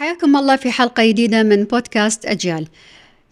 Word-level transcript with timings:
حياكم 0.00 0.36
الله 0.36 0.56
في 0.56 0.70
حلقة 0.70 1.06
جديدة 1.06 1.42
من 1.42 1.64
بودكاست 1.64 2.26
أجيال. 2.26 2.66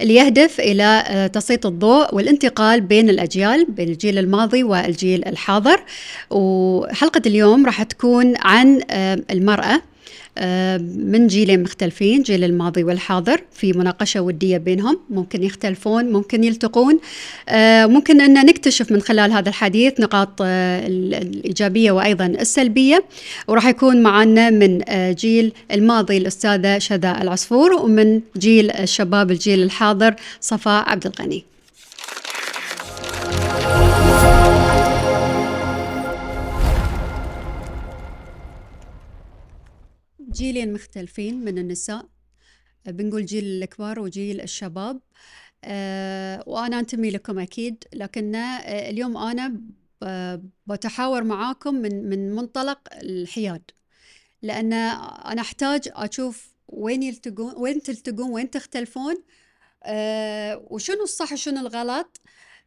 اللي 0.00 0.14
يهدف 0.14 0.60
إلى 0.60 1.04
آه، 1.06 1.26
تسليط 1.26 1.66
الضوء 1.66 2.14
والانتقال 2.14 2.80
بين 2.80 3.10
الأجيال 3.10 3.66
بين 3.68 3.88
الجيل 3.88 4.18
الماضي 4.18 4.64
والجيل 4.64 5.28
الحاضر. 5.28 5.80
وحلقة 6.30 7.22
اليوم 7.26 7.66
راح 7.66 7.82
تكون 7.82 8.34
عن 8.36 8.80
آه، 8.90 9.22
المرأة. 9.30 9.82
من 10.78 11.26
جيلين 11.26 11.62
مختلفين 11.62 12.22
جيل 12.22 12.44
الماضي 12.44 12.84
والحاضر 12.84 13.40
في 13.52 13.72
مناقشة 13.72 14.20
ودية 14.20 14.58
بينهم 14.58 14.98
ممكن 15.10 15.42
يختلفون 15.42 16.04
ممكن 16.04 16.44
يلتقون. 16.44 16.98
آه، 17.48 17.86
ممكن 17.86 18.20
أن 18.20 18.46
نكتشف 18.46 18.92
من 18.92 19.00
خلال 19.00 19.32
هذا 19.32 19.48
الحديث 19.48 20.00
نقاط 20.00 20.42
آه، 20.42 20.86
الإيجابية 20.86 21.90
وأيضا 21.90 22.26
السلبية 22.26 23.04
وراح 23.48 23.66
يكون 23.66 24.02
معنا 24.02 24.50
من 24.50 24.80
جيل 25.14 25.52
الماضي 25.72 26.16
الأستاذة 26.16 26.78
شذا 26.78 27.22
العصفور 27.22 27.72
ومن 27.72 28.20
جيل 28.36 28.70
الشباب 28.70 29.30
الجيل 29.30 29.62
الحاضر 29.62 30.14
صفاء 30.40 30.88
عبد 30.88 31.06
الغني. 31.06 31.44
جيلين 40.38 40.72
مختلفين 40.72 41.44
من 41.44 41.58
النساء. 41.58 42.08
بنقول 42.86 43.26
جيل 43.26 43.44
الكبار 43.44 44.00
وجيل 44.00 44.40
الشباب. 44.40 45.00
أه 45.64 46.44
وأنا 46.46 46.78
أنتمي 46.78 47.10
لكم 47.10 47.38
أكيد 47.38 47.84
لكن 47.94 48.34
آه، 48.34 48.90
اليوم 48.90 49.16
أنا 49.16 49.60
بتحاور 50.66 51.24
معاكم 51.24 51.74
من 51.74 52.08
من 52.08 52.34
منطلق 52.34 52.78
الحياد. 52.92 53.70
لأن 54.42 54.72
أنا 54.72 55.40
أحتاج 55.40 55.88
أشوف 55.92 56.54
وين 56.68 57.02
يلتقون 57.02 57.54
وين 57.56 57.82
تلتقون 57.82 58.30
وين 58.30 58.50
تختلفون. 58.50 59.14
وشنو 60.70 61.02
الصح 61.02 61.32
وشنو 61.32 61.60
الغلط. 61.60 62.20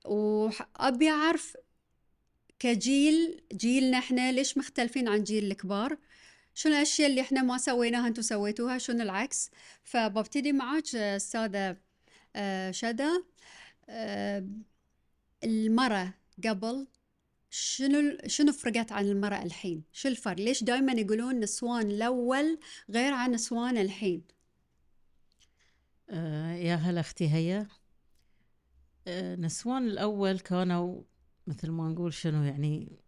وأبي 0.05 1.09
أعرف 1.09 1.57
كجيل 2.59 3.41
جيلنا 3.53 3.97
إحنا 3.97 4.31
ليش 4.31 4.57
مختلفين 4.57 5.07
عن 5.07 5.23
جيل 5.23 5.51
الكبار. 5.51 5.97
شنو 6.53 6.73
الأشياء 6.73 7.09
اللي 7.09 7.21
إحنا 7.21 7.41
ما 7.41 7.57
سويناها 7.57 8.07
أنتم 8.07 8.21
سويتوها؟ 8.21 8.77
شنو 8.77 9.03
العكس؟ 9.03 9.49
فببتدي 9.83 10.51
معك 10.51 10.95
أستاذة 10.95 11.77
آه، 12.35 12.71
شدا 12.71 13.23
آه، 13.89 14.47
المرأة 15.43 16.13
قبل 16.47 16.87
شنو 17.49 18.17
شنو 18.27 18.51
فرقت 18.51 18.91
عن 18.91 19.05
المرأة 19.05 19.43
الحين؟ 19.43 19.83
شو 19.91 20.07
الفرق؟ 20.07 20.39
ليش 20.39 20.63
دائما 20.63 20.93
يقولون 20.93 21.39
نسوان 21.39 21.91
الأول 21.91 22.59
غير 22.89 23.13
عن 23.13 23.31
نسوان 23.31 23.77
الحين؟ 23.77 24.23
آه 26.09 26.53
يا 26.53 26.75
هلا 26.75 26.99
أختي 26.99 27.29
هيا. 27.29 27.67
آه 29.07 29.35
نسوان 29.35 29.87
الأول 29.87 30.39
كانوا 30.39 31.01
مثل 31.47 31.69
ما 31.71 31.89
نقول 31.89 32.13
شنو 32.13 32.43
يعني 32.43 32.99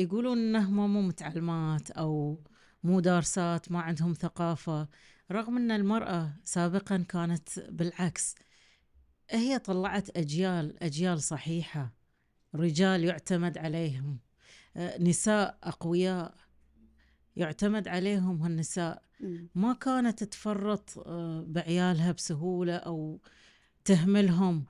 يقولون 0.00 0.38
انهم 0.38 0.92
مو 0.92 1.02
متعلمات 1.02 1.90
أو 1.90 2.40
مو 2.84 3.00
دارسات 3.00 3.72
ما 3.72 3.80
عندهم 3.80 4.12
ثقافة 4.14 4.88
رغم 5.32 5.56
أن 5.56 5.70
المرأة 5.70 6.32
سابقا 6.44 7.04
كانت 7.08 7.48
بالعكس. 7.58 8.34
هي 9.30 9.58
طلعت 9.58 10.16
أجيال 10.16 10.82
أجيال 10.82 11.22
صحيحة 11.22 11.94
رجال 12.54 13.04
يعتمد 13.04 13.58
عليهم 13.58 14.18
آه، 14.76 15.02
نساء 15.02 15.58
أقوياء 15.62 16.34
يعتمد 17.36 17.88
عليهم 17.88 18.42
هالنساء. 18.42 19.02
ما 19.54 19.72
كانت 19.72 20.24
تفرط 20.24 20.98
آه، 20.98 21.44
بعيالها 21.48 22.12
بسهولة 22.12 22.76
أو 22.76 23.20
تهملهم. 23.84 24.64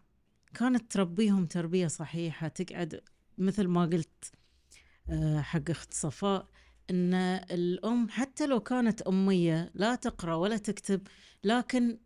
كانت 0.54 0.92
تربيهم 0.92 1.46
تربية 1.46 1.86
صحيحة 1.86 2.48
تقعد 2.48 3.00
مثل 3.38 3.68
ما 3.68 3.82
قلت 3.86 4.32
حق 5.40 5.70
أخت 5.70 5.94
صفاء 5.94 6.46
إن 6.90 7.14
الأم 7.50 8.08
حتى 8.08 8.46
لو 8.46 8.60
كانت 8.60 9.02
أمية 9.02 9.70
لا 9.74 9.94
تقرأ 9.94 10.34
ولا 10.34 10.56
تكتب 10.56 11.00
لكن 11.44 11.98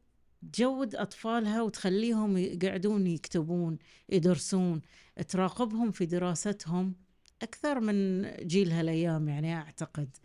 تجود 0.52 0.94
أطفالها 0.94 1.62
وتخليهم 1.62 2.36
يقعدون 2.36 3.06
يكتبون 3.06 3.78
يدرسون 4.08 4.80
تراقبهم 5.28 5.90
في 5.90 6.06
دراستهم 6.06 6.94
أكثر 7.42 7.80
من 7.80 8.22
جيل 8.46 8.72
هالأيام 8.72 9.28
يعني 9.28 9.54
أعتقد. 9.56 10.16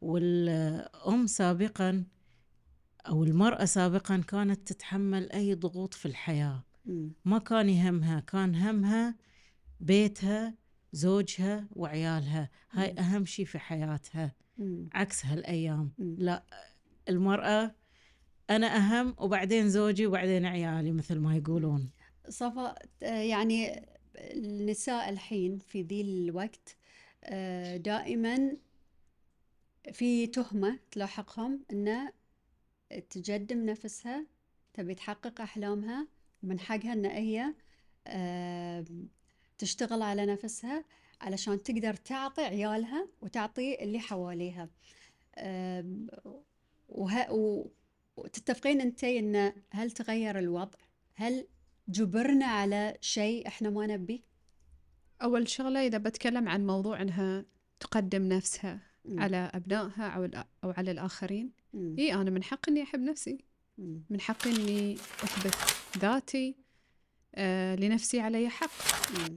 والأم 0.00 1.26
سابقا 1.26 2.04
أو 3.08 3.24
المرأة 3.24 3.64
سابقا 3.64 4.16
كانت 4.28 4.72
تتحمل 4.72 5.32
أي 5.32 5.54
ضغوط 5.54 5.94
في 5.94 6.06
الحياة. 6.06 6.64
ما 7.24 7.38
كان 7.38 7.68
يهمها 7.68 8.20
كان 8.20 8.54
همها 8.54 9.16
بيتها 9.80 10.54
زوجها 10.92 11.68
وعيالها. 11.72 12.50
هاي 12.70 12.94
أهم 12.98 13.24
شيء 13.24 13.44
في 13.44 13.58
حياتها. 13.58 14.34
عكس 14.92 15.26
هالأيام. 15.26 15.92
لا 15.98 16.44
المرأة 17.08 17.74
أنا 18.50 18.76
أهم 18.76 19.14
وبعدين 19.18 19.68
زوجي 19.68 20.06
وبعدين 20.06 20.46
عيالي 20.46 20.92
مثل 20.92 21.18
ما 21.18 21.36
يقولون. 21.36 21.90
صفا 22.28 22.74
يعني 23.02 23.86
النساء 24.16 25.08
الحين 25.08 25.58
في 25.58 25.82
ذي 25.82 26.00
الوقت 26.00 26.76
آه، 27.24 27.76
دائما 27.76 28.56
في 29.92 30.26
تهمة 30.26 30.78
تلاحقهم 30.90 31.64
أن 31.72 32.12
تقدم 33.10 33.66
نفسها 33.66 34.26
تبي 34.74 34.94
تحقق 34.94 35.40
أحلامها 35.40 36.08
من 36.42 36.60
حقها 36.60 36.92
أن 36.92 37.06
هي 37.06 37.54
تشتغل 39.62 40.02
على 40.02 40.26
نفسها 40.26 40.84
علشان 41.20 41.62
تقدر 41.62 41.94
تعطي 41.94 42.42
عيالها 42.42 43.08
وتعطي 43.20 43.84
اللي 43.84 43.98
حواليها. 43.98 44.68
وه... 46.88 47.70
وتتفقين 48.16 48.80
انتي 48.80 49.18
ان 49.18 49.52
هل 49.70 49.90
تغير 49.90 50.38
الوضع؟ 50.38 50.78
هل 51.14 51.46
جبرنا 51.88 52.46
على 52.46 52.96
شيء 53.00 53.46
إحنا 53.46 53.70
ما 53.70 53.86
نبي؟ 53.86 54.24
أول 55.22 55.48
شغلة 55.48 55.86
إذا 55.86 55.98
بتكلم 55.98 56.48
عن 56.48 56.66
موضوع 56.66 57.02
إنها 57.02 57.44
تقدم 57.80 58.22
نفسها 58.22 58.80
م. 59.04 59.20
على 59.20 59.50
أبنائها 59.54 60.08
أو 60.08 60.24
أو 60.64 60.70
على 60.70 60.90
الآخرين 60.90 61.52
إي 61.74 62.14
أنا 62.14 62.30
من 62.30 62.42
حق 62.42 62.68
إني 62.68 62.82
أحب 62.82 63.00
نفسي. 63.00 63.44
م. 63.78 63.98
من 64.10 64.20
حقي 64.20 64.50
إني 64.50 64.94
أثبت 64.94 65.54
ذاتي. 65.98 66.61
لنفسي 67.78 68.20
علي 68.20 68.48
حق. 68.48 68.70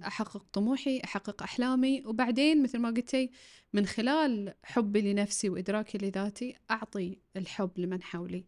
أحقق 0.08 0.46
طموحي 0.54 1.02
أحقق 1.04 1.44
أحلامي 1.44 2.04
وبعدين 2.06 2.64
مثل 2.64 2.80
ما 2.80 2.90
قلتي 2.90 3.30
من 3.74 3.86
خلال 3.86 4.54
حبي 4.64 5.02
لنفسي 5.02 5.50
وإدراكي 5.50 5.98
لذاتي 5.98 6.56
أعطي 6.72 7.18
الحب 7.38 7.72
لمن 7.78 8.04
حولي. 8.04 8.46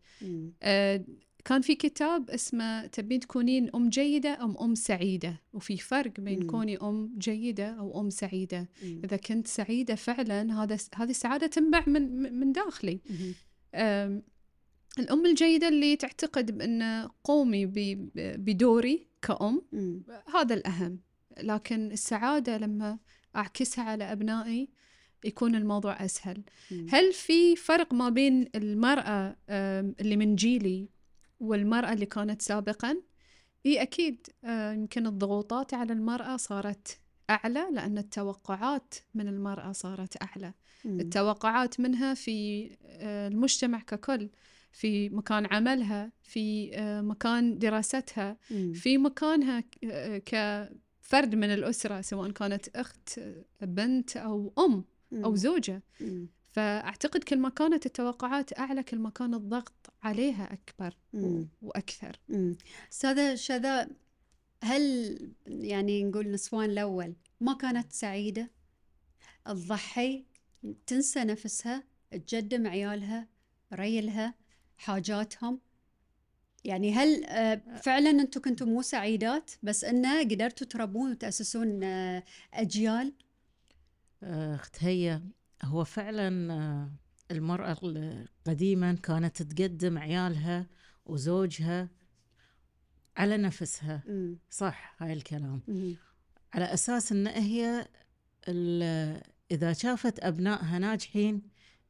آه 0.63 1.05
كان 1.45 1.61
في 1.61 1.75
كتاب 1.75 2.29
اسمه 2.29 2.85
تبين 2.85 3.19
تكونين 3.19 3.69
أم 3.75 3.89
جيدة 3.89 4.43
أم 4.43 4.57
أم 4.57 4.75
سعيدة؟ 4.75 5.41
وفي 5.53 5.77
فرق 5.77 6.19
بين 6.19 6.39
مم. 6.39 6.47
كوني 6.47 6.77
أم 6.77 7.15
جيدة 7.17 7.67
أو 7.67 8.01
أم 8.01 8.09
سعيدة. 8.09 8.69
مم. 8.83 9.01
إذا 9.03 9.17
كنت 9.17 9.47
سعيدة 9.47 9.95
فعلا 9.95 10.63
هذا 10.63 10.77
هذه 10.95 11.09
السعادة 11.09 11.47
تنبع 11.47 11.83
من 11.87 12.33
من 12.39 12.51
داخلي. 12.51 12.99
الأم 14.99 15.25
الجيدة 15.25 15.67
اللي 15.67 15.95
تعتقد 15.95 16.57
بأن 16.57 17.09
قومي 17.23 17.65
بدوري 18.15 19.06
كأم 19.21 19.61
م. 19.71 19.99
هذا 20.33 20.55
الأهم 20.55 20.99
لكن 21.43 21.91
السعادة 21.91 22.57
لما 22.57 22.99
أعكسها 23.35 23.83
على 23.83 24.11
أبنائي 24.11 24.69
يكون 25.25 25.55
الموضوع 25.55 26.05
أسهل 26.05 26.43
م. 26.71 26.85
هل 26.89 27.13
في 27.13 27.55
فرق 27.55 27.93
ما 27.93 28.09
بين 28.09 28.49
المرأة 28.55 29.35
اللي 29.49 30.17
من 30.17 30.35
جيلي 30.35 30.89
والمرأة 31.39 31.93
اللي 31.93 32.05
كانت 32.05 32.41
سابقا 32.41 33.01
إي 33.65 33.81
أكيد 33.81 34.27
يمكن 34.73 35.07
الضغوطات 35.07 35.73
على 35.73 35.93
المرأة 35.93 36.37
صارت 36.37 36.99
أعلى 37.29 37.67
لأن 37.71 37.97
التوقعات 37.97 38.93
من 39.13 39.27
المرأة 39.27 39.71
صارت 39.71 40.21
أعلى 40.21 40.53
م. 40.85 40.99
التوقعات 40.99 41.79
منها 41.79 42.13
في 42.13 42.69
المجتمع 43.01 43.79
ككل 43.79 44.29
في 44.77 45.09
مكان 45.09 45.45
عملها 45.45 46.11
في 46.23 46.71
آه، 46.73 47.01
مكان 47.01 47.57
دراستها 47.57 48.37
في 48.73 48.97
مكانها 48.97 49.63
آه، 49.83 50.17
كفرد 50.17 51.35
من 51.35 51.53
الأسرة 51.53 52.01
سواء 52.01 52.31
كانت 52.31 52.67
أخت 52.67 53.19
بنت 53.61 54.17
أو 54.17 54.53
أم 54.59 54.85
أو 55.13 55.35
زوجة. 55.35 55.83
فأعتقد 56.47 57.23
كل 57.23 57.37
ما 57.37 57.49
كانت 57.49 57.85
التوقعات 57.85 58.59
أعلى 58.59 58.83
كل 58.83 58.99
ما 58.99 59.09
كان 59.09 59.33
الضغط 59.33 59.93
عليها 60.03 60.53
أكبر 60.53 60.97
وأكثر. 61.61 62.19
أستاذة 62.91 63.35
شذا 63.35 63.89
هل 64.63 65.17
يعني 65.47 66.03
نقول 66.03 66.31
نسوان 66.31 66.69
الأول 66.69 67.15
ما 67.41 67.53
كانت 67.53 67.93
سعيدة؟ 67.93 68.51
تضحي 69.45 70.25
تنسى 70.87 71.23
نفسها 71.23 71.83
تقدم 72.27 72.67
عيالها 72.67 73.27
ريلها 73.73 74.46
حاجاتهم. 74.77 75.59
يعني 76.65 76.93
هل 76.93 77.23
آه، 77.25 77.61
فعلا 77.83 78.09
أنتم 78.09 78.41
كنتم 78.41 78.69
مو 78.69 78.81
سعيدات 78.81 79.51
بس 79.63 79.83
انه 79.83 80.19
قدرتوا 80.19 80.67
تربون 80.67 81.11
وتأسسون 81.11 81.83
آه، 81.83 82.23
أجيال؟ 82.53 83.13
اخت 84.23 84.83
هي 84.83 85.21
هو 85.63 85.83
فعلا 85.83 86.89
المرأة 87.31 87.77
قديما 88.45 88.93
كانت 88.93 89.41
تقدم 89.41 89.97
عيالها 89.97 90.67
وزوجها 91.05 91.89
على 93.17 93.37
نفسها. 93.37 94.03
صح 94.49 94.95
هاي 94.99 95.13
الكلام. 95.13 95.61
على 96.53 96.65
أساس 96.73 97.11
أن 97.11 97.27
هي 97.27 97.87
إذا 99.51 99.73
شافت 99.73 100.19
أبنائها 100.19 100.79
ناجحين 100.79 101.41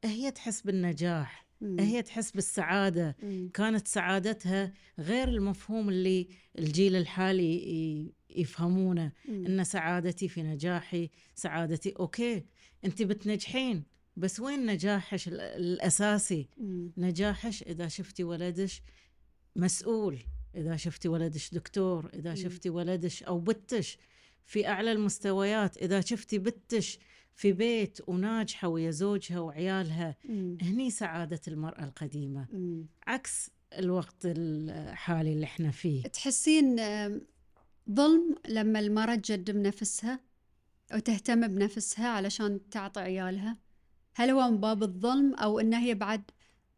هي 0.04 0.30
تحس 0.30 0.62
بالنجاح. 0.62 1.47
مم. 1.60 1.80
هي 1.80 2.02
تحس 2.02 2.30
بالسعادة 2.30 3.16
مم. 3.22 3.50
كانت 3.54 3.88
سعادتها 3.88 4.72
غير 4.98 5.28
المفهوم 5.28 5.88
اللي 5.88 6.28
الجيل 6.58 6.96
الحالي 6.96 8.12
يفهمونه 8.30 9.12
مم. 9.28 9.46
إن 9.46 9.64
سعادتي 9.64 10.28
في 10.28 10.42
نجاحي 10.42 11.10
سعادتي 11.34 11.94
أوكي 12.00 12.44
أنت 12.84 13.02
بتنجحين 13.02 13.84
بس 14.16 14.40
وين 14.40 14.66
نجاحش 14.66 15.28
ال- 15.28 15.40
الأساسي 15.40 16.48
مم. 16.58 16.92
نجاحش 16.96 17.62
إذا 17.62 17.88
شفتي 17.88 18.24
ولدش 18.24 18.82
مسؤول 19.56 20.18
إذا 20.56 20.76
شفتي 20.76 21.08
ولدش 21.08 21.50
دكتور 21.54 22.10
إذا 22.14 22.30
مم. 22.30 22.36
شفتي 22.36 22.70
ولدش 22.70 23.22
أو 23.22 23.40
بتش 23.40 23.98
في 24.44 24.68
أعلى 24.68 24.92
المستويات 24.92 25.76
إذا 25.76 26.00
شفتي 26.00 26.38
بتش 26.38 26.98
في 27.38 27.52
بيت 27.52 27.98
وناجحة 28.08 28.68
ويا 28.68 28.90
زوجها 28.90 29.40
وعيالها 29.40 30.16
مم. 30.28 30.58
هني 30.62 30.90
سعادة 30.90 31.40
المرأة 31.48 31.84
القديمة 31.84 32.46
مم. 32.52 32.86
عكس 33.06 33.50
الوقت 33.78 34.16
الحالي 34.24 35.32
اللي 35.32 35.44
إحنا 35.44 35.70
فيه 35.70 36.02
تحسين 36.02 36.76
ظلم 37.90 38.34
لما 38.48 38.78
المرأة 38.80 39.14
تقدم 39.14 39.62
نفسها 39.62 40.20
وتهتم 40.94 41.48
بنفسها 41.48 42.08
علشان 42.08 42.60
تعطي 42.70 43.00
عيالها 43.00 43.56
هل 44.14 44.30
هو 44.30 44.50
من 44.50 44.60
باب 44.60 44.82
الظلم 44.82 45.34
أو 45.34 45.60
إن 45.60 45.74
هي 45.74 45.94
بعد 45.94 46.22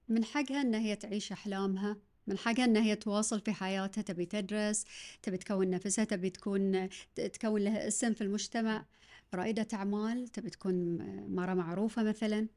من 0.08 0.24
حقها 0.24 0.60
إن 0.60 0.74
هي 0.74 0.96
تعيش 0.96 1.32
أحلامها 1.32 1.96
من 2.26 2.38
حقها 2.38 2.64
إن 2.64 2.76
هي 2.76 2.96
تواصل 2.96 3.40
في 3.40 3.52
حياتها 3.52 4.02
تبي 4.02 4.24
تدرس 4.26 4.84
تبي 5.22 5.36
تكون 5.36 5.70
نفسها 5.70 6.04
تبي 6.04 6.30
تكون 6.30 6.88
ت- 7.14 7.20
تكون 7.20 7.60
لها 7.60 7.88
اسم 7.88 8.14
في 8.14 8.20
المجتمع 8.20 8.84
رائدة 9.34 9.68
أعمال 9.74 10.28
تبي 10.28 10.50
تكون 10.50 10.96
مرة 11.34 11.54
معروفة 11.54 12.02
مثلا 12.02 12.48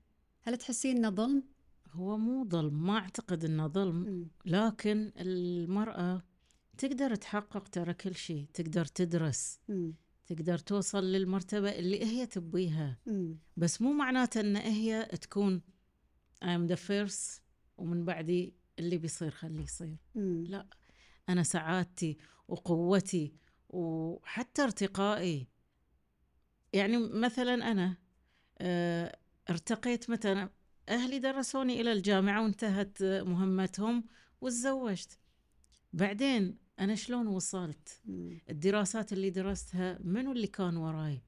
هل 0.42 0.58
تحسين 0.58 0.98
إنه 0.98 1.10
ظلم؟ 1.10 1.44
هو 1.92 2.18
مو 2.18 2.48
ظلم 2.50 2.86
ما 2.86 2.98
أعتقد 2.98 3.46
إنه 3.46 3.68
ظلم. 3.68 4.28
لكن 4.46 5.12
المرأة 5.18 6.24
تقدر 6.78 7.16
تحقق 7.16 7.68
ترى 7.68 7.94
كل 7.94 8.16
شيء 8.16 8.48
تقدر 8.54 8.86
تدرس 8.86 9.60
مم. 9.70 9.94
تقدر 10.26 10.58
توصل 10.58 11.04
للمرتبة 11.04 11.70
اللي 11.70 12.06
هي 12.06 12.26
تبيها. 12.26 13.00
بس 13.58 13.82
مو 13.82 13.94
معناته 13.94 14.40
إن 14.40 14.56
هي 14.56 15.06
تكون 15.22 15.62
I'm 16.44 16.70
the 16.70 16.78
first 16.78 17.42
ومن 17.78 18.06
بعدي 18.06 18.56
اللي 18.80 18.98
بيصير 18.98 19.32
خليه 19.32 19.64
يصير 19.64 19.98
مم. 20.16 20.44
لا 20.48 20.68
أنا 21.30 21.44
سعادتي 21.44 22.18
وقوتي 22.48 23.34
وحتى 23.70 24.64
ارتقائي 24.64 25.48
يعني 26.74 26.98
مثلا 26.98 27.72
أنا 27.72 27.98
آه، 28.58 29.18
ارتقيت 29.50 30.10
متى 30.10 30.48
أهلي 30.90 31.20
درسوني 31.20 31.82
إلى 31.82 31.92
الجامعة 31.92 32.44
وانتهت 32.44 33.04
مهمتهم 33.04 34.04
وتزوجت 34.42 35.20
بعدين 35.94 36.58
أنا 36.80 36.96
شلون 36.96 37.28
وصلت. 37.28 38.02
الدراسات 38.50 39.14
اللي 39.14 39.30
درستها 39.30 40.00
منو 40.04 40.32
اللي 40.32 40.48
كان 40.48 40.78
وراي. 40.78 41.22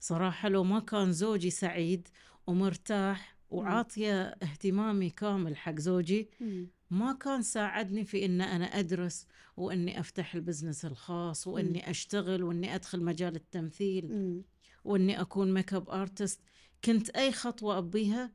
صراحة 0.00 0.48
لو 0.48 0.64
ما 0.64 0.80
كان 0.80 1.12
زوجي 1.12 1.50
سعيد 1.50 2.08
ومرتاح 2.46 3.36
وعاطية 3.50 4.22
اهتمامي 4.22 5.10
كامل 5.10 5.56
حق 5.56 5.78
زوجي. 5.78 6.30
ما 6.90 7.12
كان 7.12 7.42
ساعدني 7.42 8.04
في 8.04 8.24
إن 8.24 8.40
أنا 8.40 8.64
أدرس 8.64 9.26
وإني 9.56 10.00
أفتح 10.00 10.34
ال 10.34 10.40
business 10.40 10.84
الخاص 10.84 11.46
وإني 11.46 11.90
أشتغل 11.90 12.42
وإني 12.42 12.74
أدخل 12.74 13.02
مجال 13.04 13.36
التمثيل. 13.36 14.10
وإني 14.84 15.20
أكون 15.20 15.54
makeup 15.54 15.90
artist 15.90 16.40
كنت 16.84 17.10
أي 17.10 17.32
خطوة 17.32 17.78
أبيها 17.78 18.32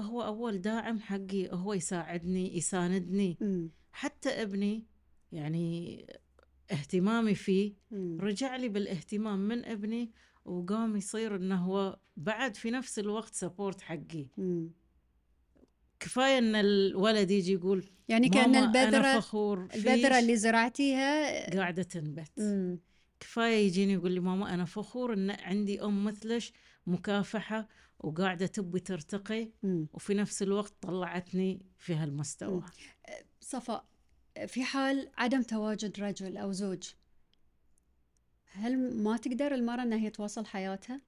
هو 0.00 0.22
أول 0.22 0.60
داعم 0.60 1.00
حقي 1.00 1.48
هو 1.52 1.74
يساعدني 1.74 2.56
يساندني 2.56 3.38
مم. 3.40 3.70
حتى 3.92 4.28
ابني 4.28 4.86
يعني 5.32 6.06
اهتمامي 6.72 7.34
فيه 7.34 7.74
مم. 7.90 8.18
رجع 8.20 8.56
لي 8.56 8.68
بالاهتمام 8.68 9.38
من 9.38 9.64
ابني 9.64 10.10
وقام 10.44 10.96
يصير 10.96 11.36
إنه 11.36 11.56
هو 11.56 11.98
بعد 12.16 12.56
في 12.56 12.70
نفس 12.70 12.98
الوقت 12.98 13.34
سبورت 13.34 13.80
حقي 13.80 14.26
مم. 14.38 14.70
كفاية 16.00 16.38
إن 16.38 16.54
الولد 16.54 17.30
يجي 17.30 17.52
يقول 17.52 17.84
يعني 18.08 18.28
فخور 19.20 19.62
البذرة 19.62 20.08
فيش 20.12 20.22
اللي 20.22 20.36
زرعتيها 20.36 21.50
قاعدة 21.56 21.82
تنبت 21.82 22.30
مم. 22.38 22.78
كفاية 23.20 23.66
يجيني 23.66 23.92
يقول 23.92 24.12
لي 24.12 24.20
ماما 24.20 24.54
أنا 24.54 24.64
فخور 24.64 25.12
إن 25.12 25.30
عندي 25.30 25.82
أم 25.84 26.04
مثلش 26.04 26.52
مكافحة 26.86 27.68
وقاعدة 27.98 28.46
تبي 28.46 28.80
ترتقي 28.80 29.48
مم. 29.62 29.86
وفي 29.92 30.14
نفس 30.14 30.42
الوقت 30.42 30.72
طلعتني 30.80 31.66
في 31.78 31.94
هالمستوى. 31.94 32.62
صفاء 33.40 33.84
في 34.46 34.64
حال 34.64 35.10
عدم 35.18 35.42
تواجد 35.42 36.00
رجل 36.00 36.36
أو 36.36 36.52
زوج 36.52 36.90
هل 38.52 39.02
ما 39.02 39.16
تقدر 39.16 39.54
المرأة 39.54 39.82
أنها 39.82 39.98
هي 39.98 40.10
تواصل 40.10 40.46
حياتها؟ 40.46 41.00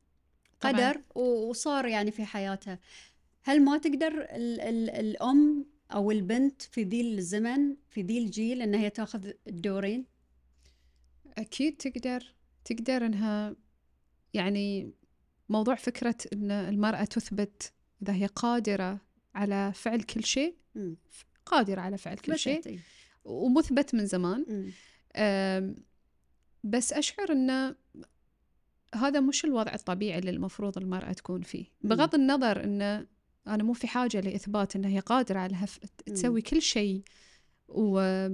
طبعاً. 0.61 0.73
قدر 0.73 1.03
و- 1.15 1.49
وصار 1.51 1.87
يعني 1.87 2.11
في 2.11 2.25
حياتها 2.25 2.79
هل 3.43 3.65
ما 3.65 3.79
تقدر 3.79 4.13
ال 4.23 4.61
ال 4.61 4.91
الأم 4.91 5.67
أو 5.93 6.11
البنت 6.11 6.63
في 6.63 6.83
ذي 6.83 7.01
الزمن 7.19 7.77
في 7.91 8.03
ذي 8.03 8.19
الجيل 8.19 8.63
أنها 8.63 8.81
هي 8.81 8.91
تاخذ 8.91 9.31
الدورين؟ 9.47 10.07
أكيد 11.39 11.77
تقدر 11.77 12.35
تقدر 12.65 13.07
إنها 13.07 13.57
يعني 14.35 14.93
موضوع 15.49 15.75
فكرة 15.75 16.17
إن 16.33 16.51
المرأة 16.51 17.05
تثبت 17.05 17.73
إذا 18.03 18.13
هي 18.15 18.27
قادرة 18.27 19.01
على 19.35 19.73
فعل 19.75 20.03
كل 20.03 20.25
شيء. 20.25 20.57
قادرة 21.47 21.81
على 21.81 21.99
فعل 21.99 22.17
كل 22.17 22.39
شيء 22.39 22.59
مثبت، 22.59 22.67
إي. 22.67 22.81
ومثبت 23.25 23.95
من 23.95 24.07
زمان 24.07 24.73
بس 26.65 26.93
أشعر 26.93 27.33
أن 27.33 27.75
هذا 28.95 29.21
مش 29.21 29.45
الوضع 29.45 29.75
الطبيعي 29.75 30.19
اللي 30.19 30.31
المفروض 30.31 30.79
المرأة 30.79 31.13
تكون 31.13 31.43
فيه. 31.43 31.65
بغض 31.81 32.15
النظر 32.15 32.65
أن 32.65 33.07
أنا 33.47 33.63
مو 33.63 33.73
في 33.73 33.87
حاجة 33.87 34.21
لإثبات 34.21 34.77
أن 34.77 34.85
هي 34.85 34.99
قادرة 34.99 35.39
على. 35.39 35.57
تسوي 36.07 36.43
كل 36.43 36.63
شيء 36.63 37.03
و... 37.69 38.29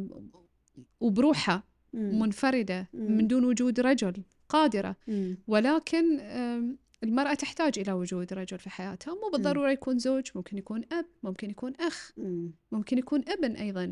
وبروحها. 1.01 1.63
منفردة. 1.99 2.89
من 2.95 3.27
دون 3.27 3.45
وجود 3.45 3.81
رجل 3.81 4.15
قادرة. 4.49 4.97
ولكن 5.47 6.21
المرأة 7.03 7.35
تحتاج 7.35 7.79
إلى 7.79 7.93
وجود 7.93 8.33
رجل 8.33 8.59
في 8.59 8.71
حياتها 8.71 9.15
مو 9.15 9.31
بالضرورة 9.33 9.71
يكون 9.71 9.99
زوج 9.99 10.27
ممكن 10.35 10.59
يكون 10.59 10.85
أب 10.93 11.07
ممكن 11.23 11.51
يكون 11.51 11.73
أخ 11.81 12.13
مم. 12.17 12.53
ممكن 12.73 12.99
يكون 12.99 13.25
ابن 13.29 13.57
أيضا. 13.57 13.85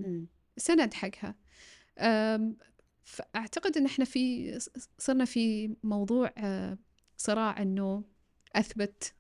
سند 0.56 0.94
حقها 0.94 1.34
فأعتقد 3.04 3.76
أن 3.76 3.84
إحنا 3.84 4.04
في 4.04 4.58
صرنا 4.98 5.24
في 5.24 5.76
موضوع 5.82 6.32
أه، 6.38 6.78
صراع 7.16 7.62
أنه 7.62 8.04
أثبت 8.56 9.14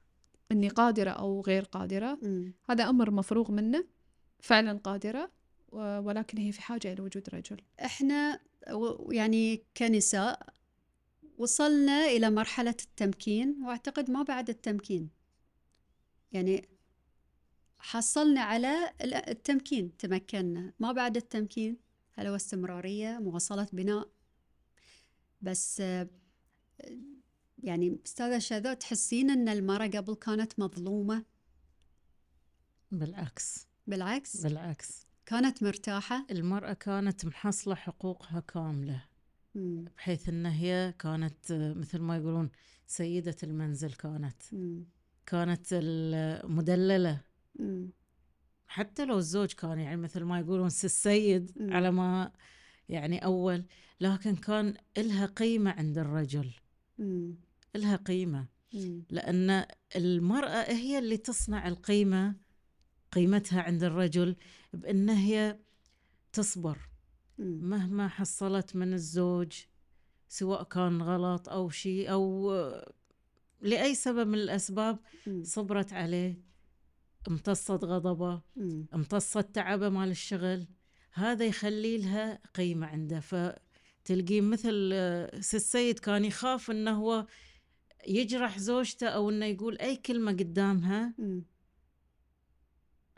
أني 0.52 0.68
قادرة 0.68 1.10
أو 1.10 1.40
غير 1.40 1.62
قادرة. 1.62 2.18
هذا 2.70 2.88
أمر 2.88 3.10
مفروغ 3.10 3.52
منه 3.52 3.84
فعلا 4.40 4.72
قادرة 4.72 5.30
ولكن 5.72 6.38
هي 6.38 6.52
في 6.52 6.62
حاجة 6.62 6.92
إلى 6.92 7.02
وجود 7.02 7.28
رجل 7.34 7.56
إحنا 7.84 8.40
يعني 9.10 9.64
كنساء 9.76 10.54
وصلنا 11.38 12.06
إلى 12.06 12.30
مرحلة 12.30 12.70
التمكين 12.84 13.62
وأعتقد 13.64 14.10
ما 14.10 14.22
بعد 14.22 14.48
التمكين. 14.50 15.10
يعني 16.32 16.68
حصلنا 17.78 18.40
على 18.40 18.92
ال- 19.00 19.14
التمكين 19.14 19.96
تمكنا. 19.96 20.72
ما 20.78 20.92
بعد 20.92 21.16
التمكين 21.16 21.76
هل 22.12 22.26
هو 22.26 22.36
استمرارية 22.36 23.18
مواصلة 23.18 23.68
بناء. 23.72 24.08
بس 25.42 25.82
يعني 27.62 27.98
أستاذة 28.06 28.38
شذا 28.38 28.74
تحسين 28.74 29.30
أن 29.30 29.48
المرأة 29.48 29.86
قبل 29.86 30.14
كانت 30.14 30.58
مظلومة؟ 30.58 31.24
بالعكس. 32.92 33.66
بالعكس؟ 33.86 34.42
بالعكس. 34.42 35.05
كانت 35.26 35.62
مرتاحة؟ 35.62 36.26
المرأة 36.30 36.72
كانت 36.72 37.26
محصلة 37.26 37.74
حقوقها 37.74 38.40
كاملة 38.40 39.04
مم. 39.54 39.84
بحيث 39.96 40.28
إن 40.28 40.46
هي 40.46 40.94
كانت 40.98 41.52
مثل 41.76 41.98
ما 41.98 42.16
يقولون 42.16 42.50
سيدة 42.86 43.36
المنزل 43.42 43.92
كانت. 43.92 44.42
مم. 44.52 44.84
كانت 45.26 45.66
المدللة. 45.72 47.20
مم. 47.58 47.90
حتى 48.66 49.04
لو 49.04 49.18
الزوج 49.18 49.52
كان 49.52 49.78
يعني 49.78 49.96
مثل 49.96 50.22
ما 50.22 50.38
يقولون 50.38 50.66
السيد 50.66 51.52
على 51.60 51.90
ما 51.90 52.32
يعني 52.88 53.24
أول 53.24 53.64
لكن 54.00 54.36
كان 54.36 54.74
إلها 54.98 55.26
قيمة 55.26 55.70
عند 55.70 55.98
الرجل. 55.98 56.50
إلها 57.76 57.96
قيمة. 57.96 58.46
لأن 59.10 59.66
المرأة 59.96 60.72
هي 60.72 60.98
اللي 60.98 61.16
تصنع 61.16 61.68
القيمة 61.68 62.34
قيمتها 63.16 63.62
عند 63.62 63.84
الرجل 63.84 64.36
بأن 64.72 65.08
هي 65.10 65.58
تصبر. 66.32 66.78
مهما 67.38 68.08
حصلت 68.08 68.76
من 68.76 68.92
الزوج 68.92 69.52
سواء 70.28 70.62
كان 70.62 71.02
غلط 71.02 71.48
أو 71.48 71.70
شيء 71.70 72.10
أو 72.10 72.52
لأي 73.60 73.94
سبب 73.94 74.28
من 74.28 74.38
الأسباب 74.38 74.98
صبرت 75.42 75.92
عليه 75.92 76.42
امتصت 77.28 77.84
غضبه 77.84 78.42
امتصت 78.94 79.54
تعبه 79.54 79.88
مال 79.88 80.10
الشغل. 80.10 80.66
هذا 81.12 81.44
يخلي 81.44 81.98
لها 81.98 82.38
قيمة 82.54 82.86
عنده. 82.86 83.20
فتلقيه 83.20 84.40
مثل 84.40 84.92
السيد 85.54 85.98
كان 85.98 86.24
يخاف 86.24 86.70
إنه 86.70 86.90
هو 86.90 87.26
يجرح 88.06 88.58
زوجته 88.58 89.08
أو 89.08 89.30
إنه 89.30 89.46
يقول 89.46 89.78
أي 89.78 89.96
كلمة 89.96 90.32
قدامها. 90.32 91.14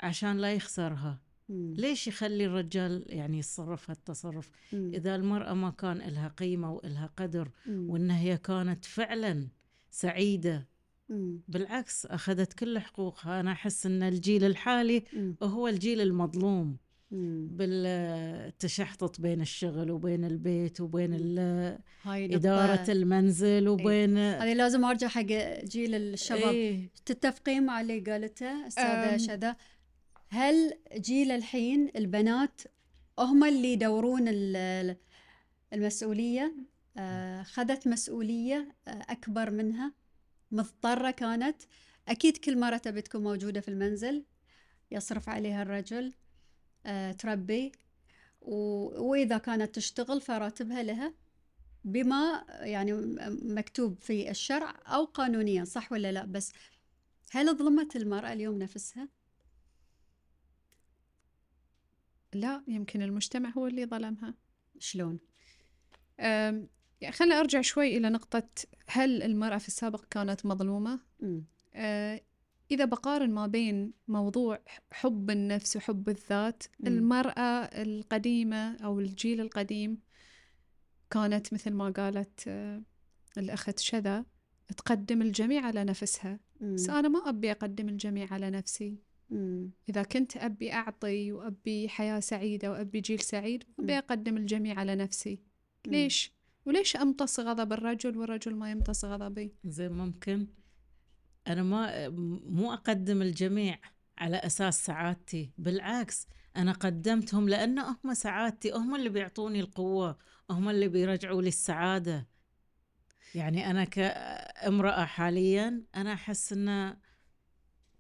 عشان 0.01 0.37
لا 0.37 0.53
يخسرها. 0.53 1.21
ليش 1.51 2.07
يخلي 2.07 2.47
الرجال 2.47 3.05
يعني 3.09 3.39
يتصرف 3.39 3.91
هالتصرف؟ 3.91 4.51
إذا 4.73 5.15
المرأة 5.15 5.55
ما 5.55 5.71
كان 5.71 5.99
لها 5.99 6.29
قيمة 6.29 6.73
وإلها 6.73 7.11
قدر 7.17 7.51
وإنها 7.69 8.19
هي 8.19 8.37
كانت 8.37 8.85
فعلا 8.85 9.49
سعيدة 9.91 10.69
بالعكس 11.49 12.07
أخذت 12.07 12.53
كل 12.53 12.79
حقوقها. 12.79 13.41
أنا 13.41 13.53
أحس 13.53 13.87
أن 13.87 14.03
الجيل 14.03 14.45
الحالي 14.45 15.05
هو 15.43 15.69
الجيل 15.69 16.01
المظلوم 16.01 16.77
بالتشحطط 17.51 19.21
بين 19.21 19.41
الشغل 19.41 19.91
وبين 19.91 20.25
البيت 20.25 20.81
وبين 20.81 21.15
إدارة 22.07 22.93
المنزل 22.93 23.47
إيه. 23.47 23.69
وبين 23.69 24.19
هذه 24.19 24.55
لازم 24.55 24.85
أرجع 24.85 25.09
حق 25.09 25.23
جيل 25.65 25.95
الشباب. 25.95 26.55
إيه. 26.55 26.91
تتفقين 27.07 27.67
مع 27.67 27.81
اللي 27.81 28.01
قالته 28.01 28.67
أستاذة 28.67 29.17
شذا؟ 29.17 29.57
هل 30.29 30.79
جيل 30.97 31.31
الحين 31.31 31.91
البنات 31.97 32.61
هم 33.19 33.45
اللي 33.45 33.73
يدورون 33.73 34.25
المسؤولية؟ 35.73 36.55
آه، 36.97 37.43
خذت 37.43 37.89
مسؤولية 37.89 38.75
آه، 38.89 39.03
أكبر 39.09 39.51
منها 39.51 39.93
مضطرة 40.51 41.11
كانت. 41.11 41.63
أكيد 42.09 42.37
كل 42.37 42.61
مرة 42.61 42.77
تبي 42.77 43.03
تكون 43.03 43.23
موجودة 43.23 43.61
في 43.61 43.69
المنزل 43.69 44.25
يصرف 44.91 45.29
عليها 45.29 45.63
الرجل 45.63 46.13
آه، 46.87 47.13
تربي. 47.13 47.73
وإذا 48.41 49.39
كانت 49.39 49.75
تشتغل 49.75 50.21
فراتبها 50.21 50.83
لها 50.83 51.15
بما 51.85 52.45
يعني 52.49 52.93
مكتوب 53.43 53.99
في 54.01 54.31
الشرع 54.31 54.75
أو 54.87 55.05
قانونيا 55.05 55.65
صح 55.65 55.93
ولا 55.93 56.13
لا؟ 56.13 56.25
بس 56.25 56.53
هل 57.31 57.57
ظلمت 57.57 57.97
المرأة 57.97 58.33
اليوم 58.33 58.59
نفسها؟ 58.59 59.09
لا 62.35 62.63
يمكن 62.69 63.03
المجتمع 63.03 63.51
هو 63.51 63.67
اللي 63.67 63.87
ظلمها 63.87 64.35
شلون؟ 64.79 65.19
يعني 67.01 67.13
خلينا 67.13 67.41
أرجع 67.41 67.61
شوي 67.61 67.97
إلى 67.97 68.11
نقطة 68.11 68.49
هل 68.89 69.23
المرأة 69.23 69.59
في 69.59 69.69
السابق 69.69 70.05
كانت 70.05 70.47
مظلومة؟ 70.47 71.01
أه 71.75 72.21
إذا 72.71 72.85
بقارن 72.85 73.31
ما 73.31 73.47
بين 73.47 73.93
موضوع 74.09 74.59
حب 74.93 75.31
النفس 75.31 75.77
وحب 75.77 76.09
الذات 76.09 76.63
م. 76.81 76.87
المرأة 76.87 77.65
القديمة 77.65 78.77
أو 78.77 79.01
الجيل 79.01 79.41
القديم 79.41 80.01
كانت 81.11 81.53
مثل 81.53 81.71
ما 81.71 81.91
قالت 81.91 82.45
أه 82.49 82.83
الأخت 83.39 83.79
شذا 83.79 84.25
تقدم 84.77 85.23
الجميع 85.23 85.67
على 85.67 85.85
نفسها 85.85 86.41
م. 86.61 86.75
بس 86.75 86.89
أنا 86.89 87.09
ما 87.09 87.29
أبي 87.29 87.51
أقدم 87.51 87.89
الجميع 87.89 88.33
على 88.33 88.51
نفسي 88.51 88.99
م. 89.31 89.69
إذا 89.89 90.03
كنت 90.03 90.37
أبي 90.37 90.73
أعطي 90.73 91.33
وأبي 91.33 91.89
حياة 91.89 92.21
سعيدة 92.21 92.71
وأبي 92.71 93.01
جيل 93.01 93.21
سعيد 93.21 93.65
أبي 93.79 93.99
أقدم 93.99 94.37
الجميع 94.37 94.79
على 94.79 94.95
نفسي. 94.95 95.41
ليش؟ 95.87 96.33
وليش 96.67 96.97
أمتص 96.97 97.41
غضب 97.41 97.73
الرجل 97.73 98.17
والرجل 98.17 98.55
ما 98.55 98.71
يمتص 98.71 99.05
غضبي؟ 99.05 99.55
زين 99.65 99.93
ممكن. 99.93 100.47
أنا 101.47 101.63
ما 101.63 102.09
مو 102.49 102.73
أقدم 102.73 103.23
الجميع 103.23 103.79
على 104.19 104.37
أساس 104.37 104.87
سعادتي 104.87 105.53
بالعكس 105.59 106.27
أنا 106.57 106.73
قدمتهم 106.73 107.49
لأن 107.49 107.79
هم 107.79 108.15
سعادتي 108.15 108.73
هم 108.73 108.95
اللي 108.95 109.09
بيعطوني 109.09 109.61
القوة 109.61 110.19
هم 110.51 110.69
اللي 110.69 110.89
بيرجعوا 110.89 111.43
لي 111.43 111.49
السعادة. 111.49 112.29
يعني 113.35 113.71
أنا 113.71 113.85
كأمرأة 113.85 115.05
حاليا 115.05 115.83
أنا 115.97 116.13
أحس 116.13 116.53
أنه 116.53 116.97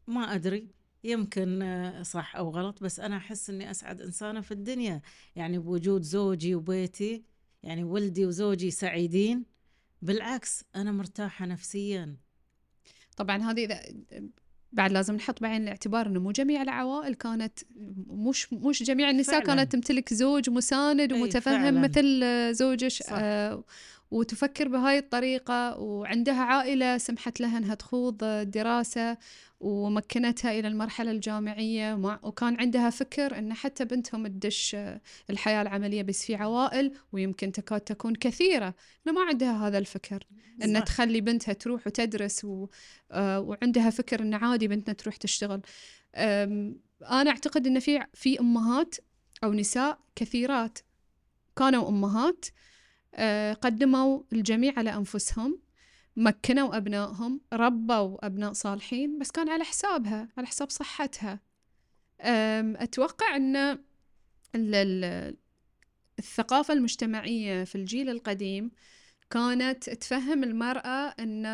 ما 0.06 0.35
أدري. 0.35 0.77
يمكن 1.05 2.02
صح 2.02 2.37
أو 2.37 2.50
غلط 2.50 2.83
بس 2.83 3.00
أنا 3.00 3.17
أحس 3.17 3.50
أني 3.50 3.71
أسعد 3.71 4.00
إنسانة 4.00 4.40
في 4.40 4.52
الدنيا. 4.52 5.02
يعني 5.37 5.59
بوجود 5.59 6.02
زوجي 6.02 6.55
وبيتي 6.55 7.23
يعني 7.62 7.85
ولدي 7.85 8.26
وزوجي 8.26 8.71
سعيدين 8.71 9.45
بالعكس 10.02 10.64
أنا 10.76 10.93
مرتاحة 10.93 11.47
نفسيا. 11.47 12.17
طبعا 13.17 13.37
هذه 13.50 13.64
إذا 13.64 13.81
بعد 14.73 14.93
لازم 14.93 15.14
نحط 15.14 15.43
بعين 15.43 15.62
الاعتبار 15.62 16.07
إنه 16.07 16.21
مو 16.21 16.31
جميع 16.31 16.62
العوائل 16.62 17.14
كانت 17.14 17.59
مش 18.07 18.52
مش 18.52 18.83
جميع 18.83 19.11
النساء 19.11 19.45
فعلا. 19.45 19.47
كانت 19.47 19.73
تمتلك 19.73 20.14
زوج 20.14 20.50
مساند 20.50 21.12
ومتفهم 21.12 21.83
مثل 21.83 22.25
زوجك 22.55 23.02
آه 23.11 23.64
وتفكر 24.11 24.69
بهاي 24.69 24.99
الطريقة 24.99 25.79
وعندها 25.79 26.43
عائلة 26.43 26.99
سمحت 26.99 27.41
لها 27.41 27.59
أنها 27.59 27.75
تخوض 27.75 28.25
دراسة 28.50 29.17
ومكنتها 29.61 30.59
إلى 30.59 30.69
المرحلة 30.69 31.11
الجامعية 31.11 32.19
وكان 32.23 32.61
عندها 32.61 32.91
فكر 32.91 33.38
أن 33.38 33.55
حتى 33.55 33.85
بنتهم 33.85 34.27
تدش 34.27 34.77
الحياة 35.31 35.62
العملية 35.62 36.03
بس 36.03 36.25
في 36.25 36.35
عوائل 36.35 36.93
ويمكن 37.12 37.53
تكاد 37.53 37.81
تكون 37.81 38.15
كثيرة. 38.15 38.75
ما 39.07 39.21
عندها 39.21 39.69
هذا 39.69 39.79
الفكر 39.79 40.25
أن 40.65 40.85
تخلي 40.85 41.21
بنتها 41.21 41.53
تروح 41.53 41.87
وتدرس 41.87 42.45
و... 42.45 42.67
آه، 43.11 43.41
وعندها 43.41 43.91
فكر 43.91 44.23
أن 44.23 44.35
عادي 44.35 44.69
بنتنا 44.69 44.95
تروح 44.95 45.17
تشتغل. 45.17 45.61
أنا 46.15 47.31
أعتقد 47.31 47.67
أن 47.67 47.81
في 47.81 48.07
في 48.15 48.41
أمهات 48.41 48.95
أو 49.45 49.53
نساء 49.53 49.99
كثيرات 50.17 50.79
كانوا 51.57 51.88
أمهات 51.88 52.45
قدموا 53.62 54.23
الجميع 54.33 54.73
على 54.77 54.95
أنفسهم 54.95 55.59
مكنوا 56.17 56.77
أبنائهم 56.77 57.41
ربوا 57.53 58.27
أبناء 58.27 58.53
صالحين 58.53 59.19
بس 59.19 59.31
كان 59.31 59.49
على 59.49 59.65
حسابها 59.65 60.29
على 60.38 60.47
حساب 60.47 60.71
صحتها. 60.71 61.41
أتوقع 62.21 63.37
أن 63.37 63.79
الثقافة 66.19 66.75
المجتمعية 66.75 67.65
في 67.65 67.75
الجيل 67.75 68.11
القديم 68.11 68.71
كانت 69.31 69.91
تفهم 69.91 70.45
المرأة 70.45 71.15
أن 71.21 71.47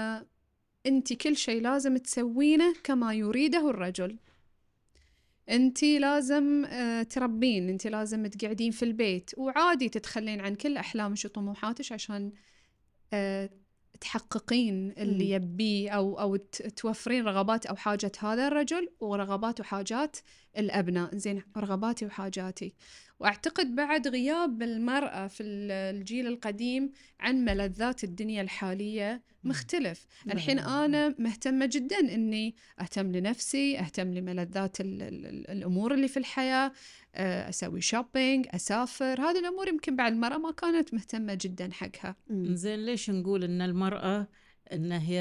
أنت 0.86 1.12
كل 1.12 1.36
شيء 1.36 1.62
لازم 1.62 1.96
تسوينه 1.96 2.74
كما 2.84 3.14
يريده 3.14 3.70
الرجل. 3.70 4.18
انت 5.50 5.84
لازم 5.84 6.64
آه، 6.64 7.02
تربين 7.02 7.68
انت 7.68 7.86
لازم 7.86 8.26
تقعدين 8.26 8.70
في 8.70 8.84
البيت 8.84 9.30
وعادي 9.36 9.88
تتخلين 9.88 10.40
عن 10.40 10.54
كل 10.54 10.76
احلامك 10.76 11.24
وطموحاتك 11.24 11.92
عشان 11.92 12.32
آه، 13.12 13.50
تحققين 14.00 14.94
اللي 14.98 15.30
يبيه 15.30 15.90
أو 15.90 16.20
أو 16.20 16.36
توفرين 16.76 17.24
رغبات 17.24 17.66
أو 17.66 17.76
حاجة 17.76 18.12
هذا 18.20 18.48
الرجل 18.48 18.88
ورغبات 19.00 19.60
وحاجات 19.60 20.16
الأبناء. 20.58 21.16
زين 21.16 21.42
رغباتي 21.56 22.06
وحاجاتي. 22.06 22.74
وأعتقد 23.24 23.74
بعد 23.74 24.08
غياب 24.08 24.62
المرأة 24.62 25.26
في 25.26 25.42
الجيل 25.42 26.26
القديم 26.26 26.92
عن 27.20 27.44
ملذات 27.44 28.04
الدنيا 28.04 28.42
الحالية 28.42 29.22
مختلف. 29.44 30.06
الحين 30.30 30.58
أنا 30.58 31.14
مهتمة 31.18 31.66
جدا 31.66 31.98
إني 31.98 32.54
أهتم 32.80 33.12
لنفسي 33.12 33.78
أهتم 33.78 34.14
لملذات 34.14 34.76
الأمور 34.80 35.94
اللي 35.94 36.08
في 36.08 36.16
الحياة 36.16 36.72
آه، 37.14 37.48
أسوي 37.48 37.80
شوبينج 37.80 38.46
أسافر. 38.50 39.20
هذه 39.20 39.38
الأمور 39.38 39.68
يمكن 39.68 39.96
بعد 39.96 40.12
المرأة 40.12 40.38
ما 40.38 40.50
كانت 40.50 40.94
مهتمة 40.94 41.38
جدا 41.40 41.70
حقها. 41.72 42.16
زين 42.30 42.84
ليش 42.84 43.10
نقول 43.10 43.44
إن 43.44 43.62
المرأة 43.62 44.28
إن 44.72 44.92
هي 44.92 45.18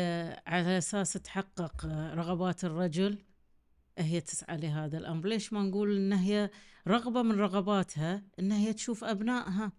على 0.48 0.78
أساس 0.78 1.14
تحقق 1.14 1.86
رغبات 2.14 2.64
الرجل؟ 2.64 3.18
هي 3.98 4.22
تسعى 4.22 4.58
لهذا 4.58 4.98
الأمر. 4.98 5.28
ليش 5.28 5.54
ما 5.54 5.64
نقول 5.64 5.98
إن 5.98 6.14
هي 6.14 6.50
رغبة 6.88 7.22
من 7.22 7.32
رغباتها؟ 7.32 8.24
إن 8.40 8.52
هي 8.52 8.74
تشوف 8.74 9.04
أبنائها 9.04 9.72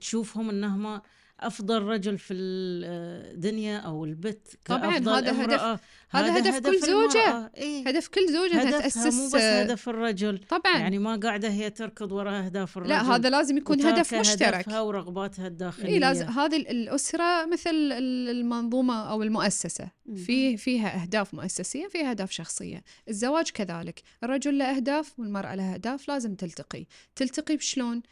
تشوفهم 0.00 0.50
إنهم 0.50 1.00
أفضل 1.40 1.82
رجل 1.82 2.18
في 2.18 2.34
الدنيا 2.34 3.78
أو 3.78 4.04
البت 4.04 4.58
طبعاً، 4.66 4.98
هذا 4.98 5.44
هدف-. 5.44 5.80
هذا 6.10 6.38
هدف 6.38 6.58
كل 6.58 6.80
زوجة. 6.80 7.50
إيه؟ 7.56 7.88
هدف 7.88 8.08
كل 8.08 8.32
زوجة 8.32 8.60
هدفها 8.60 8.80
تأسس 8.80 9.14
مو 9.14 9.26
بس 9.26 9.34
هدف 9.34 9.88
الرجل. 9.88 10.38
طبعا. 10.38 10.78
يعني 10.78 10.98
ما 10.98 11.16
قاعدة 11.16 11.48
هي 11.48 11.70
تركض 11.70 12.12
وراء 12.12 12.44
أهداف 12.44 12.76
الرجل. 12.76 12.90
لا 12.90 13.02
هذا 13.14 13.30
لازم 13.30 13.56
يكون 13.56 13.80
هدف 13.82 14.14
مشترك. 14.14 14.54
هدفها 14.54 14.80
ورغباتها 14.80 15.46
الداخلية. 15.46 15.88
اي 15.88 15.98
لازم 15.98 16.26
هذه 16.26 16.56
ال- 16.56 16.68
الأسرة 16.68 17.46
مثل 17.46 17.70
ال- 17.70 18.28
المنظومة 18.30 19.10
أو 19.10 19.22
المؤسسة. 19.22 19.88
مم. 20.06 20.16
في 20.16 20.56
فيها 20.56 21.02
أهداف 21.02 21.34
مؤسسية 21.34 21.88
فيها 21.88 22.10
أهداف 22.10 22.30
شخصية. 22.30 22.82
الزواج 23.08 23.50
كذلك. 23.50 24.02
الرجل 24.24 24.58
له 24.58 24.76
أهداف 24.76 25.18
والمرأة 25.20 25.54
لها 25.54 25.74
أهداف 25.74 26.08
لازم 26.08 26.34
تلتقي. 26.34 26.86
تلتقي 27.16 27.56
بشلون؟ 27.56 28.02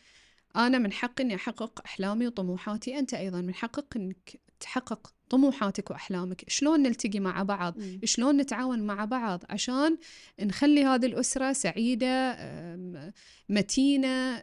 أنا 0.57 0.79
من 0.79 0.93
حقي 0.93 1.25
إني 1.25 1.35
أحقق 1.35 1.83
أحلامي 1.85 2.27
وطموحاتي 2.27 2.99
أنت 2.99 3.15
أيضا 3.15 3.41
من 3.41 3.55
حقك 3.55 3.97
إنك 3.97 4.41
تحقق 4.61 5.13
طموحاتك 5.31 5.91
وأحلامك 5.91 6.45
شلون 6.49 6.83
نلتقي 6.83 7.21
مع 7.21 7.43
بعض 7.43 7.79
مم. 7.79 8.01
شلون 8.05 8.37
نتعاون 8.37 8.83
مع 8.83 9.05
بعض 9.05 9.45
عشان 9.51 9.99
نخلي 10.41 10.85
هذه 10.85 11.07
الأسرة 11.07 11.53
سعيدة 11.53 12.37
متينة 13.49 14.43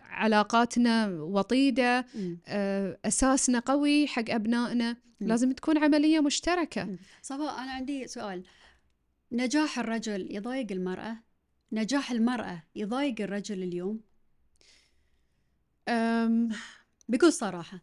علاقاتنا 0.00 1.08
وطيدة 1.08 2.06
مم. 2.14 2.38
أه، 2.46 2.98
أساسنا 3.04 3.58
قوي 3.58 4.06
حق 4.06 4.30
أبنائنا 4.30 4.96
مم. 5.20 5.28
لازم 5.28 5.52
تكون 5.52 5.78
عملية 5.78 6.20
مشتركة. 6.20 6.96
صفاء 7.22 7.62
أنا 7.62 7.70
عندي 7.72 8.06
سؤال 8.06 8.42
نجاح 9.32 9.78
الرجل 9.78 10.26
يضايق 10.30 10.72
المرأة 10.72 11.16
نجاح 11.72 12.10
المرأة 12.10 12.62
يضايق 12.76 13.14
الرجل 13.20 13.62
اليوم 13.62 14.00
بكل 17.08 17.32
صراحة 17.32 17.82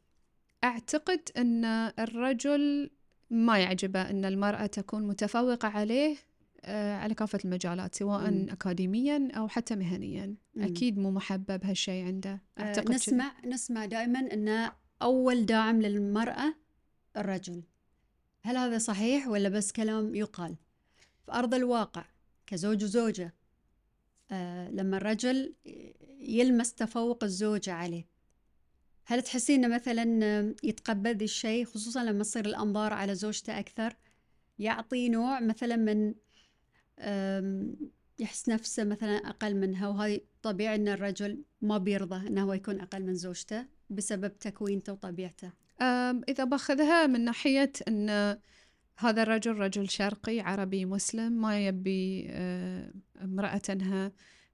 أعتقد 0.64 1.30
أن 1.38 1.66
الرجل 2.00 2.90
ما 3.30 3.60
يعجبه 3.60 4.10
أن 4.10 4.26
المرأة 4.26 4.66
تكون 4.66 5.08
متفوقة 5.08 5.68
عليه 5.68 6.16
أه، 6.62 6.96
على 6.98 7.14
كافة 7.14 7.40
المجالات 7.46 7.96
سواء 7.96 8.32
مم. 8.32 8.50
أكاديميا 8.50 9.30
أو 9.38 9.48
حتى 9.48 9.76
مهنيا 9.76 10.36
مم. 10.56 10.64
أكيد 10.64 10.98
مو 11.00 11.12
محبب 11.12 11.66
هالشيء 11.66 12.06
عنده 12.06 12.42
آه، 12.58 12.62
أعتقد. 12.62 12.92
نسمع 12.92 13.32
نسمع 13.46 13.86
دائما 13.86 14.20
أن 14.20 14.72
أول 15.02 15.46
داعم 15.46 15.82
للمرأة 15.82 16.56
الرجل 17.18 17.64
هل 18.42 18.58
هذا 18.58 18.78
صحيح 18.78 19.28
ولا 19.28 19.50
بس 19.50 19.72
كلام 19.72 20.16
يقال 20.16 20.56
في 21.26 21.32
أرض 21.32 21.54
الواقع 21.54 22.06
كزوج 22.48 22.84
وزوجة 22.84 23.34
آه 24.32 24.70
لما 24.70 24.98
الرجل 24.98 25.54
يلمس 26.20 26.74
تفوق 26.74 27.24
الزوجة 27.24 27.74
عليه. 27.74 28.06
هل 29.06 29.22
تحسين 29.22 29.70
مثلا 29.76 30.56
يتقبل 30.64 31.18
ذي 31.18 31.26
الشيء 31.26 31.66
خصوصا 31.66 32.04
لما 32.04 32.24
تصير 32.24 32.46
الأنظار 32.46 32.94
على 32.94 33.16
زوجته 33.16 33.60
أكثر 33.60 33.96
يعطي 34.60 35.10
نوع 35.10 35.40
مثلا 35.40 35.76
من 35.76 36.14
يحس 38.20 38.50
نفسه 38.50 38.84
مثلا 38.84 39.16
أقل 39.16 39.56
منها 39.56 39.88
وهاي 39.88 40.24
طبيعي 40.42 40.76
أن 40.76 40.88
الرجل 40.88 41.44
ما 41.62 41.78
بيرضى 41.78 42.28
أنه 42.28 42.44
هو 42.44 42.54
يكون 42.54 42.82
أقل 42.82 43.04
من 43.04 43.16
زوجته 43.16 43.66
بسبب 43.90 44.40
تكوينته 44.40 44.94
وطبيعته؟ 44.94 45.52
إذا 46.30 46.44
باخذها 46.44 47.08
من 47.08 47.22
ناحية 47.22 47.72
أن 47.88 48.38
هذا 48.98 49.24
الرجل 49.24 49.52
رجل 49.52 49.90
شرقي 49.90 50.40
عربي 50.40 50.86
مسلم 50.86 51.32
ما 51.32 51.68
يبي 51.68 52.28
آه، 52.30 52.94
امرأة 53.22 53.62
أنها 53.70 54.12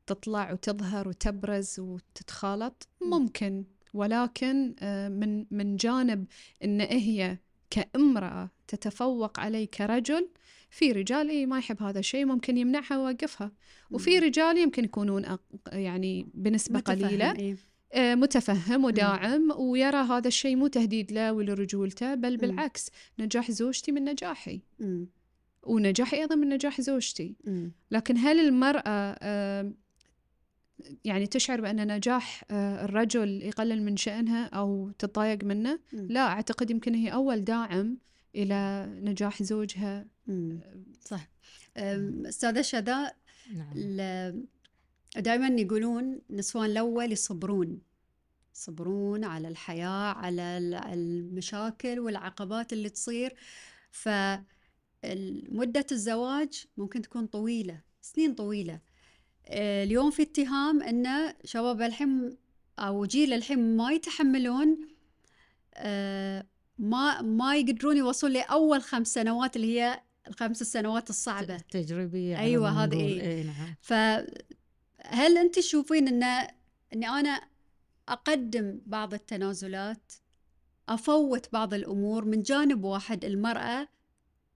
تطلع 0.08 0.52
وتظهر 0.52 1.08
وتبرز 1.08 1.80
وتتخالط. 1.80 2.88
ممكن. 3.02 3.64
ولكن 3.94 4.76
آه، 4.80 5.10
من 5.10 5.46
من 5.52 5.76
جانب 5.76 6.26
أن 6.64 6.82
هي 6.82 7.38
كامرأة 7.70 8.50
تتفوق 8.68 9.40
علي 9.40 9.66
كرجل 9.66 10.30
في 10.70 10.92
رجال 10.92 11.30
إيه 11.30 11.46
ما 11.46 11.58
يحب 11.58 11.84
هذا 11.84 12.00
الشيء 12.00 12.26
ممكن 12.26 12.58
يمنعها 12.58 12.98
ويوقفها. 12.98 13.52
وفي 13.92 14.20
رجال 14.20 14.58
يمكن 14.58 14.84
يكونون 14.84 15.26
أق- 15.26 15.74
يعني 15.74 16.28
بنسبة 16.34 16.78
متفهم، 16.80 17.08
قليلة. 17.08 17.32
إيه. 17.36 17.58
آه، 17.94 18.16
متفهم 18.16 18.86
وداعم 18.86 19.52
ويرى 19.58 19.98
هذا 19.98 20.28
الشيء 20.28 20.56
مو 20.56 20.68
تهديد 20.68 21.12
له 21.12 21.34
ولرجولته 21.34 22.16
بل 22.16 22.38
بالعكس 22.38 22.89
نجاح 23.20 23.52
زوجتي 23.52 23.92
من 23.92 24.04
نجاحي. 24.06 24.62
ونجاحي 25.63 26.18
أيضا 26.18 26.36
من 26.36 26.50
نجاح 26.50 26.82
زوجتي. 26.82 27.36
لكن 27.92 28.18
هل 28.18 28.39
المرأة 28.39 28.82
آه، 29.22 29.74
يعني 31.06 31.28
تشعر 31.28 31.62
بأن 31.62 31.96
نجاح 31.96 32.44
آه، 32.52 32.86
الرجل 32.86 33.42
يقلل 33.42 33.84
من 33.84 33.98
شأنها 33.98 34.46
أو 34.46 34.92
تتضايق 35.00 35.44
منه. 35.44 35.80
مم. 35.94 36.08
لا 36.10 36.20
أعتقد 36.28 36.72
يمكن 36.72 36.96
هي 36.96 37.14
أول 37.14 37.44
داعم 37.44 37.98
إلى 38.36 38.86
نجاح 39.04 39.44
زوجها. 39.44 40.06
مم. 40.28 40.60
صح. 41.06 41.30
أم، 41.78 42.26
أستاذة 42.26 42.62
شذا 42.62 43.12
نعم. 43.54 43.74
دائما 45.18 45.48
يقولون 45.62 46.22
نسوان 46.30 46.70
الأول 46.70 47.12
يصبرون. 47.12 47.82
يصبرون 48.56 49.24
على 49.24 49.48
الحياة 49.48 50.14
على 50.14 50.42
ال- 50.58 50.74
المشاكل 50.76 52.00
والعقبات 52.00 52.74
اللي 52.74 52.90
تصير. 52.90 53.36
فمدة 53.92 55.86
الزواج 55.92 56.66
ممكن 56.78 57.02
تكون 57.02 57.26
طويلة 57.28 57.82
سنين 58.02 58.36
طويلة. 58.36 58.74
آه، 58.74 58.82
اليوم 59.49 60.12
في 60.12 60.21
اتهام 60.21 60.82
أن 60.82 61.34
شباب 61.45 61.82
الحين 61.82 62.38
أو 62.79 63.06
جيل 63.06 63.34
الحين 63.34 63.77
ما 63.77 63.91
يتحملون 63.91 64.88
آه، 65.75 66.45
ما 66.79 67.21
ما 67.21 67.56
يقدرون 67.56 67.97
يوصلون 67.97 68.34
لأول 68.34 68.82
خمس 68.82 69.13
سنوات 69.13 69.56
اللي 69.56 69.79
هي 69.79 70.01
الخمس 70.27 70.63
سنوات 70.63 71.10
أيوة، 72.39 72.71
ما 72.71 72.84
هذا 72.84 72.95
نقول. 72.95 73.19
إيه. 73.19 73.38
اي 73.38 73.43
نعم. 73.43 73.75
فهل 73.82 75.38
أنت 75.38 75.56
تشوفين 75.56 76.08
إن 76.08 76.47
إني 76.93 77.08
أنا 77.08 77.41
أقدم 78.10 78.79
بعض 78.86 79.13
التنازلات 79.13 80.13
أفوت 80.89 81.53
بعض 81.53 81.73
الأمور 81.73 82.25
من 82.25 82.41
جانب 82.41 82.84
واحد 82.84 83.25
المرأة؟ 83.25 83.88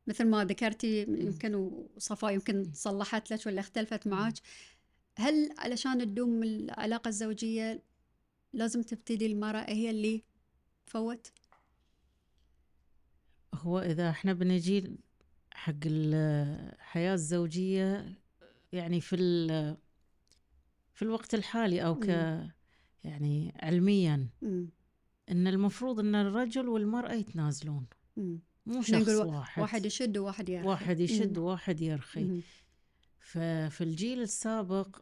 مثل 0.07 0.25
ما 0.25 0.45
ذكرتي 0.45 1.01
يمكن 1.03 1.55
وصفاء 1.55 2.33
يمكن 2.33 2.71
صلحت 2.73 3.31
لك 3.31 3.45
ولا 3.45 3.59
اختلفت 3.59 4.07
معك 4.07 4.33
هل 5.19 5.49
علشان 5.57 5.99
تدوم 5.99 6.43
العلاقة 6.43 7.07
الزوجية 7.09 7.83
لازم 8.53 8.81
تبتدي 8.81 9.25
المرأة 9.25 9.69
هي 9.69 9.89
اللي 9.89 10.23
تفوت؟ 10.85 11.31
هو 13.53 13.79
إذا 13.79 14.09
إحنا 14.09 14.33
بنجي 14.33 14.97
حق 15.53 15.73
الحياة 15.85 17.13
الزوجية 17.13 18.15
يعني 18.73 19.01
في 19.01 19.15
ال- 19.15 19.77
في 20.93 21.01
الوقت 21.01 21.33
الحالي 21.33 21.85
أو 21.85 21.99
ك. 21.99 22.07
يعني 23.03 23.53
علميا 23.61 24.27
مم. 24.41 24.69
إن 25.31 25.47
المفروض 25.47 25.99
إن 25.99 26.15
الرجل 26.15 26.67
والمرأة 26.69 27.13
يتنازلون 27.13 27.85
مم. 28.17 28.39
مو 28.65 28.81
شخص 28.81 29.09
واحد 29.09 29.61
واحد 29.61 29.85
يشد 29.85 30.17
وواحد 30.17 30.49
يرخي 30.49 30.67
واحد 30.67 30.99
يشد. 30.99 31.37
وواحد 31.37 31.81
يرخي 31.81 32.23
مم. 32.23 32.41
ففي 33.19 33.83
الجيل 33.83 34.21
السابق 34.21 34.99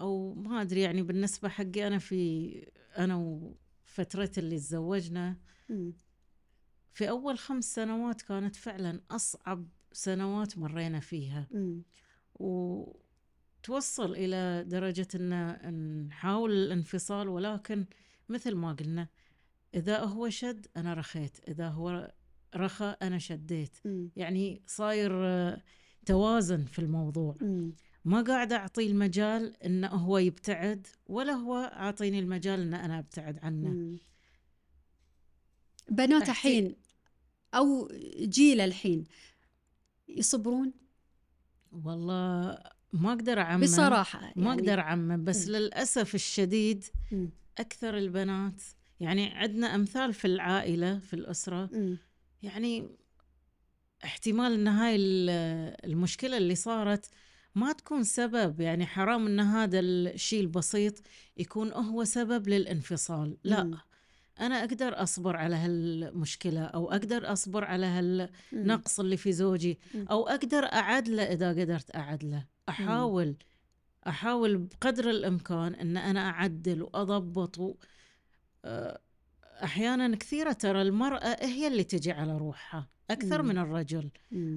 أو 0.00 0.34
ما 0.34 0.62
أدري 0.62 0.80
يعني 0.80 1.02
بالنسبة 1.02 1.48
حقي 1.48 1.86
أنا 1.86 1.98
في 1.98 2.52
أنا 2.98 3.16
وفترتي 3.16 4.40
اللي 4.40 4.56
تزوجنا. 4.56 5.36
في 6.92 7.10
أول 7.10 7.38
خمس 7.38 7.74
سنوات 7.74 8.22
كانت 8.22 8.56
فعلا 8.56 9.00
أصعب 9.10 9.68
سنوات 9.92 10.58
مرينا 10.58 11.00
فيها. 11.00 11.48
وتوصل 12.34 14.12
إلى 14.16 14.64
درجة 14.68 15.08
إن 15.14 16.06
نحاول 16.08 16.52
الانفصال 16.52 17.28
ولكن 17.28 17.86
مثل 18.28 18.54
ما 18.54 18.72
قلنا 18.72 19.08
إذا 19.74 19.98
هو 19.98 20.28
شد 20.28 20.66
أنا 20.76 20.94
رخيت 20.94 21.48
إذا 21.48 21.68
هو 21.68 22.12
رخى 22.56 22.96
أنا 23.02 23.18
شديت. 23.18 23.76
يعني 24.16 24.62
صاير 24.66 25.12
آه، 25.26 25.62
توازن 26.06 26.64
في 26.64 26.78
الموضوع. 26.78 27.36
ما 28.04 28.22
قاعد 28.22 28.52
أعطي 28.52 28.86
المجال 28.86 29.62
إنه 29.62 29.88
هو 29.88 30.18
يبتعد 30.18 30.86
ولا 31.06 31.32
هو 31.32 31.56
أعطيني 31.56 32.18
المجال 32.18 32.60
إن 32.60 32.74
أنا 32.74 32.98
أبتعد 32.98 33.38
عنه 33.42 33.68
مم. 33.68 33.98
بنات 35.90 36.28
الحين 36.28 36.76
أو 37.54 37.88
جيل 38.18 38.60
الحين 38.60 39.04
يصبرون 40.08 40.72
والله 41.84 42.58
ما 42.92 43.08
أقدر 43.12 43.40
أعمم 43.40 43.62
بصراحة 43.62 44.20
ما 44.36 44.46
يعني. 44.46 44.60
أقدر 44.60 44.80
أعمم 44.80 45.24
بس 45.24 45.48
مم. 45.48 45.56
للأسف 45.56 46.14
الشديد. 46.14 46.84
أكثر 47.58 47.98
البنات 47.98 48.62
يعني 49.00 49.26
عندنا 49.34 49.74
أمثال 49.74 50.14
في 50.14 50.24
العائلة 50.24 50.98
في 50.98 51.14
الأسرة 51.14 51.70
مم. 51.72 51.98
يعني 52.42 52.88
احتمال 54.04 54.52
إن 54.52 54.68
هاي 54.68 54.96
ال- 54.96 55.30
المشكلة 55.90 56.36
اللي 56.36 56.54
صارت 56.54 57.08
ما 57.54 57.72
تكون 57.72 58.04
سبب 58.04 58.60
يعني 58.60 58.86
حرام 58.86 59.26
إن 59.26 59.40
هذا 59.40 59.80
الشيء 59.80 60.40
البسيط 60.40 60.94
يكون 61.36 61.72
هو 61.72 62.04
سبب 62.04 62.48
للانفصال 62.48 63.36
لا. 63.44 63.78
أنا 64.40 64.60
أقدر 64.60 65.02
أصبر 65.02 65.36
على 65.36 65.56
هالمشكلة 65.56 66.60
أو 66.64 66.90
أقدر 66.92 67.32
أصبر 67.32 67.64
على 67.64 67.86
هالنقص 67.86 69.00
اللي 69.00 69.16
في 69.16 69.32
زوجي. 69.32 69.78
أو 70.10 70.28
أقدر 70.28 70.64
اعدله 70.64 71.22
إذا 71.22 71.50
قدرت 71.50 71.96
اعدله 71.96 72.46
أحاول 72.68 73.36
أحاول 74.06 74.58
بقدر 74.58 75.10
الإمكان 75.10 75.74
إن 75.74 75.96
أنا 75.96 76.20
أعدل 76.30 76.82
وأضبط. 76.82 77.78
آه، 78.64 79.00
أحيانا 79.64 80.16
كثيرة 80.16 80.52
ترى 80.52 80.82
المرأة 80.82 81.36
هي 81.44 81.66
اللي 81.66 81.84
تجي 81.84 82.12
على 82.12 82.36
روحها 82.36 82.88
أكثر. 83.10 83.42
من 83.42 83.58
الرجل. 83.58 84.10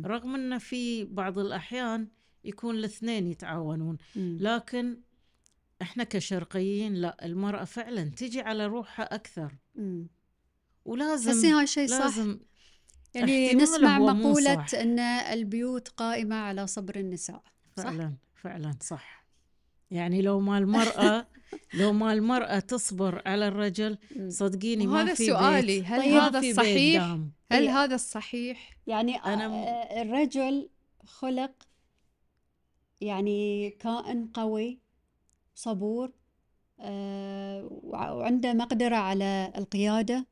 رغم 0.05 0.35
إن 0.35 0.57
في 0.57 1.05
بعض 1.05 1.39
الأحيان 1.39 2.07
يكون 2.45 2.75
الاثنين 2.75 3.27
يتعاونون 3.27 3.97
مم. 4.15 4.37
لكن 4.41 4.97
إحنا 5.81 6.03
كشرقيين 6.03 6.93
لا 6.93 7.25
المرأة 7.25 7.63
فعلا 7.63 8.03
تجي 8.03 8.41
على 8.41 8.65
روحها 8.65 9.15
أكثر 9.15 9.51
مم. 9.75 10.07
ولازم 10.85 11.31
تحسين 11.31 11.53
هاي 11.53 11.67
شيء 11.67 11.87
صح 11.87 11.97
لازم 11.99 12.39
يعني 13.13 13.53
نسمع 13.53 13.99
مقولة 13.99 14.65
صح. 14.67 14.79
أن 14.79 14.99
البيوت 14.99 15.87
قائمة 15.87 16.35
على 16.35 16.67
صبر 16.67 16.95
النساء 16.95 17.43
صح؟ 17.77 17.83
فعلا 17.83 18.13
فعلا 18.35 18.75
صح 18.81 19.25
يعني 19.91 20.21
لو 20.21 20.39
ما 20.39 20.57
المرأة 20.57 21.27
لو 21.79 21.93
ما 21.93 22.13
المرأة 22.13 22.59
تصبر 22.59 23.21
على 23.25 23.47
الرجل. 23.47 23.97
صدقيني 24.27 24.87
ما 24.87 25.13
في 25.13 25.25
سؤالي 25.25 25.79
بيت 25.79 25.85
هل 25.87 26.01
طيب، 26.01 26.13
هذا 26.13 26.39
الصحيح. 26.39 27.03
هل 27.51 27.61
إيه. 27.67 27.83
هذا 27.83 27.95
الصحيح 27.95 28.77
يعني 28.87 29.15
أنا 29.15 29.47
م- 29.47 29.51
آه، 29.51 30.01
الرجل 30.01 30.69
خلق 31.05 31.51
يعني 33.05 33.69
كائن 33.69 34.27
قوي 34.33 34.79
صبور 35.55 36.11
آه، 36.79 37.67
وع- 37.71 38.11
وعنده 38.11 38.53
مقدرة 38.53 38.95
على 38.95 39.53
القيادة. 39.57 40.27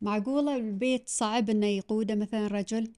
معقولة 0.00 0.56
البيت 0.56 1.08
صعب 1.08 1.50
إنه 1.50 1.66
يقوده 1.66 2.14
مثلا 2.14 2.46
رجل؟ 2.46 2.92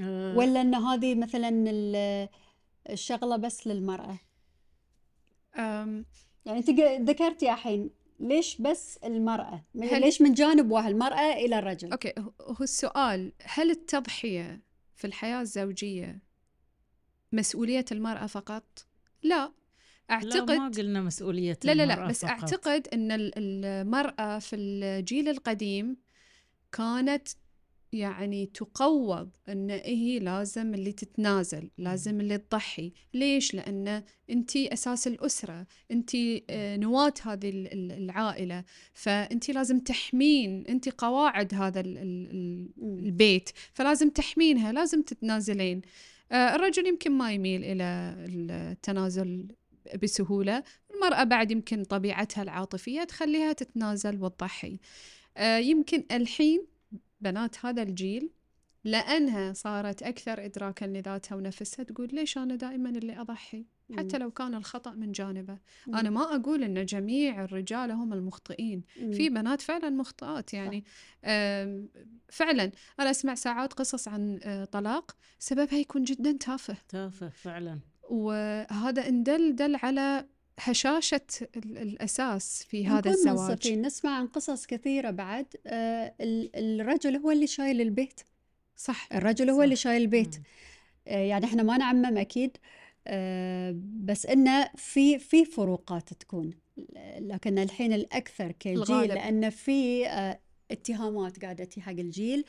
آه، 0.00 0.36
ولا 0.36 0.60
إن 0.60 0.74
هذه 0.74 1.14
مثلا 1.14 1.48
ال- 1.48 2.28
الشغلة 2.90 3.36
بس 3.36 3.66
للمرأة؟ 3.66 4.18
يعني 6.46 6.58
أنت 6.58 6.70
ق- 6.70 7.00
ذكرتي 7.00 7.52
الحين 7.52 7.90
ليش 8.20 8.60
بس 8.60 8.96
المرأة؟ 8.96 9.64
هل- 9.82 10.00
ليش 10.00 10.22
من 10.22 10.32
جانب 10.34 10.70
واحد 10.70 10.90
المرأة 10.90 11.32
إلى 11.32 11.58
الرجل؟ 11.58 11.92
أوكي 11.92 12.12
هو- 12.18 12.32
هو 12.40 12.56
السؤال 12.60 13.32
هل 13.42 13.70
التضحية 13.70 14.62
في 14.94 15.06
الحياة 15.06 15.40
الزوجية 15.40 16.22
مسؤولية 17.32 17.84
المرأة 17.92 18.26
فقط؟ 18.26 18.86
لا. 19.22 19.28
لا 19.28 19.52
ما 20.08 20.14
اعتقد 20.14 20.78
قلنا 20.78 21.00
مسؤولية 21.02 21.58
لا 21.64 21.74
لا 21.74 21.86
لا 21.86 22.06
بس 22.06 22.24
فقط. 22.24 22.30
أعتقد 22.30 22.88
إن 22.92 23.12
ال- 23.12 23.32
المرأة 23.36 24.38
في 24.38 24.56
الجيل 24.56 25.28
القديم 25.28 25.96
كانت 26.72 27.28
يعني 27.92 28.46
تقوض 28.46 29.30
إن 29.48 29.70
هي 29.70 30.18
لازم 30.18 30.74
اللي 30.74 30.92
تتنازل 30.92 31.70
لازم 31.78 32.20
اللي 32.20 32.38
تضحي. 32.38 32.92
ليش؟ 33.14 33.54
لأن 33.54 34.02
أنت 34.30 34.56
أساس 34.56 35.06
الأسرة 35.06 35.66
أنت 35.90 36.10
آه، 36.50 36.76
نواة 36.76 37.14
هذه 37.22 37.48
ال- 37.50 37.72
ال- 37.72 37.92
العائلة. 37.92 38.64
فأنت 38.94 39.50
لازم 39.50 39.80
تحمين 39.80 40.66
أنت 40.66 40.88
قواعد 40.88 41.54
هذا. 41.54 41.80
البيت 42.82 43.50
فلازم 43.72 44.10
تحمينها 44.10 44.72
لازم 44.72 45.02
تتنازلين. 45.02 45.82
الرجل 46.32 46.86
يمكن 46.86 47.12
ما 47.12 47.32
يميل 47.32 47.64
إلى 47.64 48.14
التنازل 48.28 49.48
بسهولة 50.02 50.62
المرأة 50.94 51.24
بعد 51.24 51.50
يمكن 51.50 51.84
طبيعتها 51.84 52.42
العاطفية 52.42 53.04
تخليها 53.04 53.52
تتنازل 53.52 54.22
وتضحي 54.22 54.78
آه، 55.36 55.58
يمكن 55.58 56.04
الحين 56.10 56.66
بنات 57.20 57.66
هذا 57.66 57.82
الجيل 57.82 58.30
لأنها 58.84 59.52
صارت 59.52 60.02
أكثر 60.02 60.44
إدراكا 60.44 60.84
لذاتها 60.84 61.36
ونفسها 61.36 61.82
تقول 61.82 62.08
ليش 62.12 62.38
أنا 62.38 62.56
دائما 62.56 62.90
اللي 62.90 63.20
أضحي؟ 63.20 63.66
حتى 63.96 64.18
لو 64.18 64.30
كان 64.30 64.54
الخطأ 64.54 64.90
من 64.90 65.12
جانبه. 65.12 65.58
مم. 65.86 65.94
أنا 65.96 66.10
ما 66.10 66.22
أقول 66.36 66.62
أن 66.64 66.84
جميع 66.86 67.44
الرجال 67.44 67.90
هم 67.90 68.12
المخطئين. 68.12 68.82
مم. 69.00 69.12
في 69.12 69.28
بنات 69.28 69.60
فعلا 69.60 69.90
مخطئات 69.90 70.54
يعني. 70.54 70.84
فعلا 72.28 72.70
أنا 73.00 73.10
أسمع 73.10 73.34
ساعات 73.34 73.72
قصص 73.72 74.08
عن 74.08 74.40
آه، 74.42 74.64
طلاق 74.64 75.16
سببها 75.38 75.78
يكون 75.78 76.04
جدا 76.04 76.32
تافه. 76.32 76.76
تافه 76.88 77.28
فعلا. 77.28 77.78
وهذا 78.10 79.08
إن 79.08 79.22
دل 79.22 79.56
دل 79.56 79.76
على 79.76 80.26
هشاشة 80.60 81.20
ال- 81.56 81.78
الأساس 81.78 82.64
في 82.68 82.86
هذا 82.86 83.10
الزواج. 83.10 83.38
منصفين. 83.50 83.82
نسمع 83.82 84.10
عن 84.18 84.26
قصص 84.26 84.66
كثيرة 84.66 85.10
بعد. 85.10 85.46
آه، 85.66 86.14
ال- 86.20 86.80
الرجل 86.80 87.16
هو 87.16 87.30
اللي 87.30 87.46
شايل 87.46 87.80
البيت. 87.80 88.20
صح. 88.76 89.08
الرجل 89.14 89.50
هو 89.50 89.56
صح. 89.58 89.62
اللي 89.64 89.76
شايل 89.76 90.02
البيت. 90.02 90.36
مم. 90.36 90.42
آه، 91.08 91.18
يعني 91.18 91.44
إحنا 91.44 91.62
ما 91.62 91.76
نعمم 91.78 92.18
أكيد. 92.18 92.56
بس 94.04 94.26
انه 94.26 94.70
في 94.76 95.18
في 95.18 95.44
فروقات 95.44 96.12
تكون 96.12 96.50
لكن 97.18 97.58
الحين 97.58 97.92
الأكثر 97.92 98.52
كجيل. 98.52 99.08
لأن 99.08 99.50
في 99.50 100.06
آه، 100.06 100.40
اتهامات 100.70 101.42
قاعدة 101.42 101.64
تجي 101.64 101.80
حق 101.80 101.90
الجيل 101.90 102.44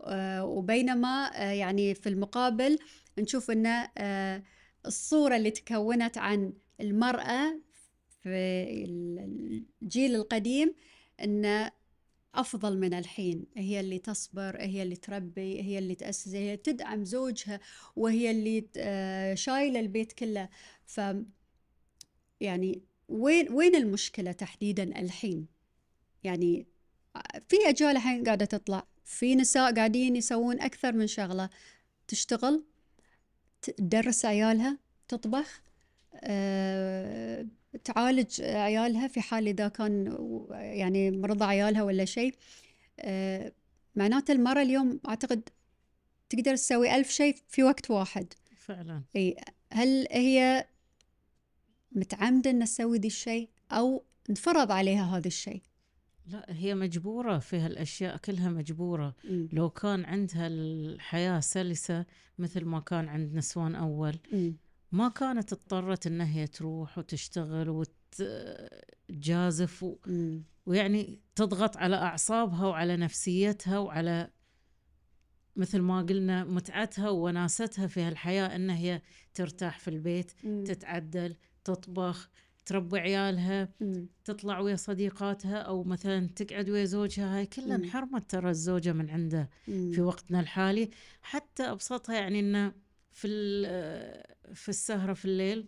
آه، 0.00 0.44
وبينما 0.44 1.30
آه، 1.34 1.50
يعني 1.50 1.94
في 1.94 2.08
المقابل 2.08 2.78
نشوف 3.18 3.50
إن 3.50 3.88
الصورة 4.86 5.36
اللي 5.36 5.50
تكونت 5.50 6.18
عن 6.18 6.52
المرأة 6.80 7.60
في 8.22 8.64
الجيل 9.82 10.14
القديم 10.14 10.74
إن 11.24 11.70
أفضل 12.36 12.78
من 12.78 12.94
الحين. 12.94 13.46
هي 13.56 13.80
اللي 13.80 13.98
تصبر 13.98 14.56
هي 14.60 14.82
اللي 14.82 14.96
تربي 14.96 15.62
هي 15.62 15.78
اللي 15.78 15.94
تأسس 15.94 16.34
هي 16.34 16.56
تدعم 16.56 17.04
زوجها 17.04 17.60
وهي 17.96 18.30
اللي 18.30 18.66
آه، 18.76 19.34
شايلة 19.34 19.80
البيت 19.80 20.12
كله. 20.12 20.48
ف 20.86 21.00
يعني 22.40 22.82
وين 23.08 23.52
وين 23.52 23.74
المشكلة 23.74 24.32
تحديدا 24.32 25.00
الحين؟ 25.00 25.46
يعني 26.24 26.66
في 27.48 27.56
أجيال 27.66 27.96
الحين 27.96 28.24
قاعدة 28.24 28.44
تطلع 28.44 28.86
في 29.04 29.34
نساء 29.34 29.74
قاعدين 29.74 30.16
يسوون 30.16 30.60
أكثر 30.60 30.92
من 30.92 31.06
شغلة. 31.06 31.50
تشتغل 32.08 32.64
تدرس 33.62 34.24
عيالها 34.24 34.78
تطبخ 35.08 35.62
آه، 36.14 37.46
تعالج 37.84 38.42
عيالها 38.42 39.08
في 39.08 39.20
حال 39.20 39.48
إذا 39.48 39.68
كان 39.68 40.16
يعني 40.50 41.10
مرضى 41.10 41.44
عيالها 41.44 41.82
ولا 41.82 42.04
شيء. 42.04 42.34
آه، 43.00 43.52
معناته 43.94 44.32
المرأة 44.32 44.62
اليوم 44.62 45.00
أعتقد 45.08 45.48
تقدر 46.28 46.56
تسوي 46.56 46.96
ألف 46.96 47.10
شيء 47.10 47.36
في 47.48 47.62
وقت 47.62 47.90
واحد. 47.90 48.32
فعلا. 48.56 49.02
أي 49.16 49.36
هل 49.72 50.06
هي 50.10 50.66
متعمدة 51.92 52.50
أن 52.50 52.64
تسوي 52.64 52.98
ذي 52.98 53.08
الشيء 53.08 53.48
أو 53.72 54.04
انفرض 54.30 54.72
عليها 54.72 55.16
هذا 55.16 55.26
الشيء؟ 55.26 55.62
لا 56.26 56.46
هي 56.48 56.74
مجبورة 56.74 57.38
في 57.38 57.56
هالأشياء 57.56 58.16
كلها 58.16 58.50
مجبورة. 58.50 59.14
مم. 59.24 59.48
لو 59.52 59.70
كان 59.70 60.04
عندها 60.04 60.46
الحياة 60.46 61.40
سلسة 61.40 62.04
مثل 62.38 62.64
ما 62.64 62.80
كان 62.80 63.08
عند 63.08 63.34
نسوان 63.34 63.74
أول 63.74 64.18
مم. 64.32 64.56
ما 64.96 65.08
كانت 65.08 65.52
اضطرت 65.52 66.06
إن 66.06 66.20
هي 66.20 66.46
تروح 66.46 66.98
وتشتغل 66.98 67.86
وتجازف 69.08 69.82
و... 69.82 69.96
ويعني 70.66 71.20
تضغط 71.34 71.76
على 71.76 71.96
أعصابها 71.96 72.66
وعلى 72.66 72.96
نفسيتها 72.96 73.78
وعلى 73.78 74.30
مثل 75.56 75.80
ما 75.80 76.02
قلنا 76.02 76.44
متعتها 76.44 77.10
ووناستها 77.10 77.86
في 77.86 78.00
هالحياة 78.02 78.56
إن 78.56 78.70
هي 78.70 79.02
ترتاح 79.34 79.78
في 79.78 79.88
البيت 79.88 80.32
مم. 80.44 80.64
تتعدل 80.64 81.36
تطبخ 81.64 82.30
تربي 82.66 82.98
عيالها 82.98 83.68
مم. 83.80 84.08
تطلع 84.24 84.60
ويا 84.60 84.76
صديقاتها 84.76 85.56
أو 85.56 85.84
مثلا 85.84 86.28
تقعد 86.28 86.70
ويا 86.70 86.84
زوجها 86.84 87.38
هاي 87.38 87.46
كلها. 87.46 87.76
انحرمت 87.76 88.30
ترى 88.30 88.50
الزوجة 88.50 88.92
من 88.92 89.10
عنده 89.10 89.50
مم. 89.68 89.92
في 89.92 90.00
وقتنا 90.00 90.40
الحالي 90.40 90.90
حتى 91.22 91.62
أبسطها 91.62 92.14
يعني 92.14 92.40
إنه 92.40 92.85
في 93.16 93.26
ال- 93.28 94.54
في 94.54 94.68
السهرة 94.68 95.12
في 95.12 95.24
الليل 95.24 95.66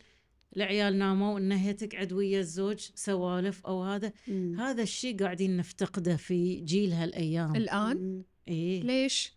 العيال 0.56 0.98
ناموا 0.98 1.38
إن 1.38 1.52
هي 1.52 1.72
تقعد 1.72 2.12
ويا 2.12 2.40
الزوج 2.40 2.78
سوالف 2.94 3.66
أو 3.66 3.82
هذا 3.84 4.12
مم. 4.28 4.60
هذا 4.60 4.82
الشيء 4.82 5.16
قاعدين 5.18 5.56
نفتقده 5.56 6.16
في 6.16 6.60
جيل 6.60 6.92
هالأيام 6.92 7.56
الآن 7.56 7.96
مم. 7.96 8.22
إيه 8.48 8.82
ليش؟ 8.82 9.32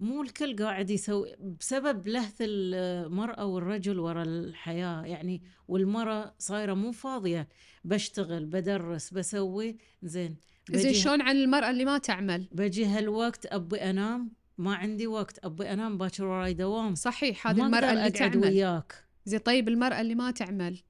مو 0.00 0.22
الكل 0.22 0.56
قاعد 0.56 0.90
يسوي 0.90 1.36
بسبب 1.60 2.08
لهث 2.08 2.34
المرأة 2.40 3.44
والرجل 3.46 3.98
ورا 3.98 4.22
الحياة 4.22 5.02
يعني 5.04 5.42
والمرأة 5.68 6.34
صايرة 6.38 6.74
مو 6.74 6.92
فاضية 6.92 7.48
بشتغل 7.84 8.46
بدرس 8.46 9.10
بسوي 9.14 9.76
زين 10.02 10.36
زين 10.72 10.94
شلون 10.94 11.22
عن 11.22 11.36
المرأة 11.36 11.70
اللي 11.70 11.84
ما 11.84 11.98
تعمل؟ 11.98 12.48
بجي 12.52 12.84
هالوقت 12.86 13.46
أبي 13.46 13.76
أنام 13.76 14.30
ما 14.58 14.74
عندي 14.74 15.06
وقت 15.06 15.44
أبي 15.44 15.72
أنام 15.72 15.98
باكر 15.98 16.24
وراي 16.24 16.54
دوام. 16.54 16.94
صحيح 16.94 17.46
هذه 17.46 17.64
أقدر 17.64 17.90
اللي 17.90 18.10
تعمل. 18.10 18.38
وياك. 18.38 19.04
زي 19.24 19.38
طيب 19.38 19.68
المرأة 19.68 20.00
اللي 20.00 20.14
ما 20.14 20.30
تعمل؟ 20.30 20.82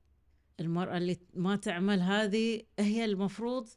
المرأة 0.61 0.97
اللي 0.97 1.19
ما 1.35 1.57
تعمل 1.57 2.01
هذه 2.01 2.63
هي 2.79 3.05
المفروض 3.05 3.69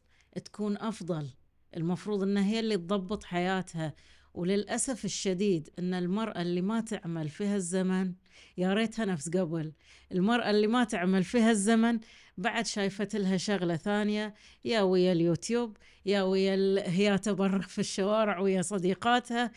تكون 0.45 0.77
أفضل. 0.77 1.29
المفروض 1.77 2.23
إنها 2.23 2.45
هي 2.45 2.59
اللي 2.59 2.77
تضبط 2.77 3.23
حياتها. 3.23 3.93
وللأسف 4.33 5.05
الشديد 5.05 5.69
إن 5.79 5.93
المرأة 5.93 6.41
اللي 6.41 6.61
ما 6.61 6.81
تعمل 6.81 7.29
في 7.29 7.45
هالزمن 7.45 8.13
يا 8.57 8.73
ريتها 8.73 9.05
نفس 9.05 9.29
قبل. 9.29 9.73
المرأة 10.11 10.49
اللي 10.49 10.67
ما 10.67 10.83
تعمل 10.83 11.23
في 11.23 11.39
هالزمن 11.39 11.99
بعد 12.37 12.65
شايفت 12.65 13.15
لها 13.15 13.37
شغلة 13.37 13.75
ثانية 13.75 14.33
يا 14.65 14.81
ويا 14.81 15.11
اليوتيوب 15.11 15.77
يا 16.05 16.21
ويا 16.21 16.55
الهياته 16.55 17.31
برا 17.31 17.61
في 17.61 17.79
الشوارع 17.79 18.39
ويا 18.39 18.61
صديقاتها. 18.61 19.51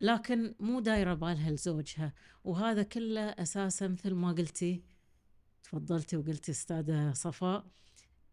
لكن 0.00 0.54
مو 0.60 0.80
دايرة 0.80 1.14
بالها 1.14 1.50
لزوجها 1.50 2.12
وهذا 2.44 2.82
كله 2.82 3.20
أساسا 3.20 3.88
مثل 3.88 4.14
ما 4.14 4.32
قلتي 4.32 4.82
تفضلتي 5.62 6.16
وقلتي 6.16 6.52
أستاذة 6.52 7.12
صفاء 7.12 7.66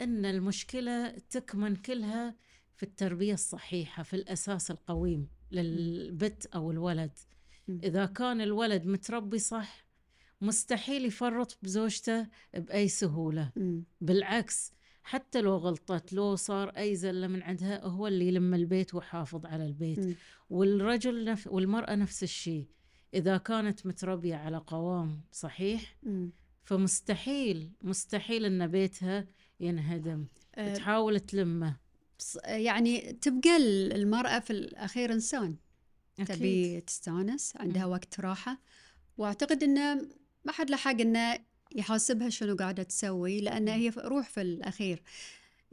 إن 0.02 0.26
المشكلة 0.26 1.10
تكمن 1.10 1.76
كلها 1.76 2.36
في 2.76 2.84
التربية 2.84 3.34
الصحيحة 3.34 4.04
في 4.04 4.16
الأساس 4.16 4.72
القويم 4.72 5.28
للبت 5.52 6.46
أو 6.46 6.72
الولد. 6.72 7.12
إذا 7.70 8.06
كان 8.06 8.42
الولد 8.42 8.86
متربي 8.86 9.40
صح 9.40 9.86
مستحيل 10.42 11.06
يفرط 11.06 11.58
بزوجته 11.62 12.28
بأي 12.54 12.88
سهولة. 12.88 13.52
بالعكس 14.02 14.74
حتى 15.04 15.42
لو 15.42 15.58
غلطت 15.58 16.14
لو 16.14 16.36
صار 16.36 16.70
أي 16.70 16.96
زلة 16.96 17.28
من 17.28 17.44
عندها 17.44 17.86
هو 17.86 18.08
اللي 18.08 18.28
يلم 18.28 18.54
البيت 18.54 18.96
ويحافظ 18.96 19.46
على 19.46 19.66
البيت 19.66 20.00
م. 20.00 20.14
والرجل 20.50 21.26
نف... 21.26 21.48
والمرأة 21.48 21.96
نفس 21.96 22.24
الشيء 22.24 22.68
إذا 23.14 23.38
كانت 23.38 23.86
متربية 23.86 24.36
على 24.36 24.58
قوام 24.58 25.22
صحيح 25.32 25.98
م. 26.04 26.30
فمستحيل 26.64 27.72
مستحيل 27.82 28.46
إن 28.46 28.68
بيتها 28.68 29.28
ينهدم 29.60 30.26
أه 30.56 30.74
تحاول 30.74 31.20
تلمه 31.20 31.78
يعني 32.46 33.14
تبقى 33.14 33.58
المرأة 33.96 34.40
في 34.40 34.52
الأخير 34.54 35.14
إنسان 35.14 35.56
أكيد. 36.20 36.36
تبي 36.36 36.82
تستانس 36.82 37.54
عندها 37.58 37.86
م. 37.86 37.90
وقت 37.90 38.20
راحة 38.20 38.60
وأعتقد 39.18 39.64
إنه 39.64 39.96
ما 40.46 40.52
حد 40.52 40.70
لحق 40.70 41.02
إنه 41.02 41.40
يحاسبها 41.76 42.30
شنو 42.30 42.56
قاعدة 42.56 42.84
تسوي 42.84 43.42
لأن 43.42 43.68
هي 43.68 43.90
روح 43.98 44.30
في 44.30 44.42
الأخير. 44.42 45.04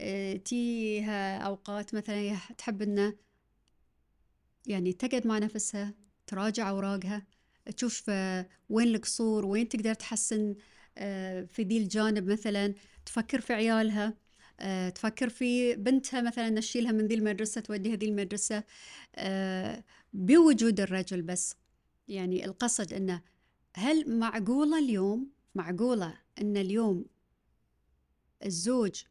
آه، 0.01 0.35
تيها 0.35 1.37
أوقات 1.37 1.95
مثلا 1.95 2.37
تحب 2.57 2.81
إنه 2.81 3.15
يعني 4.67 4.93
تقعد 4.93 5.27
مع 5.27 5.37
نفسها 5.37 5.93
تراجع 6.27 6.69
أوراقها 6.69 7.27
تشوف 7.77 8.03
آه، 8.09 8.49
وين 8.69 8.87
القصور 8.87 9.45
وين 9.45 9.69
تقدر 9.69 9.93
تحسن 9.93 10.55
آه، 10.97 11.41
في 11.41 11.63
ذي 11.63 11.77
الجانب 11.77 12.31
مثلا 12.31 12.73
تفكر 13.05 13.41
في 13.41 13.53
عيالها 13.53 14.13
تفكر 14.95 15.29
في 15.29 15.75
بنتها 15.75 16.21
مثلا 16.21 16.49
نشيلها 16.49 16.91
من 16.91 17.07
ذي 17.07 17.15
المدرسة 17.15 17.61
توديها 17.61 17.95
ذي 17.95 18.05
المدرسة 18.05 18.63
بوجود 20.13 20.79
الرجل 20.79 21.21
بس. 21.21 21.55
يعني 22.07 22.45
القصد 22.45 22.93
أنه 22.93 23.21
هل 23.75 24.19
معقولة 24.19 24.79
اليوم 24.79 25.31
معقولة 25.55 26.17
أن 26.41 26.57
اليوم 26.57 27.05
الزوج 28.45 29.03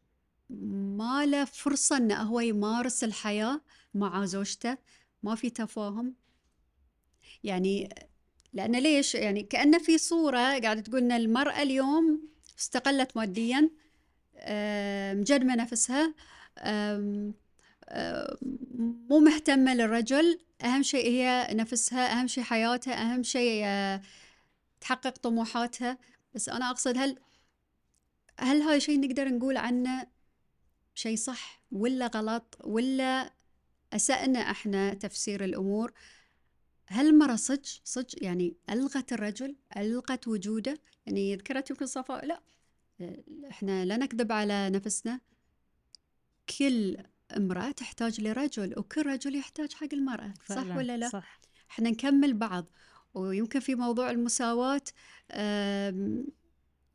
ما 0.49 1.25
له 1.25 1.45
فرصة 1.45 1.97
أنه 1.97 2.21
هو 2.21 2.39
يمارس 2.39 3.03
الحياة 3.03 3.61
مع 3.93 4.25
زوجته؟ 4.25 4.77
ما 5.23 5.35
في 5.35 5.49
تفاهم. 5.49 6.15
يعني 7.43 7.89
لأن 8.53 8.75
ليش؟ 8.75 9.15
يعني 9.15 9.43
كأن 9.43 9.79
في 9.79 9.97
صورة 9.97 10.37
قاعدة 10.37 10.81
تقول 10.81 11.01
أن 11.01 11.11
المرأة 11.11 11.61
اليوم 11.61 12.29
استقلت 12.59 13.17
ماديا 13.17 13.69
مجرمة 15.13 15.55
نفسها 15.55 16.13
مو 19.09 19.19
مهتمة 19.19 19.73
للرجل. 19.73 20.39
أهم 20.63 20.83
شيء 20.83 21.09
هي 21.09 21.47
نفسها 21.51 22.19
أهم 22.19 22.27
شيء 22.27 22.43
حياتها 22.43 22.93
أهم 22.93 23.23
شيء 23.23 23.61
آه، 23.65 24.01
تحقق 24.81 25.17
طموحاتها. 25.17 25.97
بس 26.33 26.49
أنا 26.49 26.69
أقصد 26.69 26.97
هل 26.97 27.19
هل 28.39 28.61
هذا 28.61 28.79
شيء 28.79 28.99
نقدر 28.99 29.29
نقول 29.29 29.57
عنه 29.57 30.07
شيء 30.95 31.17
صح 31.17 31.63
ولا 31.71 32.07
غلط 32.07 32.57
ولا 32.63 33.33
أسأنا 33.93 34.39
إحنا 34.39 34.93
تفسير 34.93 35.43
الأمور؟ 35.43 35.93
هل 36.87 37.07
المرأة 37.07 37.35
صج 37.35 37.65
صج 37.83 38.13
يعني 38.21 38.55
ألغت 38.69 39.13
الرجل 39.13 39.55
ألغت 39.77 40.27
وجوده؟ 40.27 40.77
يعني 41.05 41.35
ذكرت 41.35 41.69
يمكن 41.69 41.85
صفاء 41.85 42.25
لا. 42.25 42.41
إحنا 43.49 43.85
لا 43.85 43.97
نكذب 43.97 44.31
على 44.31 44.69
نفسنا. 44.69 45.19
كل 46.57 46.97
امرأة 47.37 47.71
تحتاج 47.71 48.21
لرجل 48.21 48.79
وكل 48.79 49.05
رجل 49.05 49.35
يحتاج 49.35 49.73
حق 49.73 49.93
المرأة 49.93 50.33
صح 50.49 50.75
ولا 50.77 50.97
لا؟ 50.97 51.09
صح. 51.09 51.41
إحنا 51.69 51.89
نكمل 51.89 52.33
بعض. 52.33 52.65
ويمكن 53.13 53.59
في 53.59 53.75
موضوع 53.75 54.11
المساواة 54.11 54.81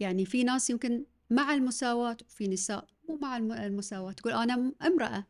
يعني 0.00 0.24
في 0.24 0.44
ناس 0.44 0.70
يمكن 0.70 1.04
مع 1.30 1.54
المساواة 1.54 2.16
وفي 2.26 2.48
نساء 2.48 2.86
مو 3.08 3.16
مع 3.22 3.36
المساواة 3.36 4.12
تقول 4.12 4.32
أنا 4.32 4.72
امرأة 4.82 5.26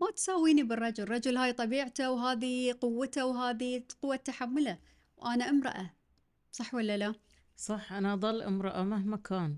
ما 0.00 0.10
تساويني 0.16 0.62
بالرجل 0.62 1.02
الرجل 1.04 1.36
هاي 1.36 1.52
طبيعته 1.52 2.10
وهذه 2.10 2.74
قوته 2.80 3.26
وهذه 3.26 3.82
قوة 4.02 4.16
تحمله 4.16 4.78
وأنا 5.16 5.48
امرأة 5.48 5.90
صح 6.52 6.74
ولا 6.74 6.96
لا؟ 6.96 7.14
صح 7.56 7.92
أنا 7.92 8.14
أظل 8.14 8.42
امرأة 8.42 8.82
مهما 8.82 9.16
كان 9.16 9.56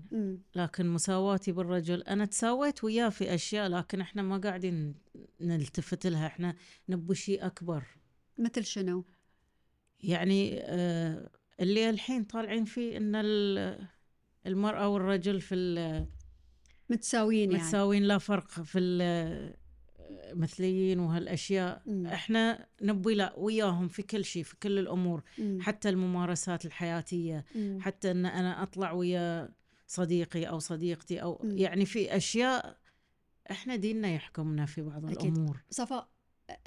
لكن 0.55 0.87
مساواتي 0.87 1.51
بالرجل 1.51 2.01
أنا 2.03 2.25
تساويت 2.25 2.83
وياه 2.83 3.09
في 3.09 3.33
أشياء 3.35 3.67
لكن 3.69 4.01
إحنا 4.01 4.21
ما 4.21 4.37
قاعدين 4.37 4.95
نلتفت 5.41 6.07
لها 6.07 6.27
إحنا 6.27 6.55
نبي 6.89 7.15
شيء 7.15 7.45
أكبر 7.45 7.83
مثل 8.37 8.65
شنو؟ 8.65 9.05
يعني 9.99 10.59
آه 10.61 11.29
اللي 11.59 11.89
الحين 11.89 12.23
طالعين 12.23 12.65
فيه 12.65 12.97
إن 12.97 13.15
المرأة 14.47 14.87
والرجل 14.89 15.41
في 15.41 15.55
متساويين 16.89 17.51
يعني 17.51 17.63
متساويين 17.63 18.03
لا 18.03 18.17
فرق 18.17 18.47
في 18.47 18.79
المثليين 20.31 20.99
وهالأشياء 20.99 21.81
مم. 21.85 22.07
إحنا 22.07 22.67
نبي 22.81 23.15
لا 23.15 23.33
وياهم 23.37 23.87
في 23.87 24.03
كل 24.03 24.25
شيء 24.25 24.43
في 24.43 24.55
كل 24.55 24.79
الأمور 24.79 25.23
مم. 25.37 25.57
حتى 25.61 25.89
الممارسات 25.89 26.65
الحياتية 26.65 27.45
مم. 27.55 27.77
حتى 27.81 28.11
إن 28.11 28.25
أنا 28.25 28.63
أطلع 28.63 28.91
ويا 28.91 29.49
صديقي 29.87 30.43
أو 30.43 30.59
صديقتي 30.59 31.21
أو 31.21 31.41
مم. 31.43 31.57
يعني 31.57 31.85
في 31.85 32.15
أشياء 32.17 32.77
إحنا 33.51 33.75
ديننا 33.75 34.13
يحكمنا 34.13 34.65
في 34.65 34.81
بعض 34.81 35.05
أكيد. 35.11 35.37
الأمور 35.37 35.57
صفاء 35.69 36.09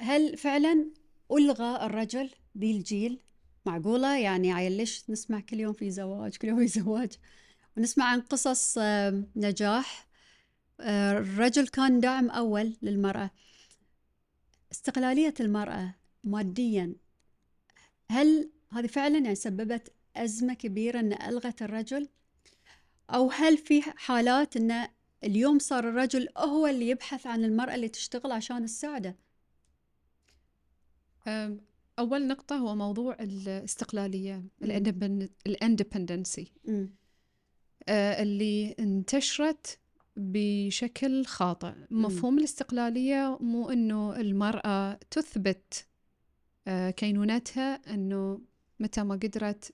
هل 0.01 0.37
فعلا 0.37 0.91
ألغى 1.31 1.85
الرجل 1.85 2.29
ذي 2.57 2.71
الجيل 2.71 3.19
معقولة؟ 3.65 4.17
يعني 4.17 4.53
عيل 4.53 4.71
ليش 4.71 5.09
نسمع 5.09 5.39
كل 5.39 5.59
يوم 5.59 5.73
في 5.73 5.91
زواج 5.91 6.37
كل 6.37 6.47
يوم 6.47 6.59
في 6.59 6.67
زواج؟ 6.67 7.11
ونسمع 7.77 8.05
عن 8.05 8.21
قصص 8.21 8.77
نجاح. 9.35 10.07
آه، 10.79 11.11
الرجل 11.11 11.67
كان 11.67 11.99
داعم 11.99 12.29
أول 12.29 12.77
للمرأة. 12.81 13.31
استقلالية 14.71 15.33
المرأة 15.39 15.95
ماديا 16.23 16.95
هل 18.11 18.49
هذه 18.71 18.87
فعلا 18.87 19.17
يعني 19.17 19.35
سببت 19.35 19.93
أزمة 20.15 20.53
كبيرة 20.53 20.99
أن 20.99 21.13
ألغت 21.13 21.61
الرجل؟ 21.61 22.07
أو 23.09 23.31
هل 23.31 23.57
في 23.57 23.81
حالات 23.81 24.57
أن 24.57 24.87
اليوم 25.23 25.59
صار 25.59 25.89
الرجل 25.89 26.27
هو 26.37 26.67
اللي 26.67 26.89
يبحث 26.89 27.27
عن 27.27 27.43
المرأة 27.43 27.75
اللي 27.75 27.89
تشتغل 27.89 28.31
عشان 28.31 28.65
تساعده 28.65 29.15
أول 31.99 32.27
نقطة 32.27 32.55
هو 32.55 32.75
موضوع 32.75 33.17
الاستقلالية 33.19 34.43
الإندبندنسي. 35.47 36.51
آه 37.87 38.23
اللي 38.23 38.75
انتشرت 38.79 39.79
بشكل 40.15 41.25
خاطئ. 41.25 41.73
مفهوم 41.91 42.37
الاستقلالية 42.39 43.37
مو 43.41 43.69
أنه 43.69 44.19
المرأة 44.19 44.99
تثبت 45.11 45.87
آه 46.67 46.89
كينونتها 46.89 47.93
أنه 47.93 48.41
متى 48.79 49.03
ما 49.03 49.15
قدرت 49.15 49.73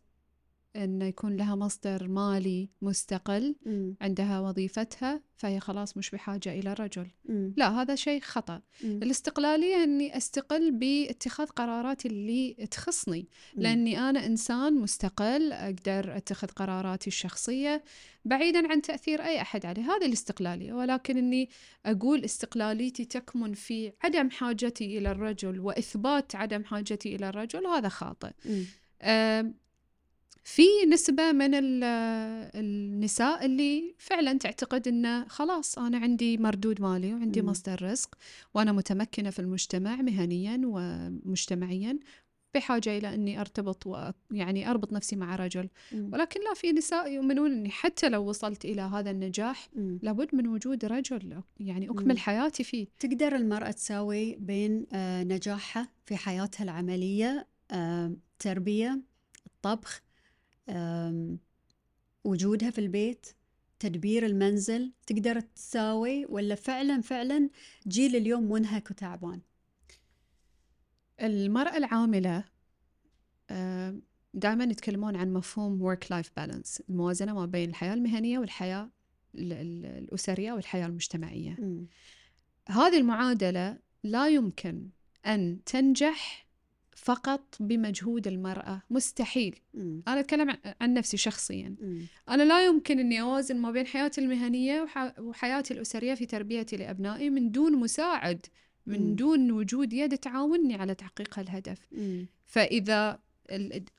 إنه 0.76 1.06
يكون 1.06 1.38
لها 1.38 1.56
مصدر 1.56 2.08
مالي 2.08 2.70
مستقل 2.82 3.56
م. 3.66 3.94
عندها 4.02 4.40
وظيفتها 4.40 5.22
فهي 5.36 5.60
خلاص 5.60 5.98
مش 5.98 6.12
بحاجة 6.12 6.60
إلى 6.60 6.74
رجل 6.74 7.08
م. 7.26 7.52
لا 7.58 7.82
هذا 7.82 7.96
شيء 7.96 8.22
خطأ 8.22 8.62
م. 8.84 8.88
الاستقلالية 8.88 9.84
إني 9.84 10.18
أستقل 10.18 10.72
باتخاذ 10.72 11.48
قراراتي 11.48 12.08
اللي 12.08 12.54
تخصني 12.72 13.28
م. 13.56 13.62
لأني 13.62 14.00
أنا 14.10 14.26
إنسان 14.26 14.74
مستقل 14.74 15.52
أقدر 15.52 16.18
أتخذ 16.18 16.48
قراراتي 16.48 17.08
الشخصية 17.08 17.84
بعيدا 18.26 18.72
عن 18.72 18.82
تأثير 18.82 19.22
أي 19.22 19.42
أحد 19.42 19.66
علي 19.66 19.82
هذه 19.82 20.06
الاستقلالية 20.06 20.74
ولكن 20.74 21.18
إني 21.18 21.50
أقول 21.86 22.26
استقلاليتي 22.26 23.06
تكمن 23.06 23.54
في 23.54 23.92
عدم 24.04 24.30
حاجتي 24.30 24.98
إلى 24.98 25.12
الرجل 25.12 25.60
وإثبات 25.60 26.36
عدم 26.36 26.64
حاجتي 26.64 27.16
إلى 27.16 27.30
الرجل 27.30 27.68
هذا 27.68 27.90
خاطئ 27.90 28.32
في 30.50 30.86
نسبة 30.88 31.32
من 31.32 31.52
النساء 32.56 33.46
اللي 33.46 33.96
فعلا 33.98 34.38
تعتقد 34.38 34.88
انه 34.88 35.28
خلاص 35.28 35.78
أنا 35.78 35.98
عندي 35.98 36.38
مردود 36.38 36.82
مالي 36.82 37.14
وعندي 37.14 37.42
مصدر 37.42 37.82
رزق 37.82 38.16
وأنا 38.54 38.72
متمكنة 38.72 39.30
في 39.30 39.40
المجتمع 39.40 39.96
مهنيا 39.96 40.62
ومجتمعيا 40.66 42.00
بحاجة 42.54 42.98
إلى 42.98 43.14
أني 43.14 43.42
أرتبط 43.42 43.88
ويعني 43.88 44.70
أربط 44.70 44.94
نفسي 44.94 45.16
مع 45.16 45.36
رجل 45.36 45.70
م. 45.92 46.14
ولكن 46.14 46.40
لا 46.40 46.54
في 46.54 46.72
نساء 46.72 47.12
يؤمنون 47.12 47.52
أني 47.52 47.70
حتى 47.70 48.10
لو 48.10 48.24
وصلت 48.30 48.66
إلى 48.66 48.82
هذا 48.82 49.12
النجاح 49.12 49.70
م. 49.76 49.98
لابد 50.02 50.36
من 50.36 50.48
وجود 50.48 50.86
رجل 50.86 51.42
يعني 51.60 51.90
أكمل 51.90 52.16
م. 52.16 52.18
حياتي 52.18 52.64
فيه 52.64 52.88
تقدر 53.00 53.36
المرأة 53.36 53.72
تساوي 53.72 54.36
بين 54.36 54.86
آه، 54.94 55.24
نجاحها 55.24 55.90
في 56.06 56.16
حياتها 56.16 56.64
العملية 56.64 57.48
تربية 58.40 59.00
الطبخ 59.46 60.09
وجودها 62.24 62.70
في 62.70 62.82
البيت 62.82 63.28
تدبير 63.80 64.26
المنزل 64.26 64.92
تقدر 65.08 65.40
تساوي 65.40 66.26
ولا 66.26 66.56
فعلا 66.56 67.02
فعلا 67.02 67.50
جيل 67.88 68.16
اليوم 68.16 68.52
منهك 68.52 68.92
وتعبان 68.92 69.42
المرأة 71.22 71.78
العاملة 71.78 72.44
دائما 74.34 74.64
يتكلمون 74.64 75.16
عن 75.16 75.34
مفهوم 75.34 75.96
work 75.96 76.04
life 76.04 76.30
balance 76.40 76.82
الموازنة 76.90 77.34
ما 77.34 77.46
بين 77.46 77.70
الحياة 77.70 77.94
المهنية 77.94 78.40
والحياة 78.40 78.90
الأسرية 79.36 80.54
والحياة 80.54 80.86
المجتمعية 80.86 81.52
م. 81.52 81.86
هذه 82.70 82.98
المعادلة 82.98 83.80
لا 84.04 84.30
يمكن 84.30 84.90
أن 85.26 85.64
تنجح 85.66 86.49
فقط 87.02 87.56
بمجهود 87.60 88.28
المرأة 88.28 88.82
مستحيل 88.90 89.56
م. 89.74 90.00
أنا 90.08 90.20
أتكلم 90.20 90.58
عن 90.82 90.94
نفسي 90.94 91.18
شخصيا 91.18 91.76
م. 91.82 92.00
أنا 92.30 92.44
لا 92.44 92.66
يمكن 92.66 93.00
أني 93.00 93.22
أوازن 93.22 93.58
ما 93.58 93.72
بين 93.72 93.86
حياتي 93.86 94.22
المهنية 94.22 94.88
وحياتي 95.20 95.74
الأسرية 95.74 96.14
في 96.14 96.26
تربيتي 96.26 96.78
لأبنائي 96.78 97.30
من 97.30 97.52
دون 97.52 97.76
مساعد 97.76 98.46
من 98.86 99.12
م. 99.12 99.16
دون 99.16 99.52
وجود 99.52 99.94
يد 99.94 100.18
تعاوني 100.18 100.76
على 100.76 100.96
تحقيق 100.96 101.40
الهدف 101.40 101.88
م. 101.92 102.26
فإذا 102.46 103.20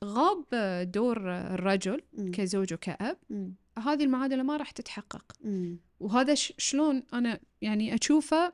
غاب 0.05 0.45
دور 0.91 1.31
الرجل 1.31 2.01
م. 2.13 2.31
كزوج 2.31 2.73
وكأب 2.73 3.17
م. 3.29 3.49
هذه 3.79 4.03
المعادلة 4.03 4.43
ما 4.43 4.57
راح 4.57 4.71
تتحقق 4.71 5.25
م. 5.43 5.75
وهذا 5.99 6.33
شلون 6.35 7.03
أنا 7.13 7.39
يعني 7.61 7.95
أشوفه 7.95 8.53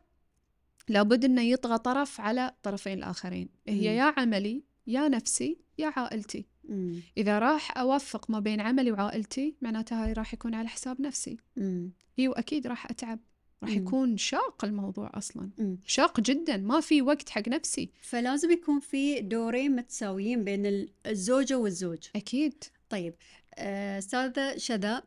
لابد 0.89 1.26
أنه 1.26 1.41
يطغى 1.41 1.78
طرف 1.78 2.21
على 2.21 2.47
الطرفين 2.47 2.97
الآخرين. 2.97 3.50
هي 3.67 3.95
يا 3.95 4.13
عملي 4.17 4.63
يا 4.88 5.08
نفسي 5.08 5.58
يا 5.78 5.93
عائلتي. 5.95 6.45
مم. 6.63 7.00
إذا 7.17 7.39
راح 7.39 7.78
أوفق 7.78 8.30
ما 8.30 8.39
بين 8.39 8.62
عملي 8.62 8.91
وعائلتي 8.91 9.56
معناتها 9.62 10.06
هاي 10.06 10.13
راح 10.13 10.34
يكون 10.34 10.56
على 10.56 10.67
حساب 10.67 11.02
نفسي. 11.02 11.38
مم. 11.56 11.91
هي 12.17 12.28
وأكيد 12.28 12.67
راح 12.67 12.86
أتعب. 12.86 13.19
راح 13.63 13.71
يكون 13.71 14.17
شاق 14.17 14.65
الموضوع 14.65 15.12
أصلا. 15.13 15.50
مم. 15.58 15.78
شاق 15.86 16.19
جدا. 16.19 16.58
ما 16.58 16.80
في 16.80 17.02
وقت 17.02 17.30
حق 17.30 17.47
نفسي. 17.47 17.89
فلازم 18.02 18.52
يكون 18.52 18.80
في 18.80 19.21
دورين 19.21 19.76
متساويين 19.76 20.43
بين 20.43 20.88
الزوجة 21.06 21.58
والزوج. 21.58 22.00
أكيد. 22.15 22.63
طيب 22.89 23.13
آه، 23.56 23.97
أستاذة 23.97 24.58
شذا 24.58 25.04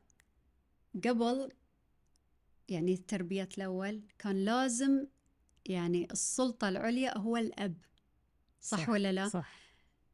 قبل 1.05 1.49
يعني 2.69 2.97
تربيه 2.97 3.49
الأول 3.59 4.01
كان 4.19 4.45
لازم 4.45 5.07
يعني 5.67 6.09
السلطة 6.13 6.69
العليا 6.69 7.19
هو 7.19 7.37
الأب 7.37 7.75
صح, 8.61 8.79
صح 8.79 8.89
ولا 8.89 9.13
لا؟ 9.13 9.29
صح. 9.29 9.61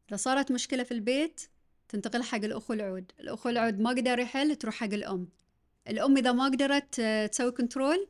إذا 0.09 0.17
صارت 0.17 0.53
مشكلة 0.53 0.83
في 0.83 0.93
البيت 0.93 1.41
تنتقل 1.89 2.23
حق 2.23 2.45
الأخو 2.45 2.73
العود 2.73 3.13
الأخو 3.21 3.49
العود 3.49 3.81
ما 3.81 3.91
قدر 3.91 4.19
يحل 4.19 4.57
تروح 4.57 4.75
حق 4.75 4.93
الأم. 4.93 5.29
الأم 5.89 6.17
إذا 6.17 6.33
ما 6.33 6.45
قدرت 6.45 7.01
آه، 7.01 7.27
تسوي 7.27 7.53
كنترول 7.53 8.09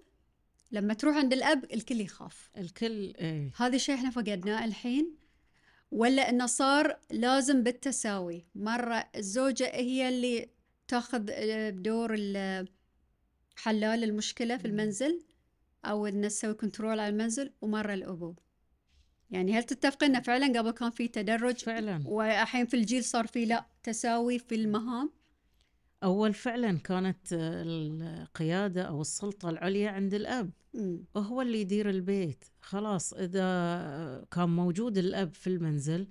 لما 0.73 0.95
تروح 0.95 1.17
عند 1.17 1.33
الأب 1.33 1.65
الكل 1.65 2.01
يخاف. 2.01 2.51
الكل 2.59 3.15
إيه. 3.19 3.51
هذا 3.57 3.77
الشيء 3.77 3.95
إحنا 3.95 4.11
فقدناه 4.11 4.65
الحين. 4.65 5.17
ولا 5.91 6.31
إنه 6.31 6.47
صار 6.47 6.99
لازم 7.11 7.63
بالتساوي. 7.63 8.47
مرة 8.55 9.09
الزوجة 9.17 9.71
هي 9.75 10.09
اللي 10.09 10.49
تاخذ 10.89 11.27
آه، 11.31 11.71
دور 11.71 12.17
حلال 13.57 14.05
المشكلة 14.05 14.57
في 14.57 14.65
المنزل. 14.65 15.23
أو 15.85 16.07
انه 16.07 16.29
تسوي 16.29 16.55
كنترول 16.55 16.91
على 16.91 17.09
المنزل 17.09 17.53
ومرة 17.61 17.95
الأبو. 17.95 18.35
يعني 19.31 19.59
هل 19.59 19.65
تتفقين 19.65 20.11
انه 20.11 20.21
فعلا 20.21 20.59
قبل 20.59 20.71
كان 20.71 20.91
في 20.91 21.09
تدرج؟ 21.09 21.57
فعلا. 21.57 22.03
والحين 22.07 22.67
في 22.67 22.75
الجيل 22.77 23.05
صار 23.05 23.27
في 23.27 23.45
لا 23.45 23.67
تساوي 23.83 24.39
في 24.39 24.55
المهام؟ 24.55 25.13
أول 26.05 26.35
فعلا 26.35 26.79
كانت 26.79 27.27
القيادة 27.33 28.83
أو 28.83 29.01
السلطة 29.01 29.51
العليا 29.51 29.91
عند 29.91 30.15
الأب. 30.15 30.51
م. 30.75 30.97
وهو 31.15 31.43
اللي 31.43 31.61
يدير 31.61 31.91
البيت. 31.91 32.45
خلاص 32.61 33.13
إذا 33.13 34.27
كان 34.31 34.49
موجود 34.49 34.99
الأب 34.99 35.35
في 35.35 35.47
المنزل 35.47 36.09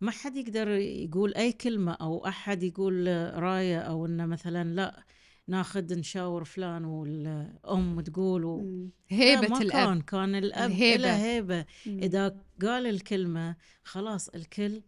ما 0.00 0.10
حد 0.10 0.36
يقدر 0.36 0.68
يقول 0.68 1.34
أي 1.34 1.52
كلمة 1.52 1.92
أو 1.92 2.26
أحد 2.26 2.62
يقول 2.62 3.06
راية 3.34 3.80
أو 3.80 4.06
إنه 4.06 4.26
مثلا 4.26 4.74
لا. 4.74 5.04
ناخذ 5.50 5.98
نشاور 5.98 6.44
فلان 6.44 6.84
والأم 6.84 8.00
تقول 8.00 8.44
و... 8.44 8.88
هيبة 9.08 9.48
ما 9.48 9.58
الأب. 9.58 9.70
كان 9.70 10.00
كان 10.00 10.34
الأب 10.34 10.70
له 10.70 11.16
هيبة. 11.16 11.64
مم. 11.86 11.98
إذا 11.98 12.36
قال 12.62 12.86
الكلمة 12.86 13.56
خلاص 13.84 14.28
الكل 14.28 14.82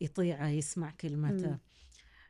يطيعه 0.00 0.48
يسمع 0.48 0.90
كلمته. 0.90 1.58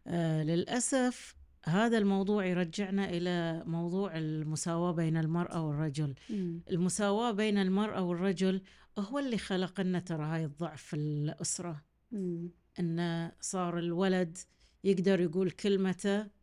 آه 0.07 0.43
للأسف 0.43 1.35
هذا 1.65 1.99
الموضوع 1.99 2.47
يرجعنا 2.47 3.11
إلى 3.11 3.63
موضوع 3.67 4.19
المساواة 4.19 4.93
بين 4.93 5.17
المرأة 5.17 5.67
والرجل. 5.67 6.15
م. 6.31 6.59
المساواة 6.71 7.31
بين 7.31 7.59
المرأة 7.59 8.03
والرجل 8.03 8.63
هو 8.99 9.19
اللي 9.19 9.39
خلق 9.39 9.81
لنا 9.81 9.99
ترى 9.99 10.25
هاي 10.25 10.45
الضعف 10.45 10.83
في 10.83 10.97
الأسرة. 10.97 11.85
م. 12.13 12.49
أنه 12.81 13.33
صار 13.41 13.79
الولد 13.79 14.39
يقدر 14.85 15.21
يقول 15.21 15.51
كلمته 15.51 16.38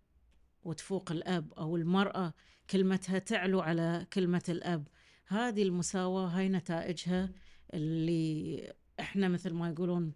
وتفوق 0.65 1.12
الأب 1.12 1.54
أو 1.54 1.75
المرأة 1.75 2.34
كلمتها 2.69 3.19
تعلو 3.19 3.60
على 3.62 4.08
كلمة 4.13 4.43
الأب. 4.49 4.88
هذه 5.28 5.63
المساواة 5.63 6.28
هاي 6.28 6.49
نتائجها 6.49 7.30
اللي 7.73 8.73
إحنا 8.99 9.28
مثل 9.28 9.54
ما 9.54 9.69
يقولون 9.69 10.13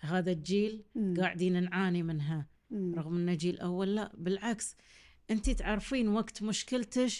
هذا 0.00 0.32
الجيل 0.32 0.84
م. 0.94 1.14
قاعدين 1.20 1.62
نعاني 1.62 2.02
منها. 2.02 2.46
رغم 2.72 3.16
إنه 3.16 3.34
جيل 3.34 3.58
أول 3.58 3.94
لا 3.96 4.12
بالعكس. 4.16 4.76
أنت 5.30 5.50
تعرفين 5.50 6.08
وقت 6.08 6.42
مشكلتك 6.42 7.10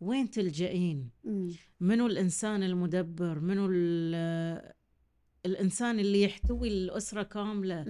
وين 0.00 0.30
تلجئين. 0.30 1.10
منو 1.80 2.06
الإنسان 2.06 2.62
المدبر؟ 2.62 3.40
منو 3.40 3.66
الإنسان 5.46 5.98
اللي 5.98 6.22
يحتوي 6.22 6.68
الأسرة 6.68 7.22
كاملة؟ 7.22 7.84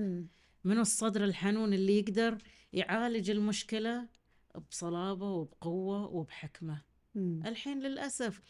منو 0.64 0.81
الصدر 0.81 1.25
الحنون 1.25 1.75
اللي 1.75 1.99
يقدر 1.99 2.38
يعالج 2.72 3.31
المشكلة 3.31 4.09
بصلابة 4.70 5.31
وبقوة 5.31 6.07
وبحكمة. 6.07 6.83
الحين 7.16 7.81
للأسف 7.81 8.40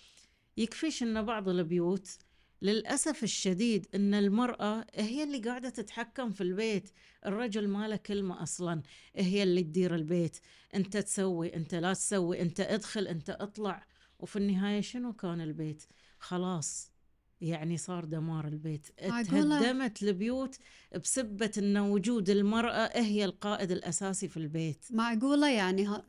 يكفيش 0.57 1.03
إن 1.03 1.23
بعض 1.23 1.49
البيوت 1.49 2.19
للأسف 2.63 3.23
الشديد 3.23 3.87
أن 3.95 4.15
المرأة 4.15 4.87
هي 4.95 5.23
اللي 5.23 5.39
قاعدة 5.39 5.69
تتحكم 5.69 6.31
في 6.31 6.41
البيت. 6.41 6.91
الرجل 7.27 7.69
ما 7.69 7.89
له 7.89 7.97
كلمة 7.97 8.43
أصلا. 8.43 8.83
هي 9.17 9.43
اللي 9.43 9.63
تدير 9.63 9.95
البيت. 9.95 10.37
أنت 10.75 10.97
تسوي 10.97 11.55
أنت 11.57 11.75
لا 11.75 11.93
تسوي. 11.95 12.43
أنت 12.43 12.61
ادخل 12.61 13.07
أنت 13.07 13.31
اطلع. 13.31 13.87
وفي 14.19 14.37
النهاية 14.37 14.81
شنو 14.81 15.13
كان 15.13 15.41
البيت؟ 15.41 15.85
خلاص. 16.19 16.93
يعني 17.41 17.77
صار 17.77 18.05
دمار 18.05 18.49
البيت. 18.49 18.87
تهدمت 18.99 20.03
البيوت 20.03 20.59
بسبة 21.03 21.53
أن 21.59 21.77
وجود 21.79 22.31
المرأة 22.31 22.99
هي 22.99 23.25
القائد 23.25 23.71
الأساسي 23.71 24.29
في 24.29 24.37
البيت. 24.37 24.85
معقولة 24.91 25.51
يعني 25.51 25.87
ها 25.87 26.07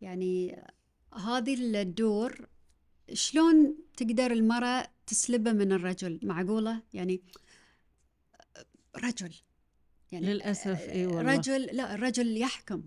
يعني 0.00 0.62
هذه 1.14 1.54
الدور 1.80 2.48
شلون 3.12 3.76
تقدر 3.96 4.32
المرأة 4.32 4.88
تسلبه 5.06 5.52
من 5.52 5.72
الرجل؟ 5.72 6.20
معقولة 6.22 6.82
يعني 6.92 7.22
رجل 8.96 9.34
يعني 10.12 10.26
للأسف 10.26 10.80
إي 10.88 11.06
والله. 11.06 11.36
رجل 11.36 11.62
لا 11.62 11.94
الرجل 11.94 12.36
يحكم. 12.36 12.82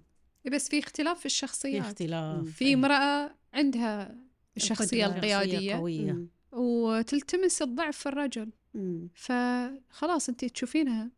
بس 0.51 0.69
في 0.69 0.79
اختلاف 0.79 1.19
في 1.19 1.25
الشخصيات. 1.25 1.83
في 1.83 1.89
اختلاف. 1.89 2.47
في 2.49 2.73
امرأة 2.73 3.35
عندها 3.53 4.17
الشخصية 4.57 5.05
القيادية. 5.05 5.75
قوية. 5.75 6.27
وتلتمس 6.53 7.61
الضعف 7.61 7.97
في 7.97 8.05
الرجل 8.05 8.51
مم. 8.73 9.09
فخلاص 9.15 10.29
انت 10.29 10.45
تشوفينها 10.45 11.11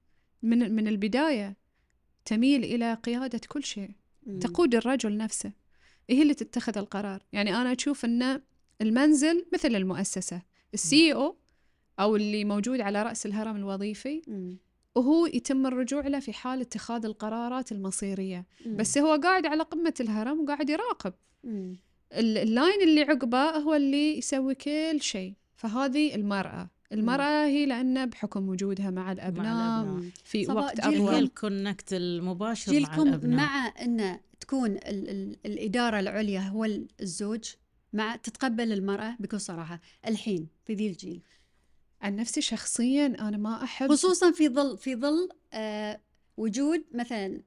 من 0.43 0.75
من 0.75 0.87
البداية 0.87 1.57
تميل 2.25 2.63
إلى 2.63 2.93
قيادة 2.93 3.41
كل 3.47 3.63
شيء 3.63 3.91
مم. 4.25 4.39
تقود 4.39 4.75
الرجل 4.75 5.17
نفسه 5.17 5.51
هي 6.09 6.21
اللي 6.21 6.33
تتخذ 6.33 6.77
القرار 6.77 7.23
يعني 7.33 7.55
أنا 7.55 7.71
أشوف 7.71 8.05
أن 8.05 8.41
المنزل 8.81 9.45
مثل 9.53 9.75
المؤسسة 9.75 10.41
ال 10.73 11.13
COO 11.13 12.15
اللي 12.15 12.45
موجود 12.45 12.81
على 12.81 13.03
رأس 13.03 13.25
الهرم 13.25 13.55
الوظيفي 13.55 14.21
وهو 14.95 15.25
يتم 15.25 15.65
الرجوع 15.65 16.07
له 16.07 16.19
في 16.19 16.33
حال 16.33 16.61
اتخاذ 16.61 17.05
القرارات 17.05 17.71
المصيرية 17.71 18.45
مم. 18.65 18.77
بس 18.77 18.97
هو 18.97 19.19
قاعد 19.23 19.45
على 19.45 19.63
قمة 19.63 19.93
الهرم 19.99 20.39
وقاعد 20.39 20.69
يراقب 20.69 21.13
مم. 21.43 21.77
ال- 22.13 22.37
ال 22.37 22.46
line 22.46 22.81
اللي 22.81 23.01
عقبه 23.01 23.49
هو 23.49 23.73
اللي 23.73 24.17
يسوي 24.17 24.55
كل 24.55 25.01
شيء. 25.01 25.33
فهذه 25.55 26.15
المرأة. 26.15 26.69
المرأة 26.91 27.45
هي 27.45 27.65
لأن 27.65 28.05
بحكم 28.05 28.49
وجودها 28.49 28.89
مع 28.89 29.11
الأبناء 29.11 29.83
الأبناء. 29.83 30.09
في 30.23 30.47
وقت 30.47 30.75
جيلكم- 30.75 30.89
هي 30.89 30.97
أطول 31.09 31.15
ال 31.23 31.32
connect 31.32 31.93
المباشر 31.93 32.71
مع 32.73 32.77
جيلكم 32.79 33.01
الأبناء. 33.01 33.37
مع 33.37 33.73
إن 33.81 34.19
تكون 34.39 34.71
ال 34.71 35.09
ال 35.09 35.37
الإدارة 35.45 35.99
العليا 35.99 36.39
هو 36.41 36.65
ال- 36.65 36.87
الزوج 37.01 37.43
مع 37.93 38.15
تتقبل 38.15 38.71
المرأة 38.71 39.15
بكل 39.19 39.39
صراحة. 39.41 39.79
الحين 40.07 40.47
في 40.65 40.73
ذي 40.73 40.87
الجيل. 40.87 41.21
عن 42.01 42.15
نفسي 42.15 42.41
شخصيا 42.41 43.05
أنا 43.05 43.37
ما 43.37 43.63
أحب 43.63 43.89
خصوصا 43.89 44.31
في 44.31 44.49
ظل 44.49 44.77
في 44.77 44.95
ظل 44.95 45.29
آه 45.53 46.01
وجود 46.37 46.83
مثلا 46.93 47.41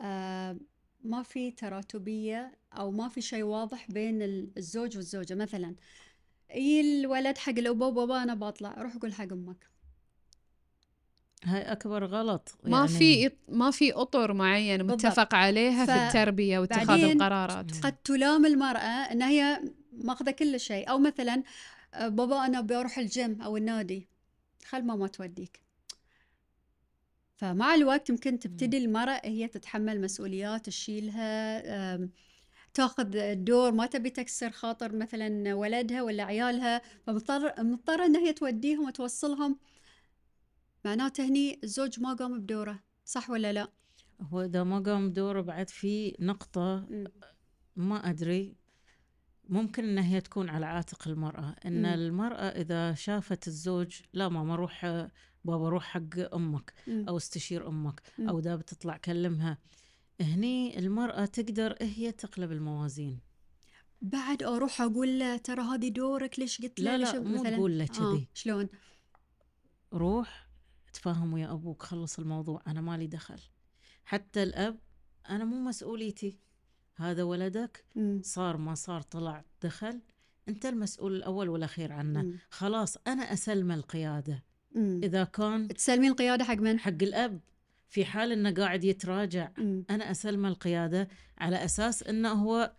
آه 0.00 0.56
ما 1.04 1.22
في 1.22 1.50
تراتبية 1.50 2.52
أو 2.72 2.90
ما 2.90 3.08
في 3.08 3.20
شيء 3.20 3.42
واضح 3.42 3.90
بين 3.90 4.22
ال- 4.22 4.48
الزوج 4.56 4.96
والزوجة. 4.96 5.34
مثلا 5.34 5.74
يجي 6.54 6.80
الولد 6.80 7.38
حق 7.38 7.52
الابو 7.58 7.90
بابا 7.90 8.22
أنا 8.22 8.34
بطلع 8.34 8.74
روح 8.82 8.96
قول 8.96 9.12
حق 9.14 9.32
أمك. 9.32 9.66
هاي 11.44 11.62
أكبر 11.62 12.04
غلط. 12.04 12.54
ما 12.64 12.76
يعني 12.78 12.88
في 12.88 13.30
ما 13.48 13.70
في 13.70 13.92
أطر 13.92 14.32
معين 14.32 14.78
بالضبط. 14.82 15.06
متفق 15.06 15.34
عليها 15.34 15.86
في 15.86 15.92
ف- 15.92 15.96
التربية 15.96 16.58
واتخاذ 16.58 17.04
القرارات. 17.04 17.70
قد 17.82 17.92
تلام 17.96 18.46
المرأة 18.46 18.80
أن 19.12 19.22
هي 19.22 19.62
ماخذة 19.92 20.30
كل 20.30 20.60
شيء. 20.60 20.90
أو 20.90 20.98
مثلا 20.98 21.42
بابا 22.00 22.46
أنا 22.46 22.60
بروح 22.60 22.98
الجيم 22.98 23.42
أو 23.42 23.56
النادي 23.56 24.08
خل 24.66 24.82
ماما 24.84 25.06
توديك. 25.06 25.60
فمع 27.42 27.74
الوقت 27.74 28.10
يمكن 28.10 28.38
تبتدي 28.38 28.78
المرأة 28.78 29.20
هي 29.24 29.48
تتحمل 29.48 30.00
مسؤوليات 30.00 30.66
تشيلها 30.66 32.08
تاخذ 32.74 33.16
الدور 33.16 33.72
ما 33.72 33.86
تبي 33.86 34.10
تكسر 34.10 34.50
خاطر 34.50 34.96
مثلا 34.96 35.54
ولدها 35.54 36.02
ولا 36.02 36.24
عيالها 36.24 36.82
فمضطر 37.06 37.64
مضطرة 37.64 38.06
إن 38.06 38.16
هي 38.16 38.32
توديهم 38.32 38.86
وتوصلهم 38.86 39.58
معناته 40.84 41.28
هني 41.28 41.60
الزوج 41.64 42.00
ما 42.00 42.14
قام 42.14 42.40
بدوره 42.40 42.82
صح 43.04 43.30
ولا 43.30 43.52
لا؟ 43.52 43.68
هو 44.20 44.42
إذا 44.42 44.64
ما 44.64 44.78
قام 44.78 45.12
دوره 45.12 45.40
بعد 45.40 45.70
في 45.70 46.16
نقطة. 46.20 46.86
ما 47.76 48.10
أدري 48.10 48.56
ممكن 49.48 49.84
ان 49.84 49.98
هي 49.98 50.20
تكون 50.20 50.48
على 50.48 50.66
عاتق 50.66 51.08
المرأة 51.08 51.56
إن 51.66 51.78
مم. 51.78 51.86
المرأة 51.86 52.48
إذا 52.48 52.94
شافت 52.94 53.48
الزوج 53.48 54.00
لا 54.12 54.28
ماما 54.28 54.56
روح 54.56 54.86
بابا 55.44 55.68
روح 55.68 55.84
حق 55.84 56.34
أمك 56.34 56.72
مم. 56.86 57.04
أو 57.08 57.16
استشير 57.16 57.68
أمك 57.68 58.02
مم. 58.18 58.28
أو 58.28 58.40
دا 58.40 58.56
بتطلع 58.56 58.96
كلمها 58.96 59.58
هني 60.20 60.78
المرأة 60.78 61.24
تقدر 61.24 61.76
هي 61.80 62.12
تقلب 62.12 62.52
الموازين 62.52 63.20
بعد 64.02 64.42
أروح 64.42 64.80
أقول 64.80 65.18
له 65.18 65.36
ترى 65.36 65.62
هذه 65.62 65.88
دورك 65.88 66.38
ليش 66.38 66.62
قلت 66.62 66.80
لا 66.80 66.98
لا 66.98 67.20
مو؟ 67.20 67.42
تقول 67.42 67.78
له 67.78 67.84
آه 67.84 67.86
كذي 67.86 68.28
شلون 68.34 68.68
روح 69.92 70.48
تفاهم 70.92 71.32
ويا 71.32 71.52
أبوك 71.52 71.82
خلص 71.82 72.18
الموضوع 72.18 72.62
أنا 72.66 72.80
مالي 72.80 73.06
دخل 73.06 73.40
حتى 74.04 74.42
الأب 74.42 74.78
أنا 75.30 75.44
مو 75.44 75.60
مسؤوليتي 75.60 76.38
هذا 76.96 77.22
ولدك. 77.22 77.84
صار 78.22 78.56
ما 78.56 78.74
صار 78.74 79.02
طلع 79.02 79.44
دخل 79.62 80.00
أنت 80.48 80.66
المسؤول 80.66 81.16
الأول 81.16 81.48
والأخير 81.48 81.92
عنه 81.92 82.22
مم. 82.22 82.36
خلاص 82.50 82.96
أنا 83.06 83.32
أسلم 83.32 83.72
القيادة 83.72 84.42
مم. 84.74 85.00
إذا 85.02 85.24
كان 85.24 85.68
تسلمين 85.68 86.10
القيادة 86.10 86.44
حق 86.44 86.54
من؟ 86.54 86.78
حق 86.78 87.02
الأب 87.02 87.40
في 87.88 88.04
حال 88.04 88.32
إنه 88.32 88.50
قاعد 88.50 88.84
يتراجع 88.84 89.50
مم. 89.58 89.84
أنا 89.90 90.10
أسلم 90.10 90.46
القيادة 90.46 91.08
على 91.38 91.64
أساس 91.64 92.02
إنه 92.02 92.32
هو 92.32 92.72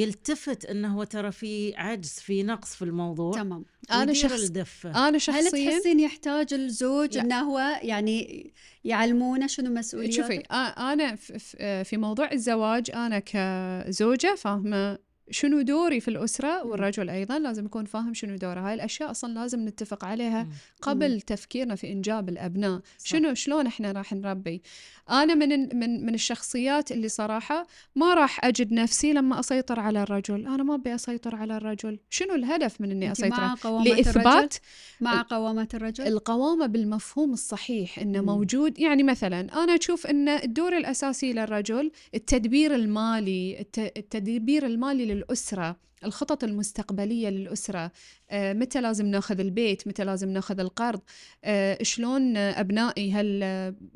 يلتفت 0.00 0.64
إنه 0.64 0.96
هو 0.98 1.04
ترى 1.04 1.32
في 1.32 1.74
عجز 1.76 2.08
في 2.12 2.42
نقص 2.42 2.74
في 2.74 2.82
الموضوع 2.82 3.32
تمام 3.32 3.64
أنا 3.90 4.12
شخص 4.12 4.42
الدفة 4.42 4.90
أنا 4.90 5.16
هل 5.16 5.20
شخصيا 5.22 5.70
تحسين 5.70 6.00
يحتاج 6.00 6.54
الزوج 6.54 7.16
لا. 7.16 7.22
إنه 7.22 7.40
هو 7.40 7.80
يعني 7.82 8.50
يعلمونه 8.84 9.46
شنو 9.46 9.70
مسؤولياته؟ 9.70 10.16
شوفي 10.22 10.38
آ- 10.40 10.78
أنا 10.80 11.14
ف- 11.16 11.56
في 11.88 11.96
موضوع 11.96 12.32
الزواج 12.32 12.90
أنا 12.90 13.18
كزوجة 13.18 14.34
فاهمة 14.34 14.98
شنو 15.30 15.60
دوري 15.60 16.00
في 16.00 16.08
الأسرة 16.08 16.62
مم. 16.64 16.70
والرجل 16.70 17.10
أيضا 17.10 17.38
لازم 17.38 17.64
يكون 17.64 17.84
فاهم 17.84 18.14
شنو 18.14 18.36
دوره 18.36 18.60
هاي 18.60 18.74
الأشياء 18.74 19.10
أصلا 19.10 19.34
لازم 19.34 19.68
نتفق 19.68 20.04
عليها 20.04 20.42
مم. 20.42 20.50
قبل 20.82 21.20
تفكيرنا 21.20 21.74
في 21.74 21.92
إنجاب 21.92 22.28
الأبناء 22.28 22.80
صح. 22.98 23.06
شنو 23.06 23.34
شلون 23.34 23.66
إحنا 23.66 23.92
راح 23.92 24.12
نربي 24.12 24.62
أنا 25.10 25.34
من 25.34 25.76
من 25.78 26.06
من 26.06 26.14
الشخصيات 26.14 26.92
اللي 26.92 27.08
صراحة 27.08 27.66
ما 27.96 28.14
راح 28.14 28.44
أجد 28.44 28.72
نفسي 28.72 29.12
لما 29.12 29.40
أسيطر 29.40 29.80
على 29.80 30.02
الرجل 30.02 30.46
أنا 30.46 30.62
ما 30.62 30.74
أبي 30.74 30.94
أسيطر 30.94 31.36
على 31.36 31.56
الرجل 31.56 31.98
شنو 32.10 32.34
الهدف 32.34 32.80
من 32.80 32.90
إني 32.90 33.08
أنت 33.08 33.18
أسيطر 33.20 33.40
مع 33.40 33.54
قوامة 33.62 33.82
الرجل؟ 33.86 33.96
لإثبات 33.96 34.54
مع 35.00 35.22
قوامة 35.22 35.68
الرجل؟ 35.74 36.06
القوامة 36.06 36.66
بالمفهوم 36.66 37.32
الصحيح 37.32 37.98
إنه 37.98 38.20
مم. 38.20 38.26
موجود 38.26 38.78
يعني 38.78 39.02
مثلا 39.02 39.40
أنا 39.64 39.74
أشوف 39.76 40.06
أن 40.06 40.28
الدور 40.28 40.76
الأساسي 40.76 41.32
للرجل 41.32 41.90
التدبير 42.14 42.74
المالي 42.74 43.60
الت- 43.60 43.92
التدبير 43.96 44.66
المالي 44.66 45.15
للأسرة 45.16 45.76
الخطط 46.04 46.44
المستقبلية 46.44 47.28
للأسرة. 47.28 47.92
آه، 48.30 48.52
متى 48.52 48.80
لازم 48.80 49.06
ناخذ 49.06 49.40
البيت؟ 49.40 49.88
متى 49.88 50.04
لازم 50.04 50.28
ناخذ 50.28 50.60
القرض؟ 50.60 51.00
آه، 51.44 51.82
شلون 51.82 52.36
أبنائي 52.36 53.12
هل 53.12 53.42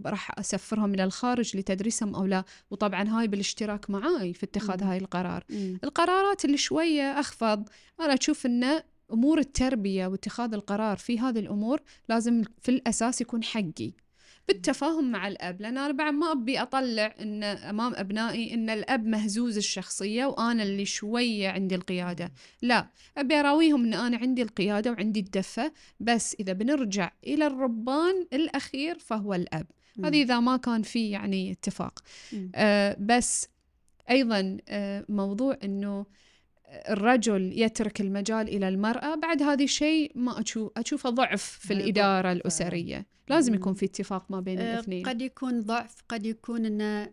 راح 0.06 0.38
أسفرهم 0.38 0.94
إلى 0.94 1.04
الخارج 1.04 1.56
لتدريسهم 1.56 2.14
أو 2.14 2.26
لا؟ 2.26 2.44
وطبعا 2.70 3.08
هاي 3.08 3.28
بالاشتراك 3.28 3.90
معاي 3.90 4.34
في 4.34 4.44
اتخاذ. 4.46 4.84
هاي 4.84 4.98
القرار. 4.98 5.44
القرارات 5.84 6.44
اللي 6.44 6.56
شوية 6.56 7.20
أخفض. 7.20 7.68
أنا 8.00 8.14
أشوف 8.14 8.46
أن 8.46 8.82
أمور 9.12 9.38
التربية 9.38 10.06
واتخاذ 10.06 10.54
القرار 10.54 10.96
في 10.96 11.18
هذه 11.18 11.38
الأمور 11.38 11.80
لازم 12.08 12.42
في 12.62 12.68
الأساس 12.68 13.20
يكون 13.20 13.44
حقي. 13.44 13.92
بالتفاهم 14.52 15.10
مع 15.10 15.28
الأب 15.28 15.60
لأن 15.60 15.78
أنا 15.78 15.92
بعد 15.92 16.14
ما 16.14 16.32
أبي 16.32 16.62
أطلع 16.62 17.14
إن 17.20 17.42
أمام 17.42 17.94
أبنائي 17.94 18.54
إن 18.54 18.70
الأب 18.70 19.06
مهزوز 19.06 19.56
الشخصية 19.56 20.26
وأنا 20.26 20.62
اللي 20.62 20.84
شوية 20.84 21.48
عندي 21.48 21.74
القيادة 21.74 22.32
لا 22.62 22.86
أبي 23.16 23.34
أراويهم 23.34 23.84
إن 23.84 23.94
أنا 23.94 24.16
عندي 24.16 24.42
القيادة 24.42 24.90
وعندي 24.90 25.20
الدفة 25.20 25.72
بس 26.00 26.36
إذا 26.40 26.52
بنرجع 26.52 27.10
إلى 27.26 27.46
الربان 27.46 28.26
الأخير 28.32 28.98
فهو 28.98 29.34
الأب 29.34 29.66
مم. 29.96 30.04
هذه 30.04 30.22
إذا 30.22 30.40
ما 30.40 30.56
كان 30.56 30.82
في 30.82 31.10
يعني 31.10 31.52
اتفاق. 31.52 31.98
آه، 32.54 32.96
بس 33.00 33.48
أيضا 34.10 34.58
آه، 34.68 35.04
موضوع 35.08 35.58
إنه 35.64 36.06
الرجل 36.70 37.52
يترك 37.56 38.00
المجال 38.00 38.48
إلى 38.48 38.68
المرأة 38.68 39.14
بعد 39.14 39.42
هذا 39.42 39.64
الشيء 39.64 40.12
ما 40.14 40.40
أشوف 40.40 40.72
أشوفه 40.76 41.10
ضعف 41.10 41.42
في 41.42 41.72
الإدارة 41.72 42.32
الأسرية 42.32 43.06
لازم. 43.28 43.54
يكون 43.54 43.74
في 43.74 43.86
اتفاق 43.86 44.30
ما 44.30 44.40
بين 44.40 44.58
آه، 44.58 44.74
الاثنين 44.74 45.06
قد 45.06 45.22
يكون 45.22 45.60
ضعف 45.60 45.96
قد 46.08 46.26
يكون 46.26 46.66
إنه 46.66 47.10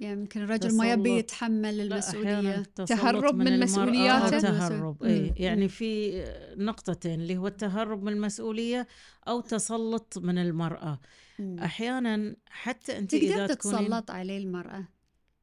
يعني 0.00 0.20
يمكن 0.20 0.42
الرجل 0.42 0.76
ما 0.76 0.92
يبي. 0.92 1.18
يتحمل 1.18 1.98
تسلط 1.98 2.88
تهرب 2.88 3.34
من 3.34 3.46
المرأة 3.46 3.64
مسؤولياته. 3.64 4.36
أو 4.36 4.40
تهرب 4.40 5.02
اي 5.02 5.20
مم. 5.20 5.34
يعني. 5.36 5.68
في 5.68 6.24
نقطتين 6.56 7.20
اللي 7.20 7.36
هو 7.36 7.46
التهرب 7.46 8.02
من 8.02 8.12
المسؤولية 8.12 8.86
أو 9.28 9.40
تسلط 9.40 10.18
من 10.18 10.38
المرأة 10.38 11.00
مم. 11.38 11.58
أحيانا 11.58 12.36
حتى 12.46 12.98
أنت 12.98 13.14
تقدر 13.14 13.34
إذا 13.34 13.46
تتسلط 13.46 14.10
عليه 14.10 14.38
المرأة 14.38 14.84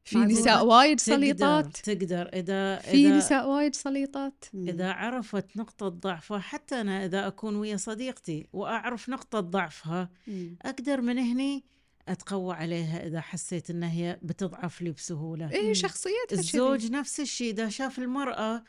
في؟ 0.10 0.18
نساء 0.18 0.66
وايد 0.66 1.00
سليطات 1.00 1.78
تقدر 1.78 2.30
إذا 2.34 2.76
في 2.80 3.08
إذا 3.08 3.18
نساء 3.18 3.50
وايد 3.50 3.76
سليطات. 3.76 4.44
إذا 4.54 4.92
عرفت 4.92 5.58
نقطة 5.58 5.88
ضعفها 5.90 6.40
حتى 6.40 6.82
أنا 6.82 7.06
إذا 7.06 7.28
أكون 7.28 7.56
ويا 7.56 7.78
صديقتي 7.78 8.48
وأعرف 8.54 9.10
نقطة 9.10 9.40
ضعفها 9.40 10.10
مم. 10.28 10.58
أقدر 10.62 11.02
من 11.02 11.18
هني 11.18 11.64
أتقوى 12.08 12.56
عليها 12.56 13.08
إذا 13.08 13.22
حسيت 13.22 13.70
إن 13.70 13.84
هي 13.84 14.20
بتضعف 14.22 14.82
لي 14.82 14.92
بسهولة 14.92 15.52
إيه 15.52 15.68
مم. 15.68 15.74
شخصيتها. 15.74 16.40
الزوج 16.40 16.92
نفس 16.92 17.20
الشيء 17.20 17.54
إذا 17.54 17.70
شاف 17.70 18.00
المرأة 18.00 18.64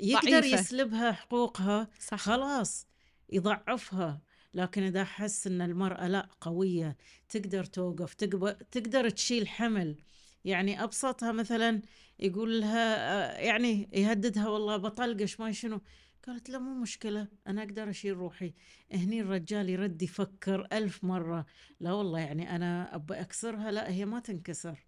يقدر 0.00 0.40
ضعيفة. 0.40 0.60
يسلبها 0.60 1.12
حقوقها 1.12 1.88
صح 2.00 2.18
خلاص 2.18 2.86
يضعفها 3.32 4.20
لكن 4.54 4.82
إذا 4.82 5.04
حس 5.04 5.46
إن 5.46 5.62
المرأة 5.62 6.08
لا 6.08 6.28
قوية 6.40 6.96
تقدر 7.28 7.64
توقف 7.64 8.14
تقب- 8.14 8.56
تقدر 8.70 9.10
تشيل 9.10 9.48
حمل 9.48 9.96
يعني 10.48 10.82
أبسطها 10.84 11.32
مثلا 11.32 11.82
يقول 12.18 12.60
لها 12.60 12.96
آه، 12.96 13.38
يعني 13.38 13.88
يهددها 13.92 14.48
والله 14.48 14.76
بطلقش 14.76 15.40
ما 15.40 15.52
شنو 15.52 15.80
قالت 16.26 16.50
لا 16.50 16.58
مو 16.58 16.74
مشكلة 16.74 17.28
أنا 17.46 17.62
أقدر 17.62 17.90
أشيل 17.90 18.16
روحي 18.16 18.54
هني 18.92 19.20
الرجال 19.20 19.68
يرد 19.68 20.02
يفكر 20.02 20.68
ألف 20.72 21.04
مرة 21.04 21.46
لا 21.80 21.92
والله 21.92 22.18
يعني 22.18 22.56
أنا 22.56 22.94
أبى 22.94 23.14
أكسرها 23.14 23.70
لا 23.70 23.90
هي 23.90 24.04
ما 24.04 24.20
تنكسر. 24.20 24.86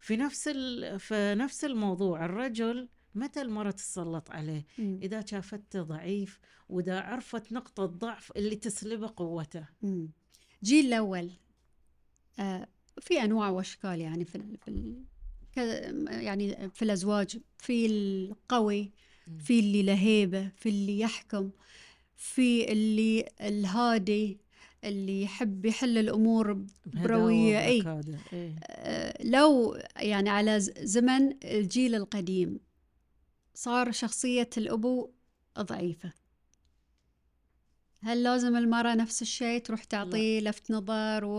في 0.00 0.16
نفس 0.16 0.48
ال... 0.48 1.00
في 1.00 1.34
نفس 1.34 1.64
الموضوع 1.64 2.24
الرجل 2.24 2.88
متى 3.14 3.42
المرأة 3.42 3.70
تسلط 3.70 4.30
عليه 4.30 4.66
مم. 4.78 4.98
إذا 5.02 5.26
شافته 5.26 5.82
ضعيف 5.82 6.40
وإذا 6.68 7.00
عرفت 7.00 7.52
نقطة 7.52 7.86
ضعف 7.86 8.32
اللي 8.36 8.56
تسلبه 8.56 9.12
قوته 9.16 9.68
مم. 9.82 10.08
الجيل 10.62 10.86
الأول 10.86 11.30
آه 12.38 12.68
في 13.04 13.24
أنواع 13.24 13.50
وأشكال 13.50 14.00
يعني 14.00 14.24
في 14.24 14.34
ال 14.34 14.56
في 14.58 14.68
ال 14.68 15.04
يعني 16.08 16.70
في 16.74 16.82
الأزواج 16.82 17.38
في 17.58 17.86
القوي 17.86 18.90
في 19.38 19.60
اللي 19.60 19.82
له 19.82 19.94
هيبة 19.94 20.48
في 20.56 20.68
اللي 20.68 21.00
يحكم 21.00 21.50
في 22.16 22.72
اللي 22.72 23.28
الهادي 23.40 24.38
اللي 24.84 25.22
يحب 25.22 25.64
يحل 25.66 25.98
الأمور 25.98 26.64
بروية 26.86 27.58
إي. 27.64 27.84
إيه. 28.32 28.54
لو 29.24 29.78
يعني 29.96 30.30
على 30.30 30.60
زمن 30.60 31.34
الجيل 31.44 31.94
القديم 31.94 32.60
صار 33.54 33.92
شخصية 33.92 34.50
الأبو 34.56 35.10
ضعيفة. 35.58 36.12
هل 38.04 38.22
لازم 38.22 38.56
المرأة 38.56 38.94
نفس 38.94 39.22
الشيء؟ 39.22 39.60
تروح 39.60 39.84
تعطيه 39.84 40.40
لفت 40.40 40.70
نظر 40.70 41.24
و... 41.24 41.36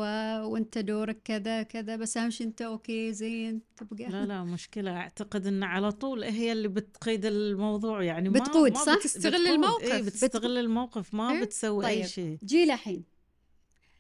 وانت 0.52 0.78
دورك 0.78 1.22
كذا 1.24 1.64
كذا 1.64 1.96
بس 1.96 2.18
أهم 2.18 2.30
شيء 2.30 2.48
أنت 2.48 2.62
okay 2.62 3.14
زين 3.14 3.62
تبقى. 3.78 4.10
لا 4.10 4.26
لا 4.26 4.44
مشكلة. 4.54 4.92
أعتقد 4.98 5.48
إن 5.48 5.64
على 5.64 5.92
طول 5.92 6.24
هي 6.24 6.52
اللي 6.52 6.68
بتقيد 6.68 7.26
الموضوع. 7.26 8.04
يعني 8.04 8.30
ما 8.30 8.40
بتقود 8.40 8.72
ما 8.72 8.80
صح؟ 8.80 8.96
بتستغل 8.96 9.32
بتقود. 9.32 9.50
الموقف. 9.50 9.84
إيه 9.94 10.02
بتستغل 10.02 10.58
الموقف. 10.58 11.14
ما 11.14 11.32
إيه؟ 11.32 11.42
بتسوي 11.42 11.84
طيب. 11.84 12.02
اي 12.02 12.08
شيء. 12.08 12.38
جي 12.44 12.66
لحين. 12.66 13.04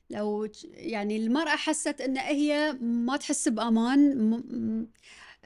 لو 0.09 0.47
يعني 0.63 1.17
المرأة 1.17 1.55
حست 1.55 2.01
إن 2.01 2.17
هي 2.17 2.77
ما 2.81 3.17
تحس 3.17 3.47
بأمان 3.47 4.29
م... 4.29 4.87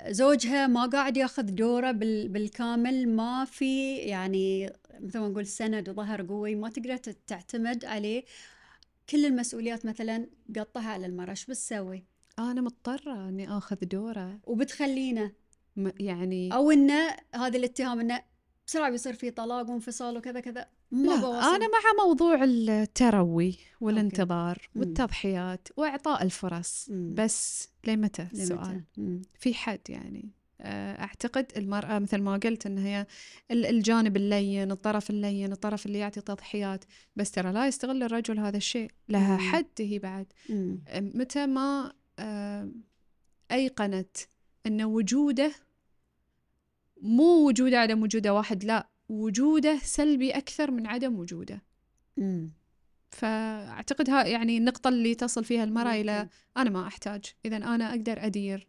زوجها 0.08 0.68
ما 0.68 0.86
قاعد 0.86 1.18
ياخذ 1.18 1.44
دوره 1.44 1.92
بالكامل 1.92 3.10
ما 3.10 3.46
في 3.46 3.96
يعني 3.96 4.74
مثل 5.00 5.20
ما 5.20 5.28
نقول 5.28 5.48
سند 5.48 5.90
وظهر 5.90 6.28
قوي 6.28 6.56
ما 6.56 6.70
تقدر 6.70 6.98
تعتمد 6.98 7.86
عليه. 7.86 8.24
كل 9.10 9.26
المسؤوليات 9.26 9.86
مثلا 9.86 10.28
قطها 10.56 10.90
على 10.90 11.06
المرأة 11.06 11.30
إيش 11.30 11.46
بتسوي؟ 11.46 12.06
أنا 12.40 12.62
مضطرة 12.62 13.30
إني 13.30 13.58
آخذ 13.58 13.76
دوره. 13.82 14.40
وبتخلينا 14.44 15.32
يعني 16.00 16.54
أو 16.54 16.72
إنه 16.72 17.16
هذا 17.36 17.58
الاتهام 17.58 18.00
إنه 18.00 18.22
بسرعة 18.68 18.90
بيصير 18.90 19.14
في 19.14 19.32
طلاق 19.32 19.70
وانفصال 19.70 20.18
وكذا 20.18 20.40
كذا. 20.40 20.68
ما 20.92 21.08
لا 21.08 21.16
بوصل. 21.16 21.56
أنا 21.56 21.68
مع 21.68 22.06
موضوع 22.06 22.44
التروي 22.44 23.58
والانتظار 23.82 24.52
okay. 24.58 24.80
والتضحيات 24.80 25.68
وإعطاء 25.78 26.24
الفرص. 26.24 26.90
مم. 26.90 27.14
بس 27.18 27.70
لمتى 27.88 28.28
السؤال؟ 28.34 28.84
في 29.40 29.54
حد 29.54 29.80
يعني 29.90 30.30
آه، 30.62 31.02
أعتقد 31.02 31.52
المرأة 31.58 32.00
مثل 32.00 32.18
ما 32.22 32.38
قلت 32.38 32.66
إن 32.66 32.78
هي 32.78 33.08
الجانب 33.52 34.18
اللين 34.18 34.72
الطرف 34.72 35.10
اللين 35.10 35.52
الطرف 35.52 35.86
اللي 35.86 36.00
يعطي 36.00 36.22
تضحيات 36.22 36.86
بس 37.16 37.32
ترى 37.32 37.52
لا 37.52 37.68
يستغل 37.68 38.04
الرجل 38.04 38.40
هذا 38.40 38.58
الشيء. 38.58 38.92
لها 39.10 39.38
حد 39.38 39.66
هي 39.80 40.00
بعد. 40.00 40.26
متى 40.96 41.46
ما 41.46 41.94
آه، 42.20 42.70
أيقنت 43.52 44.18
إن 44.66 44.84
وجوده 44.84 45.52
مو 47.02 47.48
وجوده 47.48 47.80
عدم 47.80 48.04
وجوده 48.04 48.34
واحد 48.34 48.64
لا. 48.64 48.90
وجوده 49.10 49.80
سلبي 49.84 50.32
أكثر 50.32 50.72
من 50.72 50.88
عدم 50.88 51.20
وجوده. 51.20 51.62
فأعتقد 53.12 54.10
ها 54.10 54.26
يعني 54.26 54.58
النقطة 54.58 54.88
اللي 54.88 55.16
تصل 55.16 55.44
فيها 55.44 55.64
المرأة 55.64 55.94
إلى 55.94 56.30
أنا 56.58 56.70
ما 56.70 56.88
أحتاج 56.88 57.26
إذا 57.46 57.58
أنا 57.58 57.90
أقدر 57.90 58.26
أدير. 58.26 58.68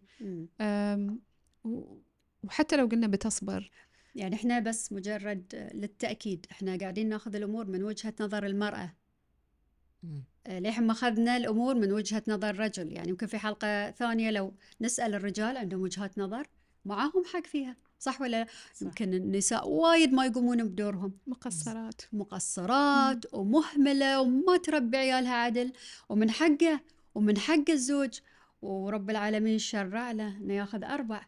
وحتى 2.45 2.77
لو 2.77 2.87
قلنا 2.87 3.07
بتصبر. 3.07 3.71
يعني 4.15 4.35
إحنا 4.35 4.59
بس 4.59 4.93
مجرد 4.93 5.71
للتأكيد 5.75 6.47
إحنا 6.51 6.77
قاعدين 6.77 7.09
ناخذ 7.09 7.35
الأمور 7.35 7.67
من 7.67 7.83
وجهة 7.83 8.15
نظر 8.21 8.47
المرأة. 8.47 8.95
آه، 10.47 10.59
ليه 10.59 10.81
ما 10.81 10.93
أخذنا 10.93 11.37
الأمور 11.37 11.75
من 11.75 11.93
وجهة 11.93 12.23
نظر 12.29 12.51
الرجل؟ 12.51 12.93
يعني 12.93 13.09
يمكن 13.09 13.27
في 13.27 13.39
حلقة 13.39 13.91
ثانية 13.91 14.31
لو 14.31 14.55
نسأل 14.81 15.15
الرجال 15.15 15.57
عندهم 15.57 15.81
وجهات 15.81 16.19
نظر 16.19 16.47
معاهم 16.85 17.25
حق 17.33 17.47
فيها. 17.47 17.77
صح 18.01 18.21
ولا 18.21 18.47
صح. 18.75 18.83
يمكن 18.83 19.15
النساء 19.15 19.69
وايد 19.69 20.13
ما 20.13 20.27
يقومون 20.27 20.65
بدورهم. 20.65 21.13
مقصرات. 21.27 22.01
مقصرات 22.13 23.35
مم. 23.35 23.41
ومهملة 23.41 24.21
وما 24.21 24.57
تربي 24.57 24.97
عيالها 24.97 25.35
عدل. 25.35 25.73
ومن 26.09 26.31
حقه 26.31 26.81
ومن 27.15 27.39
حق 27.39 27.71
الزوج. 27.71 28.19
ورب 28.63 29.11
العالمين 29.11 29.59
شرع 29.59 30.13
له 30.13 30.37
إنه 30.37 30.55
ياخذ 30.55 30.85
أربع. 30.85 31.27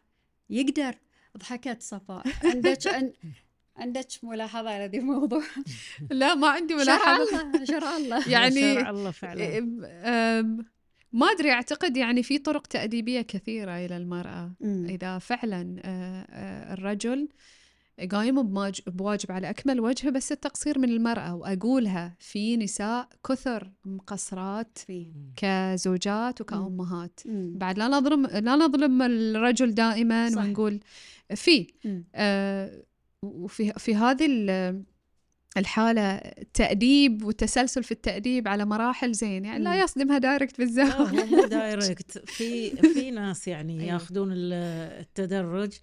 يقدر. 0.49 0.95
ضحكت 1.37 1.81
صفاء. 1.81 2.23
عندك 2.43 2.77
عندك 3.77 4.07
ملاحظة 4.23 4.69
على 4.69 4.85
ذي 4.85 4.97
الموضوع؟ 4.97 5.43
لا 6.11 6.35
ما 6.35 6.49
عندي 6.49 6.73
ملاحظة. 6.75 7.25
شرع 7.25 7.41
الله 7.41 7.65
شرع 7.65 7.97
الله. 7.97 8.29
يعني 8.29 8.73
شرع 8.75 8.89
الله 8.89 9.11
فعلا. 9.11 10.63
ما 11.13 11.25
أدري 11.25 11.51
أعتقد 11.51 11.97
يعني 11.97 12.23
في 12.23 12.37
طرق 12.37 12.67
تأديبية 12.67 13.21
كثيرة 13.21 13.85
إلى 13.85 13.97
المرأة. 13.97 14.51
إذا 14.63 15.19
فعلا 15.19 15.81
الرجل 16.73 17.29
قايم 18.11 18.43
بواجب 18.87 19.31
على 19.31 19.49
أكمل 19.49 19.79
وجه 19.79 20.09
بس 20.09 20.31
التقصير 20.31 20.79
من 20.79 20.89
المرأة. 20.89 21.35
وأقولها 21.35 22.15
في 22.19 22.57
نساء 22.57 23.07
كثر 23.29 23.71
مقصرات. 23.85 24.77
كزوجات 25.35 26.41
وكأمهات. 26.41 27.19
مم. 27.25 27.53
بعد 27.57 27.77
لا 27.79 27.87
نظلم 27.87 28.25
لا 28.25 28.55
نظلم 28.55 29.01
الرجل 29.01 29.73
دائما 29.73 30.29
صح. 30.29 30.37
ونقول 30.37 30.79
في. 31.35 31.67
آه 32.15 32.83
وفي 33.23 33.73
في 33.73 33.95
هذه 33.95 34.25
الحالة 35.57 36.15
التأديب 36.15 37.23
والتسلسل 37.23 37.83
في 37.83 37.91
التأديب 37.91 38.47
على 38.47 38.65
مراحل 38.65 39.13
زين 39.13 39.45
يعني 39.45 39.63
لا 39.63 39.83
يصدمها 39.83 40.17
direct 40.17 40.57
بالزاوية 40.57 41.11
لا 41.11 41.25
مو 41.25 41.45
direct 41.59 42.17
في 42.17 42.69
في 42.75 43.11
ناس 43.11 43.47
يعني 43.47 43.73
أيوه. 43.81 43.93
ياخذون 43.93 44.29
التدرج 44.33 45.73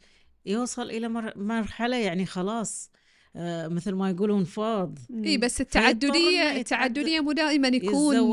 يوصل 0.46 0.90
إلى 0.90 1.08
مرحلة 1.36 1.96
يعني 1.96 2.26
خلاص 2.26 2.90
مثل 3.34 3.92
ما 3.92 4.10
يقولون 4.10 4.44
فاض. 4.44 4.98
إي 5.24 5.38
بس 5.38 5.60
التعدديه 5.60 6.56
التعددية 6.56 7.20
مو 7.20 7.32
دائما 7.32 7.68
يكون 7.68 8.32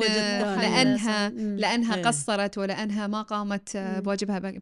لانها 0.61 1.29
لأنها 1.29 1.95
إيه. 1.95 2.03
قصرت 2.03 2.57
ولأنها 2.57 3.07
ما 3.07 3.21
قامت 3.21 3.75
آه، 3.75 3.99
بواجبها. 3.99 4.53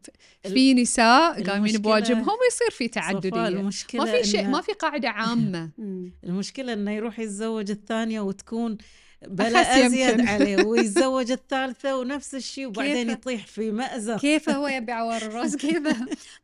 في 0.42 0.74
نساء 0.74 1.42
قايمين 1.42 1.78
بواجبهم 1.78 2.36
ويصير 2.42 2.70
في 2.70 2.88
تعددية. 2.88 3.48
المشكلة 3.48 4.04
ما 4.04 4.12
في 4.12 4.24
شيء 4.24 4.48
ما 4.48 4.60
في 4.60 4.72
قاعدة 4.72 5.08
عامة. 5.08 5.70
المشكلة 6.26 6.72
إنه 6.72 6.90
يروح 6.90 7.18
يتزوج 7.18 7.70
الثانية 7.70 8.20
وتكون 8.20 8.78
بلا 9.26 9.86
أزيد 9.86 10.20
عليه 10.20 10.64
ويتزوج 10.66 11.30
الثالثة 11.30 11.96
ونفس 11.96 12.34
الشيء 12.34 12.66
وبعدين 12.66 13.10
يطيح 13.10 13.46
في 13.46 13.70
مأزق. 13.70 14.20
كيف 14.20 14.50
هو 14.50 14.68
يبي 14.68 14.92
عوار 14.92 15.22
الراس 15.22 15.56
كيف؟ 15.66 15.82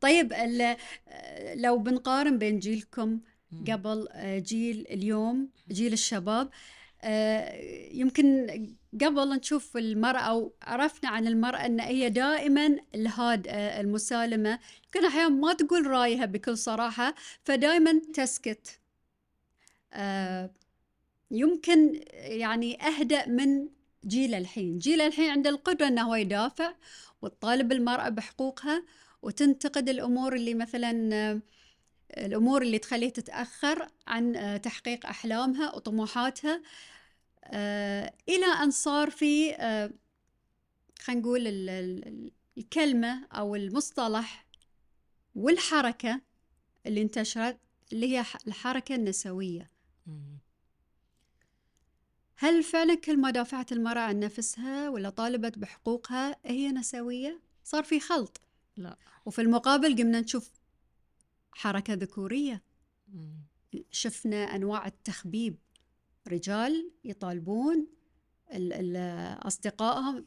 طيب 0.00 0.32
لو 1.54 1.78
بنقارن 1.78 2.38
بين 2.38 2.58
جيلكم 2.58 3.18
قبل 3.68 4.08
آه، 4.12 4.38
جيل 4.38 4.86
اليوم 4.90 5.48
جيل 5.70 5.92
الشباب. 5.92 6.50
آه، 7.02 7.60
يمكن 7.92 8.46
قبل 9.00 9.28
نشوف 9.36 9.76
المرأة 9.76 10.20
أو 10.20 10.52
عرفنا 10.62 11.10
عن 11.10 11.26
المرأة 11.26 11.66
أن 11.66 11.80
هي 11.80 12.10
دائما 12.10 12.76
الهاد 12.94 13.48
آه، 13.48 13.80
المسالمة. 13.80 14.58
يمكن 14.84 15.06
أحيانا 15.06 15.28
ما 15.28 15.52
تقول 15.52 15.86
رأيها 15.86 16.24
بكل 16.24 16.58
صراحة 16.58 17.14
فدائما 17.44 18.00
تسكت. 18.14 18.78
يمكن 21.30 22.00
يعني 22.12 22.82
أهدأ 22.86 23.28
من 23.28 23.68
جيل 24.06 24.34
الحين. 24.34 24.78
جيل 24.78 25.00
الحين 25.00 25.30
عنده 25.30 25.50
القدرة 25.50 25.88
أنه 25.88 26.02
هو 26.02 26.14
يدافع 26.14 26.74
وتطالب 27.22 27.72
المرأة 27.72 28.08
بحقوقها 28.08 28.84
وتنتقد 29.22 29.88
الأمور 29.88 30.34
اللي 30.34 30.54
مثلا 30.54 31.40
الأمور 32.18 32.62
اللي 32.62 32.78
تخليه 32.78 33.08
تتأخر 33.08 33.86
عن 34.06 34.60
تحقيق 34.62 35.06
أحلامها 35.06 35.74
وطموحاتها. 35.74 36.62
إلى 38.28 38.46
أن 38.62 38.70
صار 38.70 39.10
في 39.10 39.54
خلينا 41.00 41.20
نقول 41.20 41.46
الكلمة 42.58 43.26
أو 43.32 43.54
المصطلح 43.56 44.46
والحركة 45.34 46.20
اللي 46.86 47.02
انتشرت 47.02 47.58
اللي 47.92 48.16
هي 48.16 48.24
الحركة 48.46 48.94
النسوية. 48.94 49.70
هل 52.36 52.62
فعلا 52.62 52.94
كل 52.94 53.16
ما 53.16 53.30
دافعت 53.30 53.72
المرأة 53.72 54.00
عن 54.00 54.20
نفسها 54.20 54.88
ولا 54.88 55.10
طالبت 55.10 55.58
بحقوقها 55.58 56.36
هي 56.44 56.68
نسوية؟ 56.72 57.40
صار 57.64 57.84
في 57.84 58.00
خلط. 58.00 58.40
لا. 58.76 58.96
وفي 59.26 59.42
المقابل 59.42 59.96
قمنا 59.96 60.20
نشوف 60.20 60.50
حركة 61.52 61.94
ذكورية. 61.94 62.62
شفنا 63.90 64.36
أنواع 64.36 64.86
التخبيب. 64.86 65.58
رجال 66.28 66.90
يطالبون 67.04 67.86
أصدقائهم. 69.46 70.26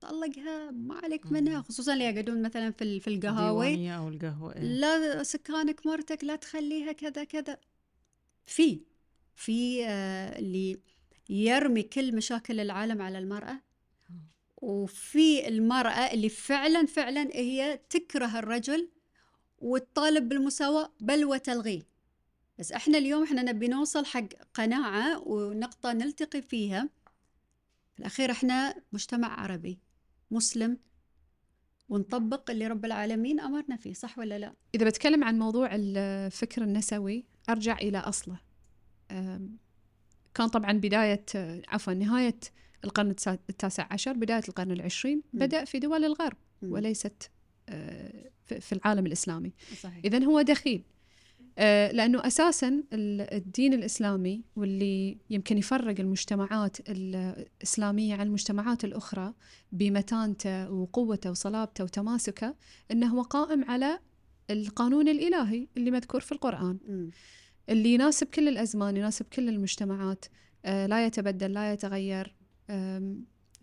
طلقها 0.00 0.70
ما 0.70 0.94
عليك 0.94 1.32
منها 1.32 1.62
خصوصا 1.62 1.92
اللي 1.92 2.04
يقعدون 2.04 2.42
مثلا 2.42 2.70
في 2.70 3.00
في 3.00 3.08
القهاوي. 3.08 3.94
أو 3.94 4.08
القهوة 4.08 4.56
إيه. 4.56 4.62
لا 4.62 5.22
سكانك 5.22 5.86
مرتك 5.86 6.24
لا 6.24 6.36
تخليها 6.36 6.92
كذا 6.92 7.24
كذا. 7.24 7.58
في 8.46 8.80
في 9.34 9.86
آه 9.86 10.38
اللي 10.38 10.80
يرمي 11.28 11.82
كل 11.82 12.16
مشاكل 12.16 12.60
العالم 12.60 13.02
على 13.02 13.18
المرأة. 13.18 13.60
وفي 14.56 15.48
المرأة 15.48 16.12
اللي 16.12 16.28
فعلا 16.28 16.86
فعلا 16.86 17.22
هي 17.34 17.80
تكره 17.90 18.38
الرجل 18.38 18.90
وتطالب 19.60 20.28
بالمساواة 20.28 20.92
بل 21.00 21.24
وتلغيه. 21.24 21.82
بس 22.58 22.72
إحنا 22.72 22.98
اليوم 22.98 23.22
إحنا 23.22 23.42
نبي 23.42 23.68
نوصل 23.68 24.04
حق 24.04 24.28
قناعة 24.54 25.28
ونقطة 25.28 25.92
نلتقي 25.92 26.42
فيها. 26.42 26.88
في 27.94 28.00
الأخير 28.00 28.30
إحنا 28.30 28.74
مجتمع 28.92 29.40
عربي 29.40 29.78
مسلم 30.30 30.78
ونطبق 31.88 32.50
اللي 32.50 32.66
رب 32.66 32.84
العالمين 32.84 33.40
أمرنا 33.40 33.76
فيه 33.76 33.92
صح 33.92 34.18
ولا 34.18 34.38
لا؟ 34.38 34.54
إذا 34.74 34.86
بتكلم 34.86 35.24
عن 35.24 35.38
موضوع 35.38 35.70
الفكر 35.72 36.62
النسوي 36.62 37.24
أرجع 37.48 37.78
إلى 37.78 37.98
أصله. 37.98 38.40
كان 40.34 40.48
طبعا 40.48 40.72
بداية 40.72 41.24
عفوا 41.68 41.92
نهاية 41.92 42.40
القرن 42.84 43.10
التاسع 43.50 43.86
عشر 43.90 44.12
بداية 44.12 44.42
القرن 44.48 44.70
العشرين 44.70 45.22
بدأ 45.32 45.64
في 45.64 45.78
دول 45.78 46.04
الغرب 46.04 46.36
وليست 46.62 47.30
في 48.60 48.72
العالم 48.72 49.06
الإسلامي. 49.06 49.52
صحيح. 49.80 50.04
إذن 50.04 50.24
هو 50.24 50.42
دخيل. 50.42 50.82
آه، 51.58 51.92
لأنه 51.92 52.26
أساسا 52.26 52.82
الدين 52.92 53.74
الإسلامي 53.74 54.44
واللي 54.56 55.18
يمكن 55.30 55.58
يفرق 55.58 56.00
المجتمعات 56.00 56.76
الإسلامية 56.88 58.14
عن 58.14 58.26
المجتمعات 58.26 58.84
الأخرى 58.84 59.34
بمتانته 59.72 60.70
وقوته 60.70 61.30
وصلابته 61.30 61.84
وتماسكه 61.84 62.54
أنه 62.90 63.06
هو 63.06 63.22
قائم 63.22 63.64
على 63.64 63.98
القانون 64.50 65.08
الإلهي 65.08 65.68
اللي 65.76 65.90
مذكور 65.90 66.20
في 66.20 66.32
القرآن. 66.32 66.78
اللي 67.68 67.94
يناسب 67.94 68.26
كل 68.26 68.48
الأزمان 68.48 68.96
يناسب 68.96 69.26
كل 69.32 69.48
المجتمعات. 69.48 70.24
آه، 70.64 70.86
لا 70.86 71.06
يتبدل 71.06 71.52
لا 71.52 71.72
يتغير. 71.72 72.34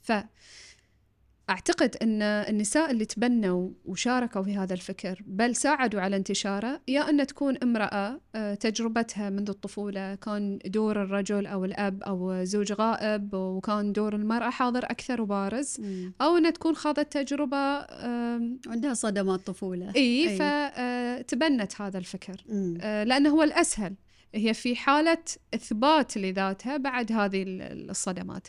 ف 0.01 0.11
أعتقد 1.49 1.95
أن 2.01 2.21
النساء 2.21 2.91
اللي 2.91 3.05
تبنوا 3.05 3.69
وشاركوا 3.85 4.43
في 4.43 4.55
هذا 4.55 4.73
الفكر 4.73 5.21
بل 5.25 5.55
ساعدوا 5.55 6.01
على 6.01 6.15
انتشاره 6.15 6.81
يا 6.87 7.09
أن 7.09 7.27
تكون 7.27 7.57
امرأة 7.63 8.21
آه، 8.35 8.53
تجربتها 8.53 9.29
منذ 9.29 9.49
الطفولة. 9.49 10.15
كان 10.15 10.59
دور 10.65 11.03
الرجل 11.03 11.47
أو 11.47 11.65
الأب 11.65 12.03
أو 12.03 12.43
زوج 12.43 12.73
غائب 12.73 13.33
وكان 13.33 13.91
دور 13.91 14.15
المرأة 14.15 14.49
حاضر 14.49 14.85
أكثر 14.85 15.21
وبارز. 15.21 15.81
أو 16.21 16.37
أن 16.37 16.53
تكون 16.53 16.75
خاضت 16.75 17.17
تجربة 17.17 17.57
عندها 18.67 18.93
صدمات 18.93 19.39
طفولة 19.39 19.93
إي, 19.95 20.29
أي. 20.29 20.37
فتبنت 21.23 21.81
هذا 21.81 21.97
الفكر. 21.97 22.43
آه، 22.81 23.03
لأنه 23.03 23.29
هو 23.29 23.43
الأسهل. 23.43 23.95
هي 24.35 24.53
في 24.53 24.75
حالة 24.75 25.23
إثبات 25.53 26.17
لذاتها 26.17 26.77
بعد 26.77 27.11
هذه 27.11 27.43
الصدمات. 27.47 28.47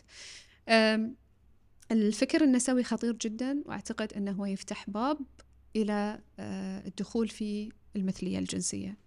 الفكر 1.91 2.43
النسوي 2.43 2.83
خطير 2.83 3.13
جدا 3.13 3.63
وأعتقد 3.65 4.13
إنه 4.13 4.31
هو 4.31 4.45
يفتح 4.45 4.89
باب 4.89 5.17
إلى 5.75 6.19
آه، 6.39 6.87
الدخول 6.87 7.27
في 7.27 7.69
المثلية 7.95 8.39
الجنسية. 8.39 8.97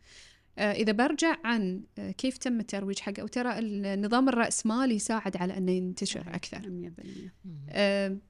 آه، 0.58 0.72
إذا 0.72 0.92
برجع 0.92 1.36
عن 1.44 1.82
آه، 1.98 2.10
كيف 2.10 2.38
تم 2.38 2.60
الترويج 2.60 2.98
حقه 2.98 3.24
وترى 3.24 3.58
النظام 3.58 4.28
الراسمالي 4.28 4.94
يساعد 4.94 5.36
على 5.36 5.56
أنه 5.56 5.72
ينتشر 5.72 6.34
أكثر. 6.34 6.68
100% 6.68 8.20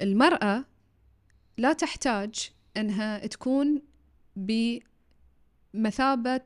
المرأة 0.00 0.64
لا 1.58 1.72
تحتاج 1.72 2.50
إنها 2.76 3.26
تكون 3.26 3.82
بمثابة 5.74 6.40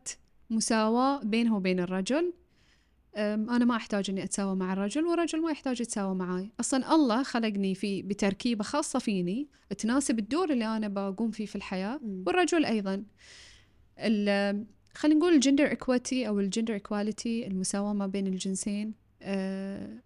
مساواة 0.51 1.25
بينها 1.25 1.57
وبين 1.57 1.81
الرجل 1.81 2.33
أنا 3.19 3.65
ما 3.65 3.77
أحتاج 3.77 4.11
إني 4.11 4.25
أتساوى 4.25 4.57
مع 4.57 4.73
الرجل 4.73 5.05
والرجل 5.05 5.43
ما 5.43 5.51
يحتاج 5.51 5.81
يتساوى 5.81 6.15
معي 6.15 6.51
أصلا 6.61 6.95
الله 6.95 7.23
خلقني 7.23 7.75
في 7.75 8.03
بتركيبة 8.03 8.65
خاصة 8.65 8.99
فيني 8.99 9.49
تناسب 9.79 10.19
الدور 10.19 10.51
اللي 10.51 10.77
أنا 10.77 10.89
بقوم 10.89 11.31
فيه 11.31 11.47
في 11.47 11.57
الحياة 11.57 12.01
والرجل 12.27 12.65
أيضا. 12.65 13.05
خلينا 14.95 15.19
نقول 15.19 15.35
ال 15.35 15.40
gender 15.40 15.73
equity 15.73 16.29
أو 16.29 16.41
ال 16.41 16.46
gender 16.46 16.77
equality 16.77 17.47
المساواة 17.47 17.93
ما 17.93 18.07
بين 18.07 18.27
الجنسين 18.27 18.95
أه 19.23 20.03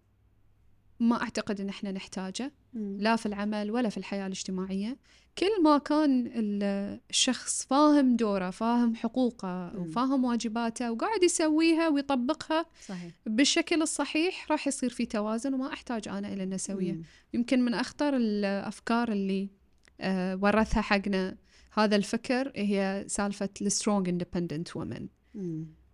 ما 1.03 1.23
أعتقد 1.23 1.61
إن 1.61 1.69
إحنا 1.69 1.93
نحتاجه 1.93 2.53
لا 2.75 3.17
في 3.17 3.27
العمل 3.27 3.71
ولا 3.71 3.89
في 3.89 3.97
الحياة 3.97 4.27
الاجتماعية. 4.27 4.97
كل 5.39 5.63
ما 5.65 5.79
كان 5.79 6.31
الشخص 7.11 7.67
فاهم 7.67 8.17
دوره 8.17 8.51
فاهم 8.51 8.95
حقوقه 8.95 9.73
وفاهم 9.77 10.25
واجباته 10.25 10.93
وقاعد 10.93 11.23
يسويها 11.23 11.89
ويطبقها 11.89 12.67
صحيح. 12.87 13.13
بالشكل 13.27 13.83
الصحيح 13.83 14.51
راح 14.51 14.67
يصير 14.67 14.91
في 14.91 15.07
توازن 15.07 15.55
وما 15.55 15.73
أحتاج 15.73 16.09
أنا 16.09 16.33
إلى 16.33 16.43
أن 16.43 16.53
أسويه. 16.53 16.93
يمكن 17.35 17.65
من 17.65 17.75
أخطر 17.75 18.17
الأفكار 18.17 19.13
اللي 19.13 19.49
آه 20.01 20.39
ورثها 20.43 20.81
حقنا 20.81 21.37
هذا 21.73 21.97
الفكر 21.97 22.53
هي 22.57 23.05
سالفة 23.09 23.49
ال 23.63 23.70
strong 23.70 24.09
independent 24.09 24.77
woman 24.77 25.09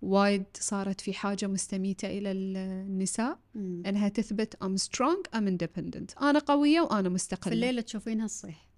وايد 0.02 0.44
صارت 0.54 1.00
في 1.00 1.12
حاجة 1.14 1.46
مستميتة 1.46 2.08
إلى 2.18 2.32
النساء 2.32 3.38
مم. 3.54 3.82
أنها 3.86 4.08
تثبت 4.08 4.54
I'm 4.64 4.82
strong 4.82 5.38
I'm 5.38 5.44
independent. 5.48 6.22
أنا 6.22 6.38
قوية 6.38 6.80
وأنا 6.80 7.08
مستقلة. 7.08 7.50
في 7.50 7.54
الليلة 7.54 7.80
تشوفينها 7.80 8.24
الصيح 8.24 8.68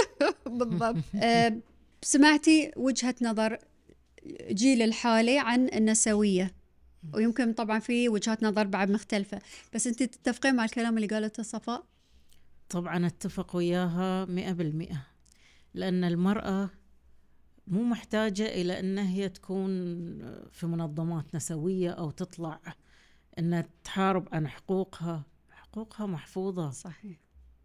بالضبط. 0.46 0.96
أه 1.22 1.58
سمعتي 2.02 2.70
وجهة 2.76 3.14
نظر 3.22 3.58
جيل 4.50 4.82
الحالي 4.82 5.38
عن 5.38 5.68
النسوية؟ 5.74 6.54
ويمكن 7.14 7.52
طبعا 7.52 7.78
في 7.78 8.08
وجهات 8.08 8.42
نظر 8.42 8.66
بعد 8.66 8.90
مختلفة. 8.90 9.38
بس 9.74 9.86
أنت 9.86 10.02
تتفقين 10.02 10.54
مع 10.56 10.64
الكلام 10.64 10.96
اللي 10.96 11.06
قالته 11.08 11.42
صفاء؟ 11.42 11.84
طبعا 12.68 13.06
أتفق 13.06 13.56
وياها 13.56 14.24
مئة 14.24 14.52
بالمئة. 14.52 15.06
لأن 15.74 16.04
المرأة 16.04 16.70
مو 17.66 17.82
محتاجة 17.82 18.46
إلى 18.46 18.80
أن 18.80 18.98
هي 18.98 19.28
تكون 19.28 19.68
في 20.50 20.66
منظمات 20.66 21.34
نسوية 21.34 21.90
أو 21.90 22.10
تطلع 22.10 22.60
أنها 23.38 23.68
تحارب 23.84 24.28
عن 24.32 24.48
حقوقها. 24.48 25.24
حقوقها 25.50 26.06
محفوظة. 26.06 26.70
صحيح. 26.70 27.18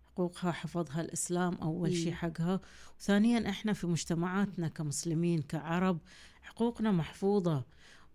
حقوقها 0.05 0.51
حفظها 0.51 1.01
الإسلام 1.01 1.55
أول 1.55 1.93
شيء 1.95 2.13
حقها. 2.13 2.59
وثانيا 2.99 3.49
إحنا 3.49 3.73
في 3.73 3.87
مجتمعاتنا 3.87 4.67
كمسلمين 4.67 5.41
كعرب 5.41 5.99
حقوقنا 6.41 6.91
محفوظة. 6.91 7.65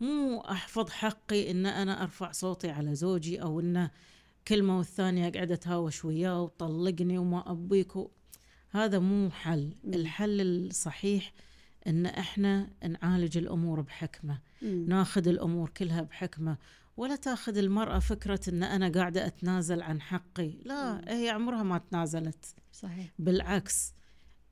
مو 0.00 0.40
أحفظ 0.40 0.90
حقي 0.90 1.50
إن 1.50 1.66
أنا 1.66 2.02
أرفع 2.02 2.32
صوتي 2.32 2.70
على 2.70 2.94
زوجي 2.94 3.42
أو 3.42 3.60
إنه 3.60 3.90
كلمة 4.48 4.78
والثانية 4.78 5.32
قاعدة 5.32 5.54
أتهاوش 5.54 6.04
وياه 6.04 6.42
وطلقني 6.42 7.18
وما 7.18 7.50
أبيك 7.50 7.92
هذا 8.70 8.98
مو 8.98 9.30
حل. 9.30 9.74
الحل 9.84 10.40
الصحيح 10.40 11.32
إن 11.86 12.06
إحنا 12.06 12.70
نعالج 13.02 13.38
الأمور 13.38 13.80
بحكمة 13.80 14.38
مم. 14.62 14.84
ناخذ 14.88 15.28
الأمور 15.28 15.70
كلها 15.70 16.02
بحكمة 16.02 16.56
ولا 16.96 17.16
تاخذ 17.16 17.56
المرأة 17.58 17.98
فكرة 17.98 18.40
إن 18.48 18.62
أنا 18.62 18.88
قاعدة 18.88 19.26
أتنازل 19.26 19.82
عن 19.82 20.00
حقي 20.00 20.50
لا 20.64 20.92
مم. 20.92 21.00
هي 21.08 21.30
عمرها 21.30 21.62
ما 21.62 21.78
تنازلت 21.78 22.54
صحيح 22.72 23.12
بالعكس 23.18 23.94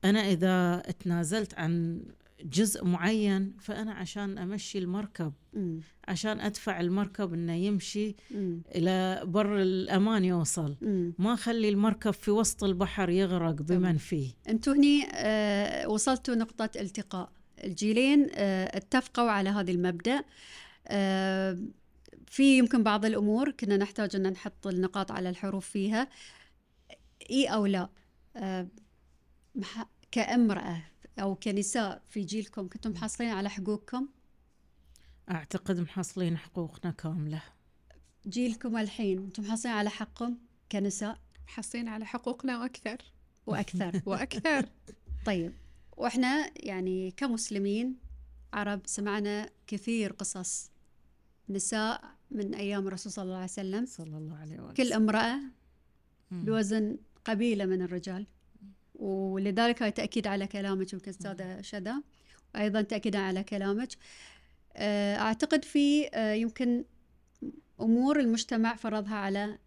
أنا 0.05 0.19
إذا 0.19 0.77
تنازلت 0.99 1.53
عن 1.53 2.01
جزء 2.45 2.85
معين 2.85 3.53
فأنا 3.59 3.93
عشان 3.93 4.37
أمشي 4.37 4.77
المركب 4.77 5.33
مم. 5.53 5.79
عشان 6.07 6.39
أدفع 6.39 6.79
المركب 6.79 7.33
إنه 7.33 7.53
يمشي 7.53 8.15
مم. 8.31 8.61
إلى 8.75 9.21
بر 9.25 9.61
الأمان 9.61 10.25
يوصل. 10.25 10.75
مم. 10.81 11.13
ما 11.19 11.33
أخلي 11.33 11.69
المركب 11.69 12.11
في 12.11 12.31
وسط 12.31 12.63
البحر 12.63 13.09
يغرق 13.09 13.53
بمن 13.61 13.97
فيه. 13.97 14.31
أنتوا 14.49 14.73
هني 14.73 15.07
آه 15.13 15.87
وصلتوا 15.87 16.35
نقطة 16.35 16.69
التقاء. 16.75 17.31
الجيلين 17.63 18.27
آه 18.35 18.77
اتفقوا 18.77 19.29
على 19.29 19.49
هذا 19.49 19.71
المبدأ. 19.71 20.23
آه 20.87 21.57
في 22.27 22.57
يمكن 22.57 22.83
بعض 22.83 23.05
الأمور 23.05 23.51
كنا 23.51 23.77
نحتاج 23.77 24.15
أن 24.15 24.31
نحط 24.31 24.67
النقاط 24.67 25.11
على 25.11 25.29
الحروف 25.29 25.69
فيها. 25.69 26.07
إي 27.31 27.47
أو 27.47 27.65
لا؟ 27.65 27.89
آه 28.35 28.67
كأمرأة. 30.11 30.83
أو 31.19 31.35
كنساء 31.35 32.01
في 32.09 32.21
جيلكم 32.23 32.67
كنتم 32.69 32.91
محصلين 32.91 33.29
على 33.29 33.49
حقوقكم؟ 33.49 34.07
أعتقد 35.31 35.79
محصلين 35.79 36.37
حقوقنا 36.37 36.91
كاملة. 36.91 37.41
جيلكم 38.27 38.77
الحين 38.77 39.17
أنتم 39.17 39.43
محصلين 39.43 39.75
على 39.75 39.89
حقكم 39.89 40.37
كنساء؟ 40.71 41.19
محصلين 41.47 41.87
على 41.87 42.05
حقوقنا 42.05 42.59
وأكثر. 42.59 42.97
وأكثر. 43.45 44.01
وأكثر. 44.09 44.65
طيب 45.25 45.53
وإحنا 45.97 46.51
يعني 46.55 47.11
كمسلمين 47.11 47.95
عرب 48.53 48.81
سمعنا 48.85 49.49
كثير 49.67 50.11
قصص 50.11 50.71
نساء 51.49 52.15
من 52.31 52.55
أيام 52.55 52.87
الرسول 52.87 53.11
صلى 53.11 53.23
الله 53.23 53.35
عليه 53.35 53.45
وسلم. 53.45 53.85
صلى 53.85 54.17
الله 54.17 54.37
عليه 54.37 54.59
وسلم. 54.59 54.73
كل 54.73 54.93
امرأة 54.93 55.39
بوزن 56.31 56.97
قبيلة 57.25 57.65
من 57.65 57.81
الرجال. 57.81 58.27
ولذلك 58.99 59.81
هاي 59.81 59.91
تأكيد 59.91 60.27
على 60.27 60.47
كلامك 60.47 60.93
يمكن 60.93 61.09
أستاذة 61.09 61.61
شذا 61.61 62.01
وأيضا 62.55 62.81
تأكيدا 62.81 63.19
على 63.19 63.43
كلامك. 63.43 63.89
آه، 64.75 65.15
أعتقد 65.15 65.65
في 65.65 66.09
آه، 66.13 66.33
يمكن 66.33 66.85
أمور 67.81 68.19
المجتمع 68.19 68.75
فرضها 68.75 69.15
على 69.15 69.57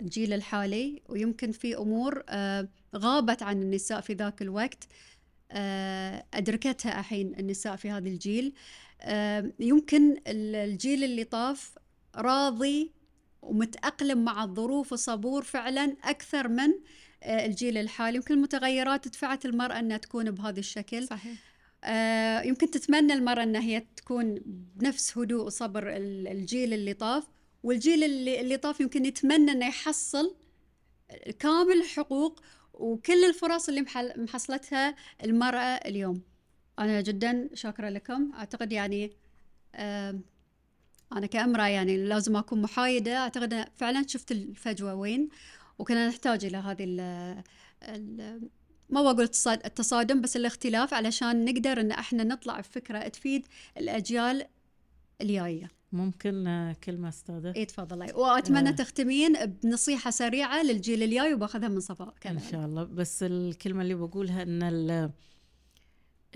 الجيل 0.00 0.32
الحالي 0.32 1.02
ويمكن 1.08 1.52
في 1.52 1.76
أمور 1.76 2.24
آه، 2.28 2.68
غابت 2.96 3.42
عن 3.42 3.62
النساء 3.62 4.00
في 4.00 4.12
ذاك 4.12 4.42
الوقت. 4.42 4.88
أدركتها 6.34 7.00
الحين 7.00 7.34
النساء 7.38 7.76
في 7.76 7.90
هذا 7.90 8.08
الجيل. 8.08 8.52
يمكن 9.60 10.16
الجيل 10.26 11.04
اللي 11.04 11.24
طاف 11.24 11.74
راضي 12.16 12.92
ومتأقلم 13.42 14.24
مع 14.24 14.44
الظروف 14.44 14.92
وصبور 14.92 15.42
فعلا 15.42 15.96
أكثر 16.04 16.48
من 16.48 16.72
الجيل 17.26 17.78
الحالي 17.78 18.16
يمكن 18.16 18.34
المتغيرات 18.34 19.08
دفعت 19.08 19.46
المرأة 19.46 19.78
أنها 19.78 19.96
تكون 19.96 20.30
بهذا 20.30 20.60
الشكل. 20.60 21.06
صحيح. 21.06 21.38
يمكن 22.46 22.70
تتمنى 22.70 23.12
المرأة 23.12 23.42
أنها 23.42 23.60
هي 23.60 23.86
تكون 23.96 24.40
بنفس 24.76 25.18
هدوء 25.18 25.46
وصبر 25.46 25.84
الجيل 25.96 26.72
اللي 26.72 26.94
طاف. 26.94 27.24
والجيل 27.62 28.04
اللي, 28.04 28.40
اللي 28.40 28.56
طاف 28.56 28.80
يمكن 28.80 29.04
يتمنى 29.04 29.52
إنه 29.52 29.66
يحصل 29.66 30.36
كامل 31.38 31.72
الحقوق 31.72 32.42
وكل 32.74 33.24
الفرص 33.24 33.68
اللي 33.68 33.86
محصلتها 34.16 34.96
المرأة 35.24 35.60
اليوم. 35.60 36.22
أنا 36.78 37.00
جدا 37.00 37.48
شاكرة 37.54 37.88
لكم. 37.88 38.32
أعتقد 38.34 38.72
يعني 38.72 39.12
أنا 41.12 41.26
كأمرأة 41.30 41.66
يعني 41.68 41.96
لازم 41.96 42.36
أكون 42.36 42.62
محايدة. 42.62 43.16
أعتقد 43.16 43.64
فعلا 43.76 44.06
شفت 44.06 44.32
الفجوة 44.32 44.94
وين. 44.94 45.28
وكنا 45.78 46.08
نحتاج 46.08 46.44
إلى 46.44 46.56
هذه 46.56 46.84
ال 46.84 47.00
ال 47.82 48.40
ما 48.90 49.02
بقول 49.02 49.28
التصادم 49.46 50.20
بس 50.20 50.36
الاختلاف 50.36 50.94
علشان 50.94 51.44
نقدر 51.44 51.80
إن 51.80 51.90
إحنا 51.90 52.24
نطلع 52.24 52.60
بفكرة 52.60 53.08
تفيد 53.08 53.46
الأجيال 53.76 54.46
الجاية. 55.20 55.68
ممكن 55.92 56.46
آه، 56.46 56.76
كلمة 56.84 57.08
أستاذة؟ 57.08 57.52
إيه 57.56 57.64
تفضلي 57.66 58.12
وأتمنى 58.12 58.68
آه. 58.68 58.72
تختمين 58.72 59.46
بنصيحة 59.46 60.10
سريعة 60.10 60.62
للجيل 60.62 61.02
الجاي 61.02 61.34
وباخذها 61.34 61.68
من 61.68 61.80
صفاء 61.80 62.14
كمان. 62.20 62.36
إن 62.36 62.50
شاء 62.50 62.66
الله 62.66 62.84
بس 62.84 63.22
الكلمة 63.22 63.82
اللي 63.82 63.94
بقولها 63.94 64.42
أن 64.42 65.12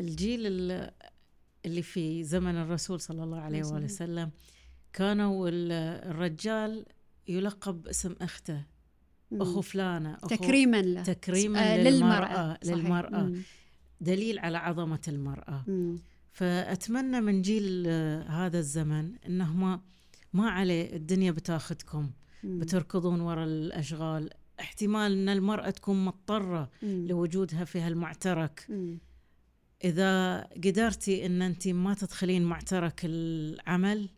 الجيل 0.01 0.41
اللي 1.67 1.83
في 1.83 2.25
زمن 2.25 2.57
الرسول 2.57 3.01
صلى 3.01 3.25
الله 3.25 3.41
عليه 3.41 3.65
وآله 3.65 3.85
وسلم 3.85 4.31
كانوا 4.93 5.49
الرجال 5.53 6.87
يلقب 7.29 7.83
باسم 7.83 8.15
أخته 8.21 8.65
أخو 9.33 9.61
فلانة 9.61 10.15
أخو 10.15 10.27
تكريما 10.29 10.83
له. 10.83 11.03
تكريما 11.03 11.75
آه 11.75 11.79
للمرأة 11.79 12.59
للمرأة 12.65 13.23
مم. 13.23 13.43
دليل 14.01 14.39
على 14.39 14.59
عظمة 14.59 15.01
المرأة. 15.09 15.65
مم. 15.67 15.99
فأتمنى 16.33 17.21
من 17.21 17.43
جيل 17.43 17.85
آه، 17.87 18.23
هذا 18.23 18.59
الزمن 18.59 19.13
أنه 19.27 19.81
ما 20.33 20.51
عليه 20.51 20.97
الدنيا 20.97 21.31
بتاخذكم 21.31 22.11
بتركضون 22.45 23.21
وراء 23.21 23.45
الأشغال. 23.45 24.31
احتمال 24.61 25.13
أن 25.13 25.29
المرأة 25.29 25.71
تكون 25.71 26.05
مضطرة 26.05 26.71
لوجودها 26.83 27.65
في 27.65 27.81
هالمعترك. 27.81 28.67
إذا 29.85 30.41
قدرتي 30.41 31.27
أن 31.27 31.43
أنت 31.43 31.69
ما 31.69 31.95
تدخلين 31.95 32.43
معترك 32.43 33.01
العمل 33.05 34.09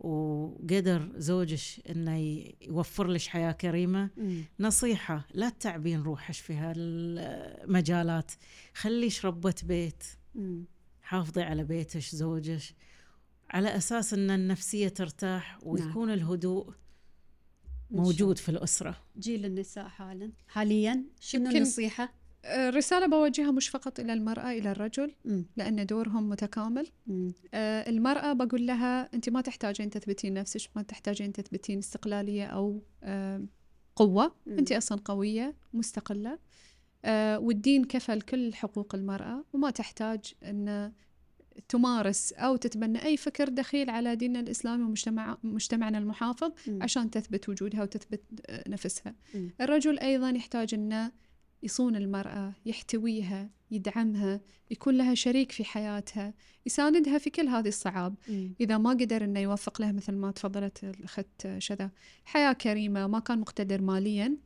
وقدر 0.00 1.12
زوجش 1.16 1.80
إنه 1.90 2.44
يوفر 2.62 3.06
لك 3.06 3.22
حياة 3.22 3.52
كريمة. 3.52 4.10
مم. 4.16 4.44
نصيحة 4.60 5.26
لا 5.34 5.48
تتعبين 5.48 6.02
روحك 6.02 6.34
في 6.34 6.54
هالمجالات. 6.54 8.32
خليش 8.74 9.26
ربة 9.26 9.54
بيت. 9.62 10.04
مم. 10.34 10.64
حافظي 11.02 11.42
على 11.42 11.64
بيتك 11.64 12.00
زوجك 12.00 12.62
على 13.50 13.76
أساس 13.76 14.14
إن 14.14 14.30
النفسية 14.30 14.88
ترتاح 14.88 15.58
ويكون 15.62 16.08
نعم. 16.08 16.18
الهدوء 16.18 16.72
موجود 17.90 18.38
في 18.38 18.48
الأسرة. 18.48 18.96
جيل 19.18 19.44
النساء 19.44 19.88
حالا. 19.88 20.32
حاليا 20.48 21.04
شنو 21.20 21.50
النصيحة؟ 21.50 22.17
الرسالة 22.44 23.06
بوجهها 23.06 23.50
مش 23.50 23.68
فقط 23.68 24.00
إلى 24.00 24.12
المرأة 24.12 24.50
إلى 24.50 24.70
الرجل 24.72 25.14
م. 25.24 25.42
لأن 25.56 25.86
دورهم 25.86 26.28
متكامل 26.28 26.86
آه 27.54 27.90
المرأة 27.90 28.32
بقول 28.32 28.66
لها 28.66 29.14
أنت 29.14 29.28
ما 29.28 29.40
تحتاجين 29.40 29.90
تثبتين 29.90 30.34
نفسك 30.34 30.70
ما 30.76 30.82
تحتاجين 30.82 31.32
تثبتين 31.32 31.78
استقلالية 31.78 32.46
أو 32.46 32.82
آه 33.02 33.44
قوة 33.96 34.32
م. 34.46 34.58
أنت 34.58 34.72
أصلا 34.72 35.00
قوية 35.04 35.54
مستقلة 35.74 36.38
آه 37.04 37.38
والدين 37.38 37.84
كفل 37.84 38.20
كل 38.20 38.54
حقوق 38.54 38.94
المرأة 38.94 39.44
وما 39.52 39.70
تحتاج 39.70 40.34
أن 40.44 40.92
تمارس 41.68 42.32
أو 42.32 42.56
تتبنى 42.56 43.04
أي 43.04 43.16
فكر 43.16 43.48
دخيل 43.48 43.90
على 43.90 44.16
ديننا 44.16 44.40
الإسلامي 44.40 44.82
ومجتمع 44.84 45.38
مجتمعنا 45.42 45.98
المحافظ 45.98 46.52
م. 46.66 46.82
عشان 46.82 47.10
تثبت 47.10 47.48
وجودها 47.48 47.82
وتثبت 47.82 48.22
آه، 48.46 48.68
نفسها 48.68 49.14
م. 49.34 49.48
الرجل 49.60 49.98
أيضا 49.98 50.30
يحتاج 50.30 50.74
أنه 50.74 51.12
يصون 51.62 51.96
المرأة 51.96 52.52
يحتويها 52.66 53.50
يدعمها 53.70 54.40
يكون 54.70 54.98
لها 54.98 55.14
شريك 55.14 55.52
في 55.52 55.64
حياتها 55.64 56.34
يساندها 56.66 57.18
في 57.18 57.30
كل 57.30 57.48
هذه 57.48 57.68
الصعاب. 57.68 58.14
م. 58.28 58.48
إذا 58.60 58.78
ما 58.78 58.90
قدر 58.90 59.24
أنه 59.24 59.40
يوفق 59.40 59.80
لها 59.80 59.92
مثل 59.92 60.12
ما 60.12 60.30
تفضلت 60.30 60.84
الأخت 60.84 61.48
شذا. 61.58 61.90
حياة 62.24 62.52
كريمة 62.52 63.06
ما 63.06 63.18
كان 63.18 63.38
مقتدر 63.38 63.82
ماليا 63.82 64.36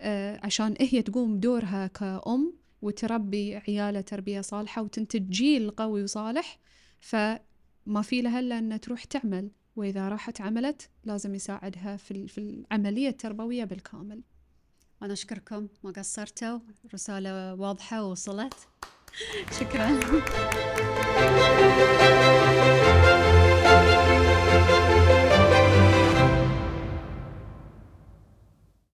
آه 0.00 0.40
عشان 0.42 0.74
هي 0.80 1.02
تقوم 1.02 1.36
بدورها 1.36 1.86
كأم 1.86 2.54
وتربي 2.82 3.56
عيالها 3.56 4.00
تربية 4.00 4.40
صالحة 4.40 4.82
وتنتج 4.82 5.28
جيل 5.30 5.70
قوي 5.70 6.02
وصالح 6.02 6.58
فما 7.00 8.02
في 8.02 8.22
لها 8.22 8.40
إلا 8.40 8.58
أن 8.58 8.80
تروح 8.80 9.04
تعمل. 9.04 9.50
وإذا 9.76 10.08
راحت 10.08 10.40
عملت 10.40 10.90
لازم 11.04 11.34
يساعدها 11.34 11.96
في 11.96 12.38
العملية 12.38 13.08
التربوية 13.08 13.64
بالكامل. 13.64 14.22
أنا 15.02 15.12
أشكركم 15.12 15.68
ما 15.84 15.90
قصرتوا 15.90 16.58
رسالة 16.94 17.54
واضحة 17.54 18.02
ووصلت. 18.02 18.54
شكرا. 19.60 20.00